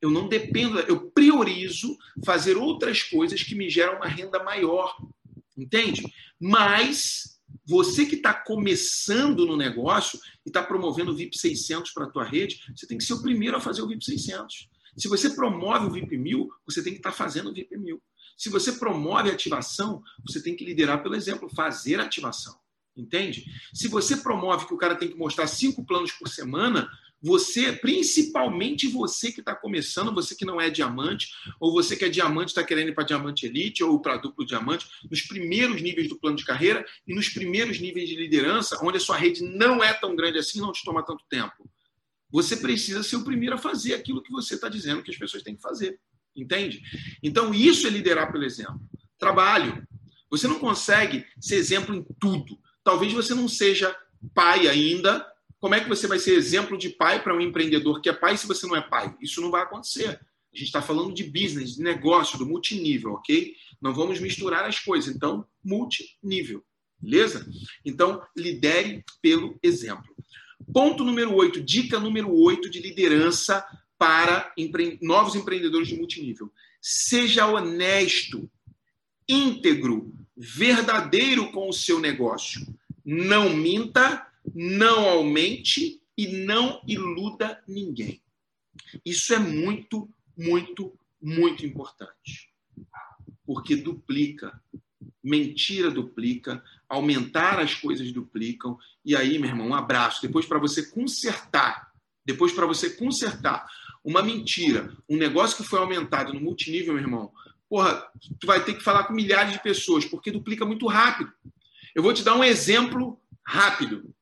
Eu 0.00 0.10
não 0.10 0.28
dependo, 0.28 0.80
eu 0.80 1.10
priorizo 1.10 1.96
fazer 2.24 2.56
outras 2.56 3.02
coisas 3.02 3.42
que 3.42 3.54
me 3.54 3.70
geram 3.70 3.96
uma 3.96 4.08
renda 4.08 4.42
maior. 4.42 4.96
Entende? 5.56 6.02
Mas 6.40 7.32
Você 7.64 8.06
que 8.06 8.16
está 8.16 8.34
começando 8.34 9.46
no 9.46 9.56
negócio 9.56 10.18
e 10.44 10.48
está 10.48 10.62
promovendo 10.62 11.12
o 11.12 11.14
VIP 11.14 11.38
600 11.38 11.92
para 11.92 12.06
a 12.06 12.10
tua 12.10 12.24
rede, 12.24 12.60
você 12.74 12.86
tem 12.86 12.98
que 12.98 13.04
ser 13.04 13.14
o 13.14 13.22
primeiro 13.22 13.56
a 13.56 13.60
fazer 13.60 13.82
o 13.82 13.86
VIP 13.86 14.04
600. 14.04 14.68
Se 14.96 15.08
você 15.08 15.30
promove 15.30 15.86
o 15.86 15.90
VIP 15.90 16.18
1000, 16.18 16.48
você 16.66 16.82
tem 16.82 16.92
que 16.92 16.98
estar 16.98 17.12
tá 17.12 17.16
fazendo 17.16 17.50
o 17.50 17.54
VIP 17.54 17.76
1000. 17.76 18.02
Se 18.36 18.48
você 18.48 18.72
promove 18.72 19.30
a 19.30 19.34
ativação, 19.34 20.02
você 20.26 20.42
tem 20.42 20.56
que 20.56 20.64
liderar 20.64 21.02
pelo 21.02 21.14
exemplo, 21.14 21.48
fazer 21.54 22.00
ativação. 22.00 22.54
Entende? 22.96 23.44
Se 23.72 23.88
você 23.88 24.16
promove 24.18 24.66
que 24.66 24.74
o 24.74 24.78
cara 24.78 24.94
tem 24.94 25.08
que 25.08 25.16
mostrar 25.16 25.46
cinco 25.46 25.84
planos 25.84 26.12
por 26.12 26.28
semana, 26.28 26.90
você, 27.22 27.72
principalmente 27.72 28.88
você 28.88 29.30
que 29.30 29.40
está 29.40 29.54
começando, 29.54 30.12
você 30.12 30.34
que 30.34 30.44
não 30.44 30.60
é 30.60 30.68
diamante, 30.68 31.28
ou 31.60 31.72
você 31.72 31.96
que 31.96 32.04
é 32.04 32.08
diamante 32.08 32.48
está 32.50 32.64
querendo 32.64 32.88
ir 32.88 32.94
para 32.94 33.04
diamante 33.04 33.46
elite 33.46 33.84
ou 33.84 34.00
para 34.00 34.16
duplo 34.16 34.44
diamante, 34.44 34.86
nos 35.08 35.22
primeiros 35.22 35.80
níveis 35.80 36.08
do 36.08 36.18
plano 36.18 36.36
de 36.36 36.44
carreira 36.44 36.84
e 37.06 37.14
nos 37.14 37.28
primeiros 37.28 37.78
níveis 37.78 38.08
de 38.08 38.16
liderança, 38.16 38.78
onde 38.82 38.96
a 38.96 39.00
sua 39.00 39.16
rede 39.16 39.42
não 39.42 39.82
é 39.82 39.94
tão 39.94 40.16
grande 40.16 40.38
assim, 40.38 40.60
não 40.60 40.72
te 40.72 40.84
toma 40.84 41.04
tanto 41.04 41.24
tempo. 41.30 41.70
Você 42.28 42.56
precisa 42.56 43.02
ser 43.02 43.16
o 43.16 43.24
primeiro 43.24 43.54
a 43.54 43.58
fazer 43.58 43.94
aquilo 43.94 44.22
que 44.22 44.32
você 44.32 44.54
está 44.54 44.68
dizendo 44.68 45.02
que 45.02 45.10
as 45.10 45.16
pessoas 45.16 45.44
têm 45.44 45.54
que 45.54 45.62
fazer. 45.62 46.00
Entende? 46.34 46.82
Então, 47.22 47.54
isso 47.54 47.86
é 47.86 47.90
liderar 47.90 48.32
pelo 48.32 48.44
exemplo. 48.44 48.80
Trabalho. 49.18 49.86
Você 50.30 50.48
não 50.48 50.58
consegue 50.58 51.26
ser 51.38 51.56
exemplo 51.56 51.94
em 51.94 52.02
tudo. 52.18 52.58
Talvez 52.84 53.12
você 53.12 53.34
não 53.34 53.48
seja 53.48 53.96
pai 54.34 54.68
ainda. 54.68 55.26
Como 55.58 55.74
é 55.74 55.80
que 55.80 55.88
você 55.88 56.06
vai 56.06 56.18
ser 56.18 56.34
exemplo 56.34 56.76
de 56.76 56.88
pai 56.88 57.22
para 57.22 57.36
um 57.36 57.40
empreendedor 57.40 58.00
que 58.00 58.08
é 58.08 58.12
pai 58.12 58.36
se 58.36 58.46
você 58.46 58.66
não 58.66 58.76
é 58.76 58.80
pai? 58.80 59.14
Isso 59.20 59.40
não 59.40 59.50
vai 59.50 59.62
acontecer. 59.62 60.08
A 60.54 60.56
gente 60.56 60.66
está 60.66 60.82
falando 60.82 61.14
de 61.14 61.24
business, 61.24 61.76
de 61.76 61.82
negócio, 61.82 62.36
do 62.36 62.44
multinível, 62.44 63.12
ok? 63.12 63.54
Não 63.80 63.94
vamos 63.94 64.20
misturar 64.20 64.64
as 64.64 64.78
coisas. 64.78 65.14
Então, 65.14 65.46
multinível. 65.64 66.62
Beleza? 67.00 67.48
Então, 67.84 68.22
lidere 68.36 69.04
pelo 69.20 69.58
exemplo. 69.62 70.14
Ponto 70.72 71.04
número 71.04 71.34
8, 71.34 71.60
dica 71.60 71.98
número 71.98 72.32
8 72.32 72.68
de 72.68 72.80
liderança 72.80 73.64
para 73.98 74.52
empre... 74.56 74.98
novos 75.00 75.34
empreendedores 75.34 75.88
de 75.88 75.96
multinível. 75.96 76.52
Seja 76.80 77.46
honesto, 77.46 78.50
íntegro, 79.28 80.12
verdadeiro 80.36 81.50
com 81.50 81.68
o 81.68 81.72
seu 81.72 81.98
negócio. 81.98 82.66
Não 83.04 83.50
minta, 83.50 84.26
não 84.54 85.08
aumente 85.08 86.00
e 86.16 86.26
não 86.28 86.82
iluda 86.86 87.62
ninguém. 87.66 88.20
Isso 89.04 89.34
é 89.34 89.38
muito, 89.38 90.08
muito, 90.36 90.92
muito 91.20 91.64
importante. 91.64 92.50
Porque 93.44 93.76
duplica. 93.76 94.60
Mentira 95.24 95.88
duplica, 95.88 96.62
aumentar 96.88 97.60
as 97.60 97.74
coisas 97.74 98.10
duplicam. 98.10 98.76
E 99.04 99.14
aí, 99.14 99.38
meu 99.38 99.50
irmão, 99.50 99.68
um 99.68 99.74
abraço. 99.74 100.20
Depois, 100.20 100.46
para 100.46 100.58
você 100.58 100.90
consertar, 100.90 101.92
depois, 102.24 102.52
para 102.52 102.66
você 102.66 102.90
consertar 102.90 103.68
uma 104.04 104.20
mentira, 104.20 104.96
um 105.08 105.16
negócio 105.16 105.56
que 105.56 105.62
foi 105.62 105.78
aumentado 105.78 106.34
no 106.34 106.40
multinível, 106.40 106.94
meu 106.94 107.02
irmão, 107.02 107.32
porra, 107.68 108.04
tu 108.38 108.46
vai 108.46 108.64
ter 108.64 108.74
que 108.74 108.82
falar 108.82 109.04
com 109.04 109.14
milhares 109.14 109.52
de 109.52 109.62
pessoas, 109.62 110.04
porque 110.04 110.30
duplica 110.30 110.64
muito 110.64 110.86
rápido. 110.86 111.32
Eu 111.94 112.02
vou 112.02 112.12
te 112.12 112.22
dar 112.22 112.34
um 112.34 112.44
exemplo 112.44 113.20
rápido. 113.46 114.14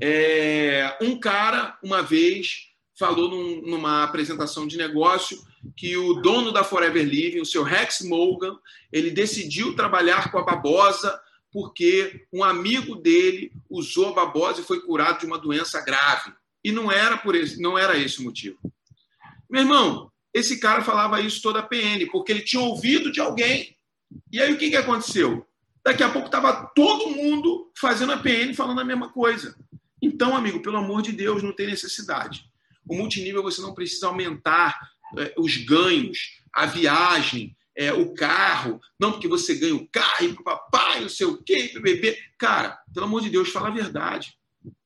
É, 0.00 0.96
um 1.00 1.18
cara, 1.18 1.78
uma 1.82 2.02
vez, 2.02 2.68
falou 2.98 3.28
num, 3.28 3.62
numa 3.62 4.04
apresentação 4.04 4.66
de 4.66 4.76
negócio 4.76 5.38
que 5.76 5.96
o 5.96 6.14
dono 6.14 6.52
da 6.52 6.62
Forever 6.62 7.04
Living, 7.04 7.40
o 7.40 7.46
seu 7.46 7.62
Rex 7.62 8.02
Morgan, 8.02 8.58
ele 8.92 9.10
decidiu 9.10 9.74
trabalhar 9.74 10.30
com 10.30 10.38
a 10.38 10.44
babosa 10.44 11.20
porque 11.50 12.26
um 12.32 12.42
amigo 12.42 12.96
dele 12.96 13.52
usou 13.70 14.08
a 14.08 14.12
babosa 14.12 14.60
e 14.60 14.64
foi 14.64 14.80
curado 14.80 15.20
de 15.20 15.26
uma 15.26 15.38
doença 15.38 15.80
grave. 15.80 16.32
E 16.64 16.72
não 16.72 16.90
era 16.90 17.16
por 17.16 17.34
esse, 17.36 17.60
não 17.60 17.78
era 17.78 17.96
esse 17.96 18.20
o 18.20 18.24
motivo. 18.24 18.58
Meu 19.48 19.62
irmão, 19.62 20.10
esse 20.32 20.58
cara 20.58 20.82
falava 20.82 21.20
isso 21.20 21.40
toda 21.40 21.60
a 21.60 21.62
PN, 21.62 22.10
porque 22.10 22.32
ele 22.32 22.42
tinha 22.42 22.60
ouvido 22.60 23.12
de 23.12 23.20
alguém. 23.20 23.76
E 24.32 24.40
aí 24.40 24.52
o 24.52 24.58
que, 24.58 24.70
que 24.70 24.76
aconteceu? 24.76 25.46
Daqui 25.84 26.02
a 26.02 26.10
pouco 26.10 26.26
estava 26.26 26.72
todo 26.74 27.10
mundo 27.10 27.70
fazendo 27.78 28.12
a 28.12 28.16
PN 28.16 28.54
falando 28.54 28.80
a 28.80 28.84
mesma 28.84 29.12
coisa. 29.12 29.54
Então, 30.00 30.34
amigo, 30.34 30.62
pelo 30.62 30.78
amor 30.78 31.02
de 31.02 31.12
Deus, 31.12 31.42
não 31.42 31.52
tem 31.52 31.66
necessidade. 31.66 32.50
O 32.86 32.96
multinível 32.96 33.42
você 33.42 33.60
não 33.60 33.74
precisa 33.74 34.06
aumentar 34.06 34.78
é, 35.18 35.34
os 35.36 35.56
ganhos, 35.58 36.40
a 36.52 36.66
viagem, 36.66 37.56
é, 37.76 37.92
o 37.92 38.14
carro. 38.14 38.80
Não 38.98 39.12
porque 39.12 39.28
você 39.28 39.54
ganha 39.54 39.74
o 39.74 39.86
carro 39.88 40.24
e 40.24 40.32
para 40.32 40.40
o 40.40 40.44
papai, 40.44 41.00
não 41.00 41.08
sei 41.08 41.26
o 41.26 41.42
quê, 41.42 41.68
para 41.72 41.80
o 41.80 41.82
bebê. 41.82 42.18
Cara, 42.38 42.78
pelo 42.92 43.06
amor 43.06 43.20
de 43.20 43.30
Deus, 43.30 43.50
fala 43.50 43.68
a 43.68 43.72
verdade. 43.72 44.38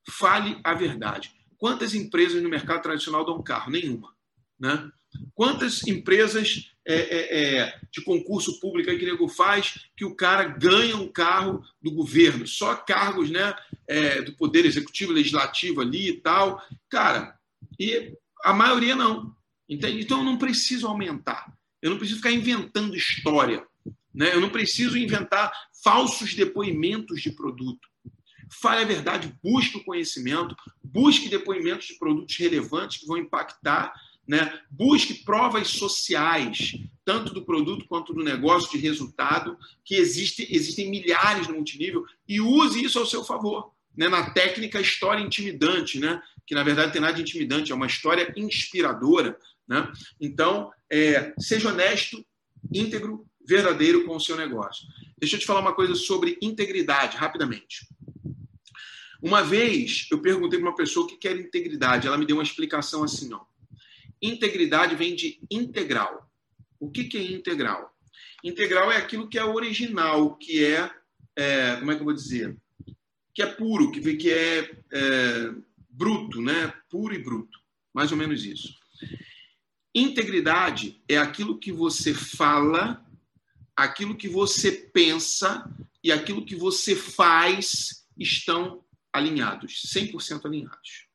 Fale 0.08 0.58
a 0.64 0.74
verdade. 0.74 1.32
Quantas 1.56 1.94
empresas 1.94 2.42
no 2.42 2.48
mercado 2.48 2.82
tradicional 2.82 3.24
dão 3.24 3.42
carro? 3.42 3.70
Nenhuma. 3.70 4.14
Né? 4.58 4.90
Quantas 5.34 5.86
empresas 5.86 6.72
é, 6.88 6.94
é, 6.94 7.58
é, 7.58 7.80
de 7.92 8.02
concurso 8.02 8.58
público 8.58 8.90
que 8.90 9.04
nego 9.04 9.28
faz 9.28 9.78
que 9.94 10.06
o 10.06 10.14
cara 10.14 10.44
ganha 10.44 10.96
um 10.96 11.06
carro 11.06 11.62
do 11.82 11.90
governo? 11.90 12.46
Só 12.46 12.74
cargos 12.74 13.28
né, 13.28 13.54
é, 13.86 14.22
do 14.22 14.32
Poder 14.32 14.64
Executivo, 14.64 15.12
Legislativo 15.12 15.82
ali 15.82 16.08
e 16.08 16.14
tal. 16.14 16.62
Cara, 16.88 17.38
e 17.78 18.14
a 18.42 18.54
maioria 18.54 18.96
não. 18.96 19.36
Entende? 19.68 20.00
Então 20.00 20.20
eu 20.20 20.24
não 20.24 20.38
preciso 20.38 20.86
aumentar. 20.86 21.52
Eu 21.82 21.90
não 21.90 21.98
preciso 21.98 22.20
ficar 22.20 22.32
inventando 22.32 22.96
história. 22.96 23.66
Né? 24.14 24.32
Eu 24.32 24.40
não 24.40 24.48
preciso 24.48 24.96
inventar 24.96 25.52
falsos 25.84 26.34
depoimentos 26.34 27.20
de 27.20 27.30
produto. 27.30 27.86
Fale 28.50 28.80
a 28.80 28.86
verdade, 28.86 29.34
busque 29.42 29.76
o 29.76 29.84
conhecimento, 29.84 30.56
busque 30.82 31.28
depoimentos 31.28 31.86
de 31.88 31.98
produtos 31.98 32.34
relevantes 32.38 32.96
que 32.96 33.06
vão 33.06 33.18
impactar, 33.18 33.92
né? 34.28 34.60
busque 34.70 35.14
provas 35.24 35.68
sociais, 35.68 36.76
tanto 37.04 37.32
do 37.32 37.44
produto 37.44 37.86
quanto 37.88 38.12
do 38.12 38.22
negócio 38.22 38.70
de 38.70 38.78
resultado, 38.78 39.56
que 39.82 39.94
existe, 39.94 40.46
existem 40.50 40.90
milhares 40.90 41.48
no 41.48 41.54
multinível, 41.54 42.04
e 42.28 42.38
use 42.38 42.84
isso 42.84 42.98
ao 42.98 43.06
seu 43.06 43.24
favor. 43.24 43.72
Né? 43.96 44.06
Na 44.08 44.30
técnica 44.30 44.78
história 44.78 45.22
intimidante, 45.22 45.98
né? 45.98 46.22
que 46.46 46.54
na 46.54 46.62
verdade 46.62 46.92
tem 46.92 47.00
nada 47.00 47.14
de 47.14 47.22
intimidante, 47.22 47.72
é 47.72 47.74
uma 47.74 47.86
história 47.86 48.32
inspiradora. 48.36 49.38
Né? 49.66 49.90
Então, 50.20 50.70
é, 50.90 51.32
seja 51.38 51.70
honesto, 51.70 52.22
íntegro, 52.72 53.26
verdadeiro 53.46 54.04
com 54.04 54.14
o 54.14 54.20
seu 54.20 54.36
negócio. 54.36 54.86
Deixa 55.18 55.36
eu 55.36 55.40
te 55.40 55.46
falar 55.46 55.60
uma 55.60 55.74
coisa 55.74 55.94
sobre 55.94 56.36
integridade, 56.42 57.16
rapidamente. 57.16 57.88
Uma 59.22 59.42
vez 59.42 60.06
eu 60.12 60.20
perguntei 60.20 60.60
para 60.60 60.68
uma 60.68 60.76
pessoa 60.76 61.06
o 61.06 61.08
que 61.08 61.26
era 61.26 61.40
integridade. 61.40 62.06
Ela 62.06 62.18
me 62.18 62.26
deu 62.26 62.36
uma 62.36 62.42
explicação 62.42 63.02
assim: 63.02 63.28
não. 63.28 63.47
Integridade 64.22 64.94
vem 64.96 65.14
de 65.14 65.40
integral. 65.50 66.30
O 66.80 66.90
que, 66.90 67.04
que 67.04 67.18
é 67.18 67.32
integral? 67.32 67.94
Integral 68.42 68.90
é 68.92 68.96
aquilo 68.96 69.28
que 69.28 69.38
é 69.38 69.44
original, 69.44 70.36
que 70.36 70.64
é, 70.64 70.90
é 71.36 71.76
como 71.76 71.90
é 71.90 71.94
que 71.94 72.00
eu 72.00 72.04
vou 72.04 72.14
dizer? 72.14 72.56
Que 73.34 73.42
é 73.42 73.46
puro, 73.46 73.90
que, 73.90 74.16
que 74.16 74.30
é, 74.30 74.76
é 74.92 75.54
bruto, 75.88 76.40
né? 76.40 76.72
Puro 76.88 77.14
e 77.14 77.18
bruto. 77.18 77.58
Mais 77.92 78.12
ou 78.12 78.18
menos 78.18 78.44
isso. 78.44 78.74
Integridade 79.94 81.02
é 81.08 81.16
aquilo 81.18 81.58
que 81.58 81.72
você 81.72 82.14
fala, 82.14 83.04
aquilo 83.74 84.16
que 84.16 84.28
você 84.28 84.70
pensa 84.70 85.68
e 86.02 86.12
aquilo 86.12 86.44
que 86.44 86.54
você 86.54 86.94
faz 86.94 88.06
estão 88.16 88.84
alinhados, 89.12 89.82
100% 89.92 90.44
alinhados. 90.44 91.08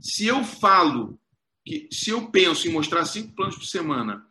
Se 0.00 0.26
eu 0.26 0.44
falo 0.44 1.18
que 1.66 1.88
se 1.90 2.10
eu 2.10 2.30
penso 2.30 2.68
em 2.68 2.72
mostrar 2.72 3.04
cinco 3.04 3.34
planos 3.34 3.56
por 3.56 3.66
semana, 3.66 4.24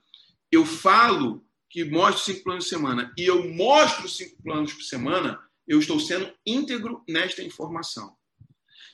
eu 0.49 0.65
falo 0.65 1.45
que 1.69 1.83
mostro 1.83 2.23
cinco 2.23 2.45
planos 2.45 2.63
por 2.63 2.69
semana 2.69 3.13
e 3.17 3.25
eu 3.25 3.53
mostro 3.53 4.07
cinco 4.07 4.41
planos 4.41 4.73
por 4.73 4.83
semana, 4.83 5.37
eu 5.67 5.77
estou 5.77 5.99
sendo 5.99 6.33
íntegro 6.45 7.03
nesta 7.07 7.43
informação. 7.43 8.15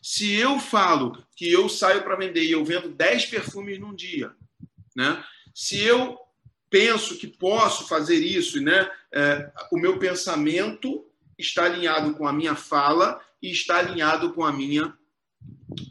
Se 0.02 0.34
eu 0.34 0.60
falo 0.60 1.24
que 1.36 1.52
eu 1.52 1.70
saio 1.70 2.04
para 2.04 2.16
vender 2.16 2.44
e 2.44 2.52
eu 2.52 2.66
vendo 2.66 2.90
10 2.90 3.28
perfumes 3.28 3.80
num 3.80 3.94
dia, 3.94 4.34
né? 4.96 5.24
se 5.54 5.80
eu 5.80 6.18
penso 6.72 7.18
que 7.18 7.28
posso 7.28 7.88
fazer 7.88 8.16
isso, 8.16 8.60
né? 8.62 8.90
É, 9.14 9.52
o 9.72 9.78
meu 9.78 10.00
pensamento 10.00 11.06
está 11.38 11.66
alinhado 11.66 12.16
com 12.16 12.26
a 12.26 12.34
minha 12.34 12.56
fala 12.56 13.22
e 13.42 13.52
está 13.52 13.78
alinhado 13.78 14.34
com 14.34 14.44
a 14.44 14.52
minha 14.52 14.98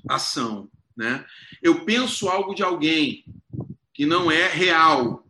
ação. 0.08 0.70
Né? 1.00 1.24
Eu 1.62 1.86
penso 1.86 2.28
algo 2.28 2.54
de 2.54 2.62
alguém 2.62 3.24
que 3.94 4.04
não 4.04 4.30
é 4.30 4.46
real 4.48 5.26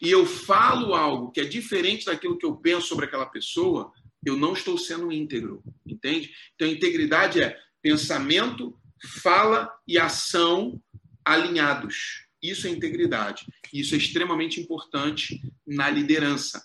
e 0.00 0.10
eu 0.10 0.26
falo 0.26 0.96
algo 0.96 1.30
que 1.30 1.40
é 1.40 1.44
diferente 1.44 2.06
daquilo 2.06 2.36
que 2.36 2.44
eu 2.44 2.56
penso 2.56 2.88
sobre 2.88 3.04
aquela 3.04 3.26
pessoa, 3.26 3.92
eu 4.26 4.36
não 4.36 4.52
estou 4.52 4.76
sendo 4.76 5.12
íntegro, 5.12 5.62
entende? 5.86 6.32
Então, 6.56 6.66
integridade 6.66 7.40
é 7.40 7.56
pensamento, 7.80 8.76
fala 9.22 9.72
e 9.86 9.96
ação 9.96 10.82
alinhados. 11.24 12.26
Isso 12.42 12.66
é 12.66 12.70
integridade. 12.70 13.46
Isso 13.72 13.94
é 13.94 13.98
extremamente 13.98 14.60
importante 14.60 15.40
na 15.64 15.88
liderança. 15.88 16.60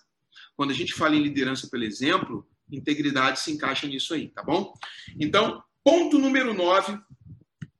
Quando 0.56 0.72
a 0.72 0.74
gente 0.74 0.96
fala 0.96 1.16
em 1.16 1.22
liderança 1.22 1.70
pelo 1.70 1.84
exemplo, 1.84 2.48
Integridade 2.72 3.40
se 3.40 3.52
encaixa 3.52 3.88
nisso 3.88 4.14
aí, 4.14 4.28
tá 4.28 4.44
bom? 4.44 4.74
Então, 5.20 5.64
ponto 5.84 6.18
número 6.18 6.54
9, 6.54 7.00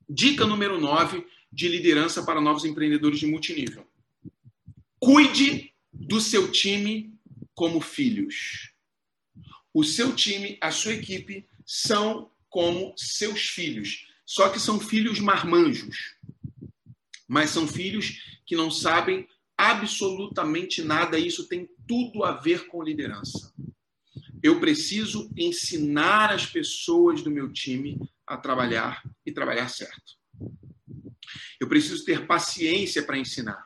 dica 0.10 0.46
número 0.46 0.80
9 0.80 1.26
de 1.52 1.68
liderança 1.68 2.24
para 2.24 2.42
novos 2.42 2.66
empreendedores 2.66 3.20
de 3.20 3.26
multinível. 3.26 3.86
Cuide 5.00 5.74
do 5.92 6.20
seu 6.20 6.52
time 6.52 7.14
como 7.54 7.82
filhos. 7.82 8.72
O 9.74 9.84
seu 9.84 10.16
time, 10.16 10.58
a 10.62 10.72
sua 10.72 10.94
equipe 10.94 11.48
são 11.66 12.32
como 12.50 12.94
seus 12.98 13.48
filhos, 13.48 14.08
só 14.26 14.50
que 14.50 14.60
são 14.60 14.80
filhos 14.80 15.20
marmanjos. 15.20 16.16
Mas 17.28 17.50
são 17.50 17.68
filhos 17.68 18.40
que 18.46 18.56
não 18.56 18.72
sabem 18.72 19.28
absolutamente 19.58 20.82
nada, 20.82 21.18
e 21.18 21.28
isso 21.28 21.48
tem 21.48 21.70
tudo 21.88 22.24
a 22.24 22.32
ver 22.32 22.68
com 22.68 22.84
liderança. 22.84 23.54
Eu 24.42 24.60
preciso 24.60 25.32
ensinar 25.36 26.32
as 26.32 26.46
pessoas 26.46 27.22
do 27.22 27.32
meu 27.32 27.52
time 27.52 27.98
a 28.26 28.38
trabalhar 28.38 29.02
e 29.26 29.32
trabalhar 29.32 29.68
certo. 29.70 30.18
Eu 31.60 31.68
preciso 31.68 32.06
ter 32.06 32.28
paciência 32.28 33.02
para 33.02 33.18
ensinar. 33.18 33.66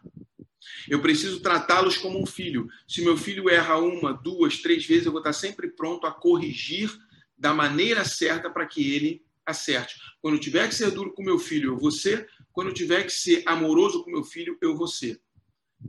Eu 0.88 1.02
preciso 1.02 1.42
tratá-los 1.42 1.98
como 1.98 2.22
um 2.22 2.26
filho. 2.26 2.70
Se 2.88 3.02
meu 3.02 3.18
filho 3.18 3.50
erra 3.50 3.78
uma, 3.78 4.14
duas, 4.14 4.58
três 4.58 4.86
vezes, 4.86 5.06
eu 5.06 5.12
vou 5.12 5.22
estar 5.22 5.34
sempre 5.34 5.70
pronto 5.70 6.08
a 6.08 6.12
corrigir 6.12 6.92
da 7.38 7.54
maneira 7.54 8.06
certa 8.06 8.50
para 8.50 8.66
que 8.66 8.94
ele 8.94 9.24
acerte. 9.46 9.96
Quando 10.22 10.36
eu 10.36 10.40
tiver 10.40 10.68
que 10.68 10.76
ser 10.76 10.92
duro 10.92 11.14
com 11.14 11.24
meu 11.24 11.40
filho, 11.40 11.72
eu 11.72 11.78
vou 11.78 11.92
ser. 11.92 12.30
Quando 12.54 12.68
eu 12.68 12.74
tiver 12.74 13.04
que 13.04 13.12
ser 13.12 13.44
amoroso 13.46 14.04
com 14.04 14.12
meu 14.12 14.24
filho, 14.24 14.58
eu 14.62 14.76
vou 14.76 14.88
ser. 14.88 15.20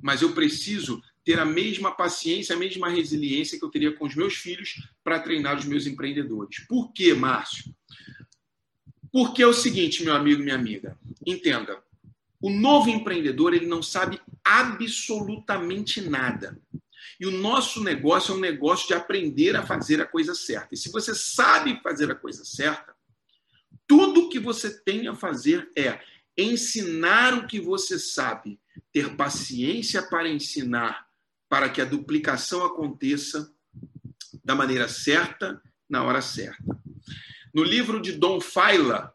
Mas 0.02 0.22
eu 0.22 0.32
preciso 0.32 1.02
ter 1.24 1.38
a 1.38 1.44
mesma 1.44 1.92
paciência, 1.92 2.54
a 2.54 2.58
mesma 2.58 2.88
resiliência 2.88 3.58
que 3.58 3.64
eu 3.64 3.70
teria 3.70 3.92
com 3.92 4.06
os 4.06 4.14
meus 4.14 4.34
filhos 4.34 4.88
para 5.04 5.20
treinar 5.20 5.56
os 5.56 5.64
meus 5.64 5.86
empreendedores. 5.86 6.66
Por 6.66 6.92
quê, 6.92 7.14
Márcio? 7.14 7.74
Porque 9.12 9.42
é 9.42 9.46
o 9.46 9.52
seguinte, 9.52 10.02
meu 10.02 10.14
amigo 10.14 10.42
minha 10.42 10.54
amiga, 10.54 10.98
entenda. 11.26 11.82
O 12.40 12.50
novo 12.50 12.88
empreendedor, 12.88 13.54
ele 13.54 13.66
não 13.66 13.82
sabe 13.82 14.20
absolutamente 14.44 16.00
nada. 16.00 16.60
E 17.20 17.26
o 17.26 17.30
nosso 17.30 17.84
negócio 17.84 18.32
é 18.32 18.36
um 18.36 18.40
negócio 18.40 18.88
de 18.88 18.94
aprender 18.94 19.54
a 19.54 19.64
fazer 19.64 20.00
a 20.00 20.06
coisa 20.06 20.34
certa. 20.34 20.74
E 20.74 20.76
se 20.76 20.90
você 20.90 21.14
sabe 21.14 21.80
fazer 21.82 22.10
a 22.10 22.16
coisa 22.16 22.44
certa, 22.44 22.92
tudo 23.86 24.28
que 24.28 24.40
você 24.40 24.76
tem 24.82 25.06
a 25.06 25.14
fazer 25.14 25.70
é 25.76 26.00
ensinar 26.36 27.34
o 27.34 27.46
que 27.46 27.60
você 27.60 27.98
sabe, 27.98 28.58
ter 28.92 29.14
paciência 29.16 30.02
para 30.02 30.28
ensinar, 30.28 31.06
para 31.52 31.68
que 31.68 31.82
a 31.82 31.84
duplicação 31.84 32.64
aconteça 32.64 33.54
da 34.42 34.54
maneira 34.54 34.88
certa, 34.88 35.60
na 35.86 36.02
hora 36.02 36.22
certa. 36.22 36.64
No 37.52 37.62
livro 37.62 38.00
de 38.00 38.12
Don 38.12 38.40
Faila, 38.40 39.12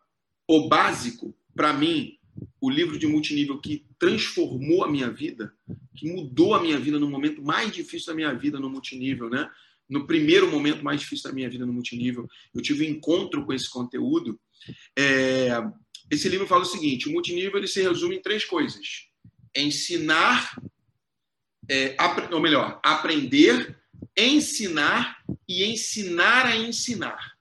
O 0.47 0.69
Básico, 0.69 1.35
para 1.55 1.73
mim, 1.73 2.19
o 2.61 2.69
livro 2.69 2.99
de 2.99 3.07
multinível 3.07 3.59
que 3.59 3.87
transformou 3.97 4.83
a 4.83 4.87
minha 4.87 5.09
vida, 5.09 5.51
que 5.95 6.13
mudou 6.13 6.53
a 6.53 6.61
minha 6.61 6.77
vida 6.77 6.99
no 6.99 7.09
momento 7.09 7.41
mais 7.41 7.71
difícil 7.71 8.09
da 8.09 8.13
minha 8.13 8.31
vida 8.35 8.59
no 8.59 8.69
multinível, 8.69 9.31
né? 9.31 9.49
No 9.89 10.05
primeiro 10.05 10.47
momento 10.51 10.83
mais 10.83 10.99
difícil 10.99 11.31
da 11.31 11.33
minha 11.33 11.49
vida 11.49 11.65
no 11.65 11.73
multinível, 11.73 12.29
eu 12.53 12.61
tive 12.61 12.85
um 12.85 12.91
encontro 12.91 13.47
com 13.47 13.51
esse 13.51 13.67
conteúdo. 13.67 14.39
É... 14.95 15.49
Esse 16.11 16.29
livro 16.29 16.45
fala 16.45 16.61
o 16.61 16.65
seguinte: 16.65 17.09
o 17.09 17.11
multinível 17.11 17.57
ele 17.57 17.67
se 17.67 17.81
resume 17.81 18.17
em 18.17 18.21
três 18.21 18.45
coisas: 18.45 19.07
ensinar, 19.55 20.55
é, 21.69 21.95
ou 22.31 22.39
melhor, 22.39 22.79
aprender, 22.83 23.77
ensinar 24.15 25.17
e 25.47 25.65
ensinar 25.65 26.45
a 26.45 26.55
ensinar. 26.55 27.37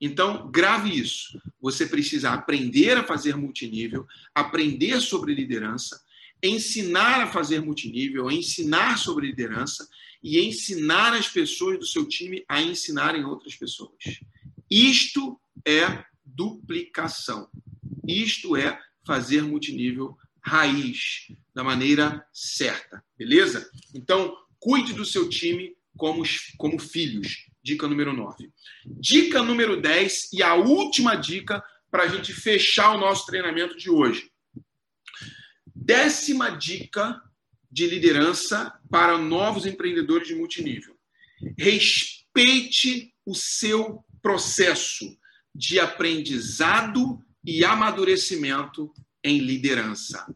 Então, 0.00 0.50
grave 0.50 0.90
isso. 0.90 1.40
Você 1.60 1.86
precisa 1.86 2.30
aprender 2.30 2.96
a 2.96 3.04
fazer 3.04 3.36
multinível, 3.36 4.06
aprender 4.34 5.00
sobre 5.00 5.32
liderança, 5.32 6.02
ensinar 6.42 7.22
a 7.22 7.26
fazer 7.28 7.60
multinível, 7.60 8.30
ensinar 8.30 8.98
sobre 8.98 9.28
liderança 9.28 9.88
e 10.22 10.40
ensinar 10.40 11.14
as 11.14 11.28
pessoas 11.28 11.78
do 11.78 11.86
seu 11.86 12.06
time 12.06 12.44
a 12.48 12.60
ensinarem 12.60 13.24
outras 13.24 13.54
pessoas. 13.54 14.20
Isto 14.68 15.40
é 15.64 16.04
duplicação. 16.24 17.48
Isto 18.06 18.56
é 18.56 18.80
fazer 19.04 19.42
multinível 19.42 20.16
raiz, 20.44 21.28
da 21.54 21.62
maneira 21.62 22.26
certa, 22.32 23.02
beleza? 23.16 23.70
Então, 23.94 24.36
cuide 24.58 24.92
do 24.92 25.04
seu 25.04 25.28
time 25.28 25.76
como, 25.96 26.22
como 26.56 26.78
filhos. 26.78 27.46
Dica 27.62 27.86
número 27.86 28.12
9. 28.12 28.50
Dica 28.84 29.42
número 29.42 29.80
10 29.80 30.32
e 30.32 30.42
a 30.42 30.54
última 30.54 31.14
dica 31.14 31.62
para 31.90 32.04
a 32.04 32.08
gente 32.08 32.32
fechar 32.32 32.94
o 32.94 32.98
nosso 32.98 33.26
treinamento 33.26 33.76
de 33.76 33.88
hoje. 33.88 34.30
Décima 35.74 36.50
dica 36.50 37.20
de 37.70 37.86
liderança 37.86 38.72
para 38.90 39.16
novos 39.16 39.64
empreendedores 39.64 40.26
de 40.26 40.34
multinível. 40.34 40.96
Respeite 41.58 43.14
o 43.24 43.34
seu 43.34 44.04
processo 44.20 45.16
de 45.54 45.78
aprendizado 45.78 47.22
e 47.44 47.64
amadurecimento 47.64 48.92
em 49.24 49.38
liderança. 49.38 50.34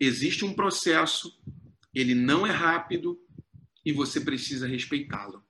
Existe 0.00 0.44
um 0.44 0.54
processo, 0.54 1.38
ele 1.94 2.14
não 2.14 2.46
é 2.46 2.50
rápido 2.50 3.20
e 3.84 3.92
você 3.92 4.20
precisa 4.20 4.66
respeitá-lo. 4.66 5.42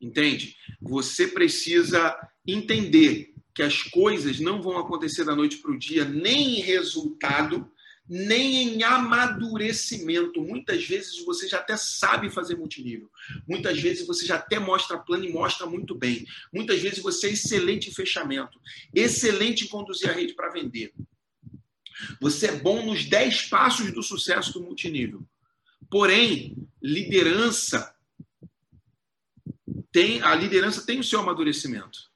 Entende? 0.00 0.56
Você 0.80 1.26
precisa 1.26 2.16
entender 2.46 3.34
que 3.54 3.62
as 3.62 3.82
coisas 3.82 4.40
não 4.40 4.62
vão 4.62 4.78
acontecer 4.78 5.24
da 5.24 5.34
noite 5.34 5.58
para 5.58 5.72
o 5.72 5.78
dia, 5.78 6.04
nem 6.04 6.58
em 6.58 6.62
resultado, 6.62 7.70
nem 8.10 8.74
em 8.74 8.82
amadurecimento. 8.82 10.42
Muitas 10.42 10.84
vezes 10.84 11.24
você 11.24 11.46
já 11.48 11.58
até 11.58 11.76
sabe 11.76 12.28
fazer 12.28 12.56
multinível. 12.56 13.08
Muitas 13.46 13.78
vezes 13.78 14.04
você 14.04 14.26
já 14.26 14.34
até 14.34 14.58
mostra 14.58 14.98
plano 14.98 15.24
e 15.24 15.32
mostra 15.32 15.64
muito 15.64 15.94
bem. 15.94 16.26
Muitas 16.52 16.80
vezes 16.80 16.98
você 16.98 17.28
é 17.28 17.32
excelente 17.32 17.88
em 17.88 17.94
fechamento, 17.94 18.60
excelente 18.92 19.64
em 19.64 19.68
conduzir 19.68 20.10
a 20.10 20.12
rede 20.12 20.34
para 20.34 20.50
vender. 20.50 20.92
Você 22.20 22.48
é 22.48 22.56
bom 22.56 22.84
nos 22.84 23.04
10 23.04 23.42
passos 23.42 23.92
do 23.92 24.02
sucesso 24.02 24.54
do 24.54 24.62
multinível. 24.62 25.24
Porém, 25.88 26.56
liderança 26.82 27.94
tem 29.92 30.20
a 30.22 30.34
liderança 30.34 30.84
tem 30.84 30.98
o 30.98 31.04
seu 31.04 31.20
amadurecimento. 31.20 32.09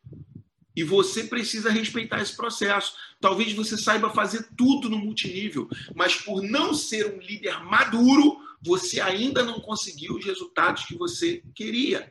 E 0.75 0.83
você 0.83 1.25
precisa 1.25 1.71
respeitar 1.71 2.21
esse 2.21 2.37
processo. 2.37 2.95
Talvez 3.21 3.53
você 3.53 3.77
saiba 3.77 4.11
fazer 4.11 4.49
tudo 4.57 4.89
no 4.89 4.99
multinível, 4.99 5.69
mas 5.95 6.17
por 6.17 6.43
não 6.43 6.75
ser 6.75 7.15
um 7.15 7.19
líder 7.19 7.63
maduro, 7.65 8.39
você 8.61 9.01
ainda 9.01 9.43
não 9.43 9.61
conseguiu 9.61 10.17
os 10.17 10.25
resultados 10.25 10.85
que 10.85 10.97
você 10.97 11.43
queria. 11.55 12.11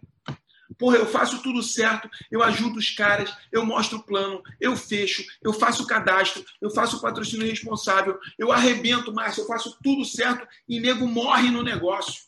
Porra, 0.77 0.97
eu 0.97 1.05
faço 1.05 1.41
tudo 1.41 1.61
certo, 1.61 2.09
eu 2.31 2.41
ajudo 2.43 2.77
os 2.79 2.89
caras, 2.89 3.33
eu 3.51 3.65
mostro 3.65 3.99
o 3.99 4.03
plano, 4.03 4.41
eu 4.59 4.75
fecho, 4.75 5.23
eu 5.41 5.53
faço 5.53 5.83
o 5.83 5.87
cadastro, 5.87 6.43
eu 6.61 6.69
faço 6.69 6.97
o 6.97 7.01
patrocínio 7.01 7.47
responsável, 7.47 8.17
eu 8.37 8.51
arrebento, 8.51 9.13
Márcio, 9.13 9.43
eu 9.43 9.47
faço 9.47 9.77
tudo 9.83 10.03
certo 10.03 10.47
e 10.67 10.79
nego 10.79 11.07
morre 11.07 11.49
no 11.49 11.63
negócio. 11.63 12.23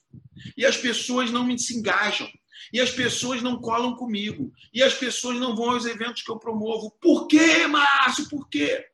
E 0.56 0.66
as 0.66 0.78
pessoas 0.78 1.32
não 1.32 1.44
me 1.44 1.58
se 1.58 1.76
engajam. 1.76 2.30
E 2.72 2.80
as 2.80 2.92
pessoas 2.92 3.42
não 3.42 3.60
colam 3.60 3.96
comigo. 3.96 4.54
E 4.74 4.82
as 4.82 4.94
pessoas 4.94 5.40
não 5.40 5.56
vão 5.56 5.72
aos 5.72 5.86
eventos 5.86 6.22
que 6.22 6.32
eu 6.32 6.38
promovo. 6.38 6.92
Por 7.02 7.28
quê, 7.28 7.68
Márcio? 7.68 8.30
Por 8.30 8.48
quê? 8.50 8.88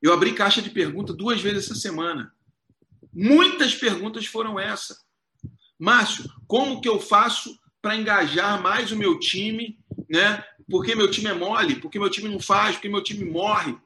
Eu 0.00 0.12
abri 0.12 0.32
caixa 0.32 0.60
de 0.60 0.70
pergunta 0.70 1.12
duas 1.12 1.40
vezes 1.40 1.64
essa 1.64 1.74
semana. 1.74 2.34
Muitas 3.12 3.74
perguntas 3.74 4.26
foram 4.26 4.58
essa. 4.58 4.98
Márcio, 5.78 6.30
como 6.46 6.80
que 6.80 6.88
eu 6.88 6.98
faço 6.98 7.58
para 7.80 7.96
engajar 7.96 8.62
mais 8.62 8.92
o 8.92 8.96
meu 8.96 9.18
time, 9.18 9.78
né? 10.08 10.44
Porque 10.70 10.94
meu 10.94 11.10
time 11.10 11.28
é 11.28 11.34
mole, 11.34 11.76
porque 11.76 11.98
meu 11.98 12.08
time 12.08 12.28
não 12.28 12.40
faz, 12.40 12.76
porque 12.76 12.88
meu 12.88 13.02
time 13.02 13.24
morre. 13.24 13.76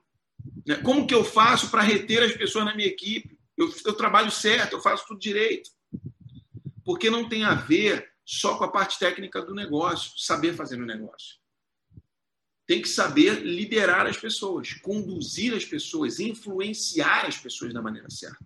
Né? 0.67 0.77
Como 0.77 1.07
que 1.07 1.15
eu 1.15 1.25
faço 1.25 1.71
para 1.71 1.83
reter 1.83 2.23
as 2.23 2.33
pessoas 2.33 2.65
na 2.65 2.75
minha 2.75 2.89
equipe? 2.89 3.39
Eu, 3.57 3.73
eu 3.85 3.95
trabalho 3.95 4.31
certo, 4.31 4.75
eu 4.75 4.81
faço 4.81 5.07
tudo 5.07 5.19
direito. 5.19 5.71
Porque 6.85 7.11
não 7.11 7.29
tem 7.29 7.45
a 7.45 7.55
ver 7.55 8.09
só 8.27 8.59
com 8.59 8.65
a 8.65 8.71
parte 8.71 8.99
técnica 8.99 9.41
do 9.41 9.55
negócio, 9.55 10.19
saber 10.19 10.55
fazer 10.55 10.83
o 10.83 10.85
negócio. 10.85 11.37
Tem 12.67 12.83
que 12.83 12.89
saber 12.89 13.45
liderar 13.45 14.07
as 14.07 14.17
pessoas, 14.17 14.75
conduzir 14.75 15.55
as 15.55 15.65
pessoas, 15.65 16.19
influenciar 16.19 17.25
as 17.27 17.39
pessoas 17.39 17.73
da 17.73 17.81
maneira 17.81 18.11
certa. 18.11 18.45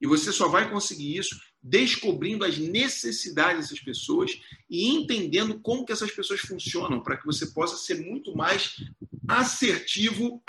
E 0.00 0.06
você 0.06 0.32
só 0.32 0.48
vai 0.48 0.68
conseguir 0.68 1.16
isso 1.16 1.40
descobrindo 1.62 2.44
as 2.44 2.58
necessidades 2.58 3.68
dessas 3.68 3.80
pessoas 3.80 4.40
e 4.68 4.88
entendendo 4.88 5.60
como 5.60 5.84
que 5.84 5.92
essas 5.92 6.10
pessoas 6.10 6.40
funcionam 6.40 7.00
para 7.00 7.16
que 7.16 7.26
você 7.26 7.46
possa 7.46 7.76
ser 7.76 8.00
muito 8.04 8.36
mais 8.36 8.76
assertivo 9.28 10.42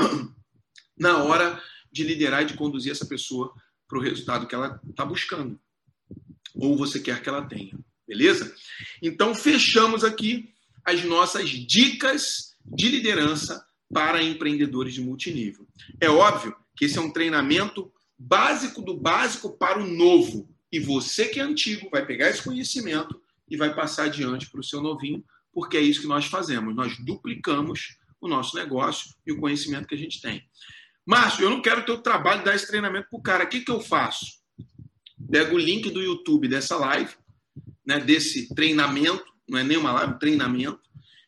na 0.98 1.24
hora 1.24 1.62
de 1.92 2.04
liderar 2.04 2.42
e 2.42 2.46
de 2.46 2.56
conduzir 2.56 2.92
essa 2.92 3.06
pessoa 3.06 3.54
para 3.88 3.98
o 3.98 4.02
resultado 4.02 4.48
que 4.48 4.56
ela 4.56 4.80
está 4.90 5.06
buscando 5.06 5.60
ou 6.56 6.76
você 6.78 7.00
quer 7.00 7.22
que 7.22 7.30
ela 7.30 7.48
tenha. 7.48 7.78
Beleza? 8.10 8.52
Então, 9.04 9.36
fechamos 9.36 10.04
aqui 10.04 10.52
as 10.84 11.04
nossas 11.04 11.48
dicas 11.48 12.56
de 12.66 12.88
liderança 12.88 13.64
para 13.94 14.24
empreendedores 14.24 14.96
de 14.96 15.02
multinível. 15.02 15.68
É 16.02 16.10
óbvio 16.10 16.56
que 16.76 16.86
esse 16.86 16.98
é 16.98 17.02
um 17.02 17.12
treinamento 17.12 17.92
básico 18.18 18.82
do 18.82 18.98
básico 18.98 19.56
para 19.56 19.80
o 19.80 19.88
novo. 19.88 20.50
E 20.72 20.80
você 20.80 21.28
que 21.28 21.40
é 21.40 21.44
antigo 21.44 21.88
vai 21.92 22.04
pegar 22.04 22.32
esse 22.32 22.42
conhecimento 22.42 23.22
e 23.48 23.56
vai 23.56 23.76
passar 23.76 24.06
adiante 24.06 24.50
para 24.50 24.60
o 24.60 24.64
seu 24.64 24.82
novinho, 24.82 25.24
porque 25.54 25.78
é 25.78 25.82
isso 25.82 26.02
que 26.02 26.08
nós 26.08 26.26
fazemos. 26.26 26.76
Nós 26.76 26.98
duplicamos 27.06 28.00
o 28.20 28.28
nosso 28.28 28.56
negócio 28.56 29.14
e 29.26 29.32
o 29.32 29.40
conhecimento 29.40 29.88
que 29.88 29.94
a 29.94 29.98
gente 30.00 30.20
tem. 30.20 30.44
Márcio, 31.06 31.44
eu 31.44 31.52
não 31.52 31.62
quero 31.62 31.86
ter 31.86 31.92
o 31.92 32.02
trabalho 32.02 32.40
de 32.40 32.46
dar 32.46 32.56
esse 32.56 32.66
treinamento 32.66 33.08
para 33.08 33.20
o 33.20 33.22
cara. 33.22 33.44
O 33.44 33.48
que, 33.48 33.62
que 33.62 33.72
eu 33.72 33.80
faço? 33.80 34.40
Pego 35.30 35.56
o 35.56 35.60
link 35.60 35.92
do 35.92 36.02
YouTube 36.02 36.48
dessa 36.48 36.76
live, 36.76 37.14
né, 37.90 38.00
desse 38.00 38.54
treinamento, 38.54 39.26
não 39.48 39.58
é 39.58 39.64
nem 39.64 39.76
uma 39.76 39.92
live, 39.92 40.20
treinamento, 40.20 40.80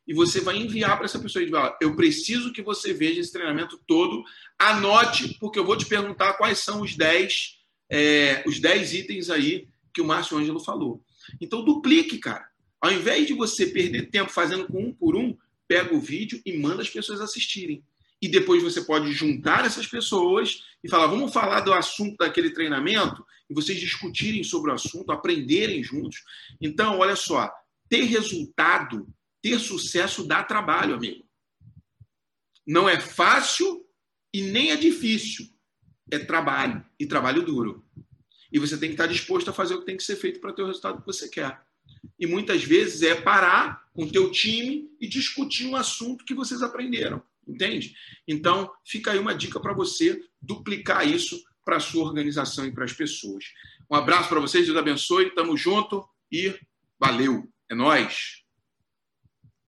e 0.07 0.13
você 0.13 0.39
vai 0.39 0.57
enviar 0.57 0.95
para 0.95 1.05
essa 1.05 1.17
pessoa 1.17 1.41
e 1.41 1.47
dizer, 1.47 1.75
eu 1.81 1.95
preciso 1.95 2.53
que 2.53 2.61
você 2.61 2.93
veja 2.93 3.19
esse 3.19 3.33
treinamento 3.33 3.81
todo, 3.87 4.23
anote, 4.59 5.39
porque 5.39 5.57
eu 5.57 5.65
vou 5.65 5.75
te 5.75 5.87
perguntar 5.87 6.33
quais 6.33 6.59
são 6.59 6.81
os 6.81 6.95
10, 6.95 7.57
é, 7.89 8.43
os 8.45 8.59
10 8.59 8.93
itens 8.93 9.31
aí 9.31 9.67
que 9.91 10.01
o 10.01 10.05
Márcio 10.05 10.37
Ângelo 10.37 10.59
falou. 10.59 11.03
Então, 11.39 11.65
duplique, 11.65 12.19
cara. 12.19 12.45
Ao 12.79 12.91
invés 12.91 13.25
de 13.25 13.33
você 13.33 13.65
perder 13.65 14.11
tempo 14.11 14.31
fazendo 14.31 14.67
com 14.67 14.83
um 14.83 14.93
por 14.93 15.15
um, 15.15 15.35
pega 15.67 15.95
o 15.95 15.99
vídeo 15.99 16.39
e 16.45 16.57
manda 16.57 16.83
as 16.83 16.89
pessoas 16.91 17.21
assistirem. 17.21 17.83
E 18.21 18.27
depois 18.27 18.61
você 18.61 18.81
pode 18.81 19.11
juntar 19.13 19.65
essas 19.65 19.87
pessoas 19.87 20.63
e 20.83 20.89
falar: 20.89 21.07
vamos 21.07 21.33
falar 21.33 21.61
do 21.61 21.73
assunto 21.73 22.17
daquele 22.17 22.51
treinamento 22.51 23.25
e 23.49 23.53
vocês 23.53 23.79
discutirem 23.79 24.43
sobre 24.43 24.71
o 24.71 24.73
assunto, 24.73 25.11
aprenderem 25.11 25.83
juntos. 25.83 26.23
Então, 26.61 26.99
olha 26.99 27.15
só, 27.15 27.51
ter 27.89 28.03
resultado 28.03 29.07
ter 29.41 29.59
sucesso 29.59 30.23
dá 30.25 30.43
trabalho, 30.43 30.95
amigo. 30.95 31.25
Não 32.65 32.87
é 32.87 32.99
fácil 32.99 33.85
e 34.31 34.41
nem 34.41 34.71
é 34.71 34.75
difícil. 34.75 35.47
É 36.11 36.19
trabalho 36.19 36.85
e 36.99 37.07
trabalho 37.07 37.41
duro. 37.41 37.83
E 38.51 38.59
você 38.59 38.77
tem 38.77 38.89
que 38.89 38.93
estar 38.93 39.07
disposto 39.07 39.49
a 39.49 39.53
fazer 39.53 39.73
o 39.73 39.79
que 39.79 39.85
tem 39.85 39.97
que 39.97 40.03
ser 40.03 40.15
feito 40.15 40.39
para 40.39 40.53
ter 40.53 40.61
o 40.61 40.67
resultado 40.67 40.99
que 40.99 41.05
você 41.05 41.27
quer. 41.27 41.59
E 42.19 42.27
muitas 42.27 42.63
vezes 42.63 43.01
é 43.01 43.15
parar 43.15 43.89
com 43.93 44.03
o 44.03 44.11
teu 44.11 44.29
time 44.29 44.89
e 44.99 45.07
discutir 45.07 45.65
um 45.65 45.75
assunto 45.75 46.25
que 46.25 46.33
vocês 46.33 46.61
aprenderam, 46.61 47.21
entende? 47.47 47.93
Então, 48.27 48.71
fica 48.85 49.11
aí 49.11 49.19
uma 49.19 49.35
dica 49.35 49.59
para 49.59 49.73
você 49.73 50.19
duplicar 50.41 51.07
isso 51.07 51.41
para 51.63 51.77
a 51.77 51.79
sua 51.79 52.03
organização 52.03 52.65
e 52.65 52.71
para 52.71 52.85
as 52.85 52.93
pessoas. 52.93 53.45
Um 53.89 53.95
abraço 53.95 54.29
para 54.29 54.39
vocês, 54.39 54.65
Deus 54.65 54.77
abençoe, 54.77 55.33
tamo 55.35 55.55
junto 55.55 56.03
e 56.31 56.57
valeu. 56.99 57.47
É 57.69 57.75
nós. 57.75 58.40